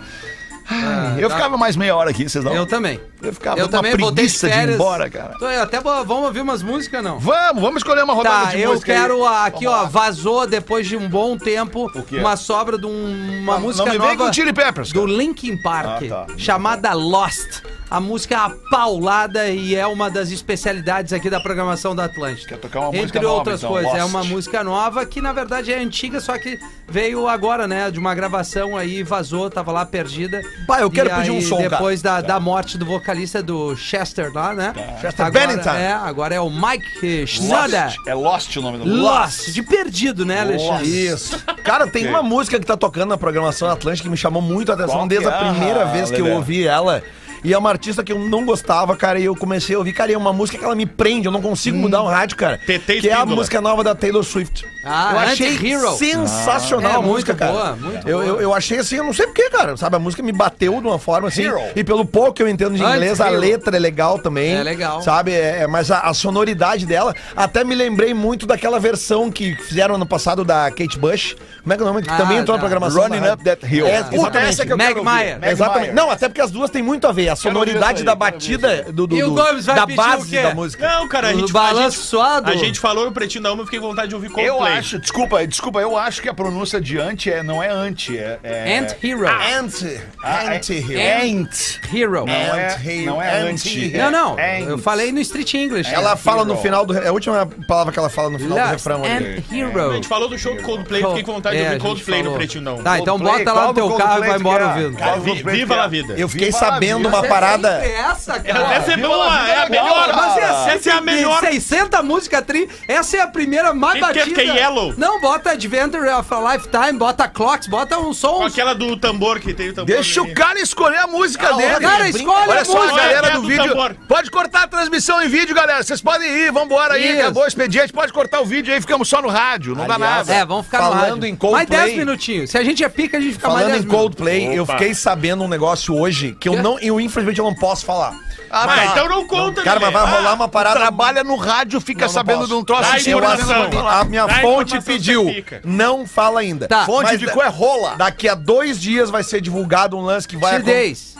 Ai, 0.71 1.17
eu 1.25 1.29
tá. 1.29 1.35
ficava 1.37 1.57
mais 1.59 1.75
meia 1.77 1.97
hora 1.97 2.11
aqui, 2.11 2.29
vocês 2.29 2.45
não? 2.45 2.55
Eu 2.55 2.65
também. 2.67 3.01
Eu 3.21 3.33
ficava 3.33 3.59
Eu 3.59 3.67
com 3.67 3.71
também 3.73 3.91
de 3.97 3.97
preguiça 4.05 4.49
de, 4.49 4.55
ir 4.57 4.69
embora, 4.71 5.11
cara. 5.11 5.35
Até 5.63 5.81
vamos 5.81 6.11
ouvir 6.27 6.41
umas 6.41 6.63
músicas, 6.63 7.03
não? 7.03 7.19
Vamos, 7.19 7.61
vamos 7.61 7.77
escolher 7.79 8.05
uma 8.05 8.15
rodada 8.15 8.47
Tá, 8.47 8.51
de 8.53 8.61
eu 8.61 8.73
música 8.73 8.93
aí. 8.93 8.99
quero 9.01 9.25
a- 9.27 9.47
aqui, 9.47 9.65
Vamos 9.65 9.79
ó, 9.81 9.83
lá. 9.83 9.89
vazou 9.89 10.47
depois 10.47 10.87
de 10.87 10.97
um 10.97 11.09
bom 11.09 11.37
tempo 11.37 11.91
uma 12.13 12.37
sobra 12.37 12.79
de 12.79 12.87
um- 12.87 13.41
uma 13.43 13.59
música 13.59 13.85
não 13.85 13.93
me 13.93 13.99
vem 13.99 14.09
nova 14.17 14.27
com 14.29 14.33
Chili 14.33 14.53
Peppers, 14.53 14.93
do. 14.93 15.05
Linkin 15.07 15.57
Park, 15.61 16.05
Ah, 16.05 16.09
tá. 16.09 16.27
chamada 16.37 16.93
Lost. 16.93 17.63
A 17.91 17.99
música 17.99 18.37
é 18.37 18.71
paulada 18.71 19.49
e 19.49 19.75
é 19.75 19.85
uma 19.85 20.09
das 20.09 20.31
especialidades 20.31 21.13
aqui 21.13 21.29
da 21.29 21.41
programação 21.41 21.95
da 21.95 22.05
Atlântica. 22.05 22.51
Quer 22.51 22.61
tocar 22.61 22.81
uma 22.81 22.93
música 22.93 23.05
Entre 23.05 23.21
nova, 23.21 23.35
outras 23.35 23.59
então, 23.61 23.71
coisas, 23.73 23.93
é 23.93 24.03
Lost. 24.03 24.15
uma 24.15 24.25
música 24.25 24.63
nova 24.63 25.05
que 25.05 25.21
na 25.21 25.33
verdade 25.33 25.73
é 25.73 25.79
antiga, 25.81 26.21
só 26.21 26.39
que 26.39 26.57
veio 26.89 27.27
agora, 27.27 27.67
né, 27.67 27.91
de 27.91 27.99
uma 27.99 28.15
gravação 28.15 28.77
aí, 28.77 29.03
vazou, 29.03 29.51
tava 29.51 29.73
lá 29.73 29.85
perdida. 29.85 30.41
Pá, 30.69 30.81
eu 30.81 30.91
quero 30.91 31.11
E 31.11 31.15
pedir 31.15 31.31
um 31.33 31.41
som, 31.41 31.57
cara. 31.57 31.71
depois 31.71 32.01
da, 32.01 32.21
da 32.21 32.39
morte 32.39 32.79
do 32.79 32.87
vocalista 32.87 33.43
do 33.43 33.75
Chester 33.75 34.33
lá, 34.33 34.55
né? 34.55 34.73
Chester 35.01 35.27
agora, 35.27 35.47
Bennington. 35.49 35.71
É, 35.71 35.93
agora 35.93 36.35
é 36.37 36.41
o 36.41 36.49
Mike 36.49 37.27
Schneider. 37.27 37.87
Lost. 37.87 37.97
É 38.07 38.15
Lost 38.15 38.57
o 38.57 38.63
nome 38.63 38.79
do 38.79 38.85
Lost, 38.85 39.51
de 39.51 39.63
perdido, 39.65 40.25
né, 40.25 40.43
Alexandre? 40.43 40.87
Isso. 40.87 41.43
Cara, 41.65 41.89
tem 41.89 42.07
uma 42.07 42.23
música 42.23 42.61
que 42.61 42.67
tá 42.67 42.77
tocando 42.77 43.09
na 43.09 43.19
programação 43.19 43.69
Atlântica 43.69 44.05
que 44.05 44.11
me 44.11 44.17
chamou 44.17 44.41
muito 44.41 44.71
a 44.71 44.75
atenção 44.77 44.95
Qual 44.95 45.09
desde 45.09 45.27
que 45.27 45.33
a 45.33 45.37
é, 45.37 45.51
primeira 45.51 45.85
vez 45.87 46.09
que 46.09 46.21
eu 46.21 46.29
ouvi 46.35 46.67
ela. 46.67 47.03
E 47.43 47.53
é 47.55 47.59
uma 47.59 47.71
artista 47.71 48.05
que 48.05 48.13
eu 48.13 48.19
não 48.19 48.45
gostava, 48.45 48.95
cara, 48.97 49.19
e 49.19 49.25
eu 49.25 49.35
comecei 49.35 49.75
a 49.75 49.79
ouvir, 49.79 49.93
cara, 49.93 50.11
e 50.11 50.15
é 50.15 50.19
uma 50.19 50.33
música 50.33 50.59
que 50.59 50.65
ela 50.65 50.75
me 50.75 50.85
prende, 50.87 51.27
eu 51.27 51.33
não 51.33 51.41
consigo 51.41 51.77
mudar 51.77 52.03
o 52.03 52.07
rádio, 52.07 52.37
cara. 52.37 52.59
TT 52.59 53.01
que 53.01 53.09
é 53.09 53.13
a 53.13 53.17
Espíndola. 53.17 53.37
música 53.37 53.61
nova 53.61 53.83
da 53.83 53.95
Taylor 53.95 54.23
Swift. 54.23 54.67
Ah, 54.85 55.11
eu 55.13 55.19
achei 55.21 55.55
Anti-Hero. 55.55 55.91
sensacional 55.93 56.91
Ah, 56.93 56.95
é 56.95 56.99
a 56.99 57.03
música, 57.03 57.33
muito 57.33 57.39
cara. 57.39 57.53
boa, 57.53 57.77
muito 57.77 58.09
eu, 58.09 58.19
boa. 58.19 58.27
Eu, 58.29 58.41
eu 58.41 58.55
achei 58.55 58.79
assim, 58.79 58.97
eu 58.97 59.05
não 59.05 59.13
sei 59.13 59.27
porquê, 59.27 59.49
cara, 59.51 59.77
sabe? 59.77 59.97
A 59.97 59.99
música 59.99 60.23
me 60.23 60.33
bateu 60.33 60.81
de 60.81 60.87
uma 60.87 60.99
forma 60.99 61.29
assim. 61.29 61.43
Hero. 61.45 61.61
E 61.77 61.83
pelo 61.85 62.05
pouco 62.05 62.33
que 62.35 62.43
eu 62.43 62.49
entendo 62.49 62.75
de 62.77 62.83
inglês, 62.83 63.21
a 63.21 63.25
Anti-Hero. 63.25 63.41
letra 63.41 63.77
é 63.77 63.81
legal 63.81 64.19
também. 64.19 64.55
É 64.55 64.63
legal. 64.63 65.03
Sabe? 65.03 65.33
É, 65.33 65.63
é- 65.63 65.67
mas 65.67 65.91
a, 65.91 66.01
a 66.01 66.15
sonoridade 66.15 66.87
dela, 66.87 67.15
até 67.37 67.65
me 67.65 67.75
lembrei 67.75 68.13
muito 68.15 68.47
daquela 68.47 68.79
versão 68.81 69.31
que 69.31 69.55
fizeram 69.57 69.95
ano 69.95 70.07
passado 70.07 70.45
da 70.45 70.71
Kate 70.71 70.99
Bush. 70.99 71.37
Como 71.63 71.73
é 71.73 71.77
que 71.77 71.83
é 71.83 71.85
o 71.85 71.89
nome? 71.89 72.03
Que 72.03 72.11
Ah, 72.11 72.17
também 72.17 72.39
entrou 72.39 72.57
da- 72.57 72.63
na 72.63 72.69
programação. 72.69 73.03
Running 73.03 73.21
da 73.21 73.35
Up 73.35 73.45
That 73.45 73.67
Hill. 73.75 73.87
É, 73.87 74.03
Puta, 74.03 74.17
exatamente. 74.17 74.49
essa 74.51 74.67
que 74.67 74.73
eu 74.73 74.77
Meg 74.77 74.89
quero 74.89 74.99
ouvir. 75.01 75.11
Mayer. 75.11 75.39
Meg 75.41 75.51
Exatamente. 75.53 75.93
Não, 75.95 76.11
até 76.11 76.29
porque 76.29 76.41
as 76.41 76.51
duas 76.51 76.71
têm 76.71 76.83
muito 76.83 77.07
a 77.07 77.13
ver. 77.13 77.30
A 77.33 77.37
sonoridade 77.37 77.99
aí, 78.01 78.05
da 78.05 78.15
batida 78.15 78.87
do, 78.93 79.07
do, 79.07 79.17
E 79.17 79.23
o 79.23 79.29
do- 79.31 79.35
Gomes 79.35 79.67
vai 79.67 79.77
da 79.77 79.87
pedir 79.87 80.01
o 80.01 80.03
base 80.05 80.31
quê? 80.31 80.43
da 80.43 80.55
música. 80.55 80.89
Não, 80.89 81.09
cara, 81.09 81.29
a 81.29 81.33
gente, 81.33 81.57
a 81.57 81.75
gente, 81.75 81.93
suado? 81.97 82.51
a 82.51 82.57
gente 82.57 82.81
falou 82.81 83.05
no 83.07 83.13
Pretinho 83.13 83.43
da 83.45 83.53
Uma, 83.53 83.63
eu 83.63 83.67
fiquei 83.67 83.81
com 83.81 83.89
vontade 83.89 84.09
de 84.09 84.15
ouvir 84.15 84.29
Coldplay. 84.31 84.49
Eu 84.49 84.63
acho, 84.63 84.99
desculpa, 84.99 85.47
desculpa, 85.47 85.81
eu 85.81 85.97
acho 85.97 86.21
que 86.23 86.29
a 86.29 86.35
pronúncia 86.35 86.81
de 86.81 86.99
anti 86.99 87.31
é, 87.33 87.43
não 87.43 87.63
é 87.63 87.69
anti, 87.71 88.17
é. 88.19 88.39
é 88.43 88.79
Ant 88.79 88.93
Hero. 89.03 89.27
Anti. 89.29 90.01
Ah, 90.23 90.45
é- 90.45 90.57
Anti-hero. 90.57 91.25
Ant. 91.41 91.81
Hero. 91.93 92.11
Não 92.27 92.29
é, 92.29 92.67
Ant-hero. 92.75 93.07
não 93.07 93.23
é 93.23 93.41
anti. 93.41 93.93
Não, 93.97 94.11
não. 94.11 94.33
Ant. 94.35 94.69
Eu 94.69 94.79
falei 94.79 95.13
no 95.13 95.21
Street 95.21 95.55
English. 95.55 95.93
Ela 95.93 96.17
fala 96.17 96.45
no 96.45 96.53
Hero. 96.55 96.63
final 96.63 96.87
do. 96.87 96.97
É 96.97 97.09
a 97.09 97.13
última 97.13 97.47
palavra 97.69 97.93
que 97.93 97.99
ela 97.99 98.09
fala 98.11 98.31
no 98.31 98.39
final 98.39 98.53
do 98.59 98.61
Last 98.61 98.73
refrão 98.77 99.05
ali. 99.05 99.37
Ant 99.39 99.53
Hero. 99.53 99.91
A 99.91 99.95
gente 99.95 100.09
falou 100.09 100.29
do 100.29 100.39
show 100.39 100.55
do 100.57 100.63
Coldplay, 100.63 101.03
fiquei 101.05 101.23
com 101.23 101.33
vontade 101.35 101.57
É, 101.57 101.61
de 101.61 101.65
a 101.65 101.69
ouvir 101.71 101.79
gente 101.79 101.87
Coldplay 101.87 102.19
no 102.19 102.25
falou. 102.25 102.39
Pretinho 102.39 102.65
Não. 102.65 102.83
Tá, 102.83 102.99
então 102.99 103.19
Coldplay, 103.19 103.45
bota 103.45 103.53
lá 103.53 103.61
qual 103.63 103.67
no 103.69 103.73
do 103.73 103.89
teu 103.89 103.97
carro 103.97 104.01
e 104.01 104.07
Coldplay 104.07 104.29
vai 104.31 104.37
tu 104.39 104.41
embora 104.41 104.65
quer? 104.75 104.81
ouvindo. 104.85 104.99
Cara, 104.99 105.19
vi- 105.21 105.43
viva 105.43 105.75
a 105.83 105.87
vida. 105.87 106.15
Eu 106.17 106.29
fiquei 106.29 106.47
Viva 106.51 106.57
a 106.57 106.61
sabendo 106.61 106.97
vida. 106.99 107.09
uma 107.09 107.20
Você 107.21 107.29
parada. 107.29 107.81
É 107.85 107.93
essa, 107.93 108.41
cara. 108.41 108.75
Essa 108.75 108.93
é 108.93 108.97
boa, 108.97 109.33
a 109.33 109.49
é 109.49 109.67
a 109.67 109.69
melhor. 109.69 109.95
cara. 110.07 110.17
Mas 110.17 110.37
essa, 110.39 110.71
Essa 110.71 110.91
é 110.91 110.93
a 110.93 111.01
melhor. 111.01 111.41
60 111.41 112.03
música 112.03 112.43
tri. 112.43 112.69
Essa 112.89 113.17
é 113.19 113.21
a 113.21 113.27
primeira 113.27 113.73
mais 113.75 113.95
Quem 114.05 114.13
quer 114.13 114.27
batida. 114.29 114.43
Yellow? 114.43 114.95
Não, 114.97 115.21
bota 115.21 115.51
Adventure 115.51 116.09
of 116.09 116.33
a 116.35 116.53
Lifetime, 116.55 116.99
bota 116.99 117.29
Clocks, 117.29 117.67
bota 117.69 117.99
um 117.99 118.13
som. 118.13 118.43
aquela 118.45 118.75
do 118.75 118.97
tambor 118.97 119.41
que 119.41 119.53
tem 119.55 119.71
o 119.71 119.75
tambor. 119.75 119.87
Deixa 119.95 120.21
ali. 120.21 120.31
o 120.31 120.35
cara 120.35 120.61
escolher 120.61 120.99
a 120.99 121.07
música 121.07 121.49
Ah, 121.51 121.53
dele. 121.57 121.81
Cara, 121.81 122.09
escolhe 122.09 122.49
Olha 122.49 122.61
a 122.61 122.65
só, 122.65 122.79
a 122.79 122.83
música. 122.83 123.01
galera 123.01 123.27
é 123.29 123.31
do 123.33 123.43
do 123.43 123.49
vídeo. 123.49 123.69
tambor. 123.69 123.95
Pode 124.09 124.31
cortar 124.31 124.65
a 124.65 124.69
transmissão 124.69 125.21
em 125.23 125.29
vídeo, 125.29 125.55
galera. 125.55 125.83
Vocês 125.83 126.01
podem 126.01 126.29
ir, 126.29 126.53
vambora 126.53 126.95
aí. 126.95 127.13
Isso. 127.13 127.21
Acabou 127.21 127.45
o 127.45 127.47
expediente. 127.47 127.93
Pode 127.93 128.13
cortar 128.13 128.41
o 128.41 128.45
vídeo 128.45 128.73
aí, 128.73 128.81
ficamos 128.81 129.09
só 129.09 129.21
no 129.23 129.29
rádio. 129.29 129.75
Não 129.75 129.87
dá 129.87 129.95
Aliás, 129.95 130.27
nada. 130.29 130.35
É, 130.41 130.45
vamos 130.45 130.67
ficar 130.67 130.79
Falando 130.79 131.25
em 131.25 131.35
Coldplay- 131.37 131.67
Mais 131.69 131.87
10 131.87 131.99
minutinhos. 131.99 132.51
Se 132.51 132.59
a 132.59 132.65
gente 132.65 132.83
é 132.85 132.89
pica, 132.89 133.17
a 133.19 133.21
gente 133.21 133.35
fica 133.35 133.49
mais 133.49 133.61
Falando 133.61 133.73
10 133.73 133.85
em 133.85 133.87
minutos. 133.87 134.01
Coldplay, 134.17 134.59
eu 134.59 134.67
fiquei 134.67 134.95
sabendo 134.95 135.45
um 135.45 135.49
negócio 135.49 135.97
hoje 135.97 136.37
que 136.39 136.49
eu 136.49 136.63
não, 136.63 136.79
eu 136.79 137.01
infelizmente 137.11 137.39
eu 137.39 137.45
não 137.45 137.55
posso 137.55 137.85
falar. 137.85 138.15
Ah, 138.51 138.65
Ah, 138.65 138.67
tá. 138.67 138.87
então 138.87 139.09
não 139.09 139.27
conta, 139.27 139.63
Cara, 139.63 139.79
mas 139.79 139.93
vai 139.93 140.05
rolar 140.11 140.35
uma 140.35 140.49
parada. 140.49 140.77
Trabalha 140.81 141.23
no 141.23 141.37
rádio, 141.37 141.81
fica 141.81 142.01
Não, 142.01 142.07
não 142.09 142.13
sabendo 142.15 142.37
posso. 142.39 142.49
de 142.49 142.55
um 142.55 142.65
troço 142.65 142.83
Dá 142.83 142.95
assim. 142.97 143.11
Eu 143.11 143.25
assumo. 143.29 143.89
A 143.89 144.05
minha 144.05 144.27
Dá 144.27 144.35
fonte 144.41 144.81
pediu. 144.81 145.27
Não 145.63 146.07
fala 146.07 146.41
ainda. 146.41 146.67
Tá. 146.67 146.85
Fonte 146.85 147.05
Mas 147.11 147.21
de 147.21 147.27
da- 147.27 147.33
cu 147.33 147.43
é 147.43 147.49
rola. 147.49 147.95
Daqui 147.97 148.29
a 148.29 148.35
dois 148.35 148.81
dias 148.81 149.11
vai 149.11 149.23
ser 149.23 149.41
divulgado 149.41 149.97
um 149.97 150.01
lance 150.01 150.27
que 150.27 150.37
vai 150.37 150.61
days. 150.61 151.15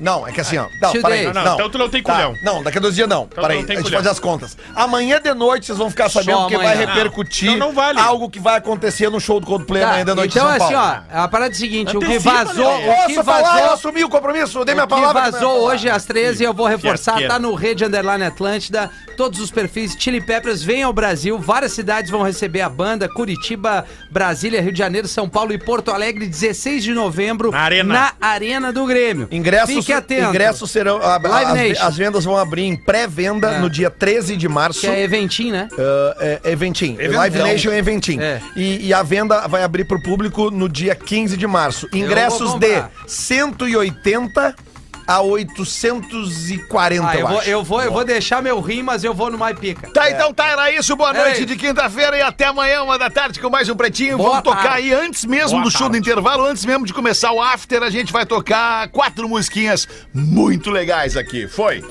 Não, 0.00 0.26
é 0.26 0.32
que 0.32 0.40
assim, 0.40 0.58
ó. 0.58 0.66
Não, 0.80 0.92
Two 0.92 1.02
peraí. 1.02 1.24
Não, 1.26 1.32
não, 1.44 1.54
então 1.54 1.70
tu 1.70 1.78
não 1.78 1.88
tem 1.88 2.02
Tá, 2.02 2.12
culhão. 2.14 2.34
Não, 2.42 2.62
daqui 2.62 2.78
a 2.78 2.80
dois 2.80 2.94
dias 2.94 3.08
não. 3.08 3.24
Então 3.30 3.42
peraí, 3.42 3.58
tu 3.58 3.60
não 3.60 3.66
tem 3.66 3.76
a 3.76 3.78
gente 3.80 3.86
culhão. 3.88 3.98
fazer 4.00 4.10
as 4.10 4.20
contas. 4.20 4.56
Amanhã 4.74 5.20
de 5.20 5.32
noite 5.34 5.66
vocês 5.66 5.78
vão 5.78 5.90
ficar 5.90 6.08
sabendo 6.08 6.38
Só 6.38 6.46
que 6.48 6.56
vai 6.56 6.66
amanhã. 6.74 6.86
repercutir 6.94 7.50
Então 7.52 7.68
não 7.68 7.74
vale. 7.74 7.98
algo 7.98 8.28
que 8.30 8.38
vai 8.38 8.56
acontecer 8.56 9.08
no 9.10 9.20
show 9.20 9.40
do 9.40 9.46
Coldplay 9.46 9.82
Tá, 9.82 9.88
amanhã 9.88 10.04
de 10.04 10.14
noite 10.14 10.36
então, 10.36 10.46
em 10.54 10.58
São 10.58 10.66
assim, 10.66 10.74
Paulo. 10.74 11.02
ó, 11.12 11.18
a 11.24 11.28
parada 11.28 11.52
é 11.52 11.54
a 11.54 11.58
seguinte, 11.58 11.96
o 11.96 12.00
que 12.00 12.06
Antecipa, 12.06 12.44
vazou, 12.44 12.78
né? 12.78 12.88
o 13.04 13.06
que 13.06 13.14
Posso 13.14 13.24
falar? 13.24 13.38
Eu 13.40 13.44
vazou, 13.60 13.72
assumi 13.74 14.04
o 14.04 14.08
compromisso, 14.08 14.58
eu 14.58 14.64
dei 14.64 14.74
minha 14.74 14.84
o 14.84 14.88
que 14.88 14.94
palavra. 14.94 15.30
vazou 15.30 15.60
hoje 15.62 15.88
às 15.88 16.04
13, 16.04 16.44
eu 16.44 16.52
vou 16.54 16.66
reforçar, 16.66 17.12
Fiasqueira. 17.12 17.32
tá 17.34 17.38
no 17.38 17.54
Rede 17.54 17.84
Underline 17.84 18.24
Atlântida, 18.24 18.90
todos 19.16 19.40
os 19.40 19.50
perfis, 19.50 19.96
Chili 19.98 20.20
Peppers 20.20 20.62
vem 20.62 20.82
ao 20.82 20.92
Brasil, 20.92 21.38
várias 21.38 21.72
cidades 21.72 22.10
vão 22.10 22.22
receber 22.22 22.60
a 22.60 22.68
banda, 22.68 23.08
Curitiba, 23.08 23.84
Brasília, 24.10 24.60
Rio 24.60 24.72
de 24.72 24.78
Janeiro, 24.78 25.08
São 25.08 25.28
Paulo 25.28 25.52
e 25.52 25.58
Porto 25.58 25.90
Alegre, 25.90 26.26
16 26.26 26.82
de 26.84 26.92
novembro, 26.92 27.50
Na 27.50 27.60
Arena. 27.60 27.94
na 27.94 28.12
Arena 28.20 28.72
do 28.72 28.84
Grêmio. 28.86 29.28
Ingressos, 29.30 29.85
Fique 29.86 29.92
atento. 29.92 30.28
ingressos 30.28 30.70
serão. 30.70 30.96
a- 31.02 31.18
Live 31.22 31.72
as, 31.72 31.80
as 31.82 31.96
vendas 31.96 32.24
vão 32.24 32.36
abrir 32.36 32.64
em 32.64 32.76
pré-venda 32.76 33.52
É. 33.52 33.58
no 33.58 33.70
dia 33.70 33.90
13 33.90 34.36
de 34.36 34.48
março. 34.48 34.80
Que 34.80 34.86
é 34.88 35.02
eventinho, 35.02 35.52
né? 35.52 35.68
Uh, 35.72 35.76
é, 36.20 36.40
Eventim. 36.52 36.96
Live 36.96 37.38
Nation 37.38 37.70
é 37.70 37.78
Eventim. 37.78 38.18
É. 38.20 38.40
E, 38.56 38.86
e 38.88 38.94
a 38.94 39.02
venda 39.02 39.46
vai 39.48 39.62
abrir 39.62 39.84
pro 39.84 40.00
público 40.02 40.50
no 40.50 40.68
dia 40.68 40.94
15 40.94 41.36
de 41.36 41.46
março. 41.46 41.88
Ingressos 41.92 42.54
de 42.58 42.66
comprar. 42.66 42.90
180 43.06 44.54
a 45.06 45.20
840, 45.20 47.06
Ah, 47.08 47.14
eu, 47.14 47.20
eu, 47.20 47.26
vou, 47.28 47.38
acho. 47.38 47.48
eu, 47.50 47.64
vou, 47.64 47.82
eu 47.82 47.92
vou 47.92 48.04
deixar 48.04 48.42
meu 48.42 48.60
rim, 48.60 48.82
mas 48.82 49.04
eu 49.04 49.14
vou 49.14 49.30
no 49.30 49.38
Mais 49.38 49.56
Pica. 49.58 49.88
Tá, 49.92 50.10
então 50.10 50.32
tá, 50.34 50.48
era 50.48 50.70
isso. 50.72 50.96
Boa 50.96 51.10
Era 51.10 51.20
noite 51.20 51.36
isso. 51.38 51.46
de 51.46 51.56
quinta-feira 51.56 52.16
e 52.16 52.22
até 52.22 52.46
amanhã, 52.46 52.82
uma 52.82 52.98
da 52.98 53.08
tarde, 53.10 53.38
com 53.40 53.48
mais 53.48 53.68
um 53.68 53.76
Pretinho. 53.76 54.16
Boa 54.16 54.28
Vamos 54.30 54.44
tocar 54.44 54.62
tarde. 54.70 54.92
aí 54.92 54.94
antes 54.94 55.24
mesmo 55.24 55.50
Boa 55.52 55.62
do 55.64 55.70
show 55.70 55.88
do 55.88 55.92
tarde. 55.92 55.98
intervalo, 56.10 56.44
antes 56.44 56.64
mesmo 56.64 56.84
de 56.86 56.92
começar 56.92 57.30
o 57.32 57.40
after, 57.40 57.82
a 57.82 57.90
gente 57.90 58.12
vai 58.12 58.26
tocar 58.26 58.88
quatro 58.88 59.28
musiquinhas 59.28 59.86
muito 60.12 60.70
legais 60.70 61.16
aqui. 61.16 61.46
Foi. 61.46 61.84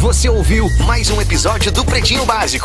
Você 0.00 0.28
ouviu 0.28 0.68
mais 0.84 1.10
um 1.10 1.20
episódio 1.20 1.70
do 1.70 1.84
Pretinho 1.84 2.24
Básico. 2.26 2.60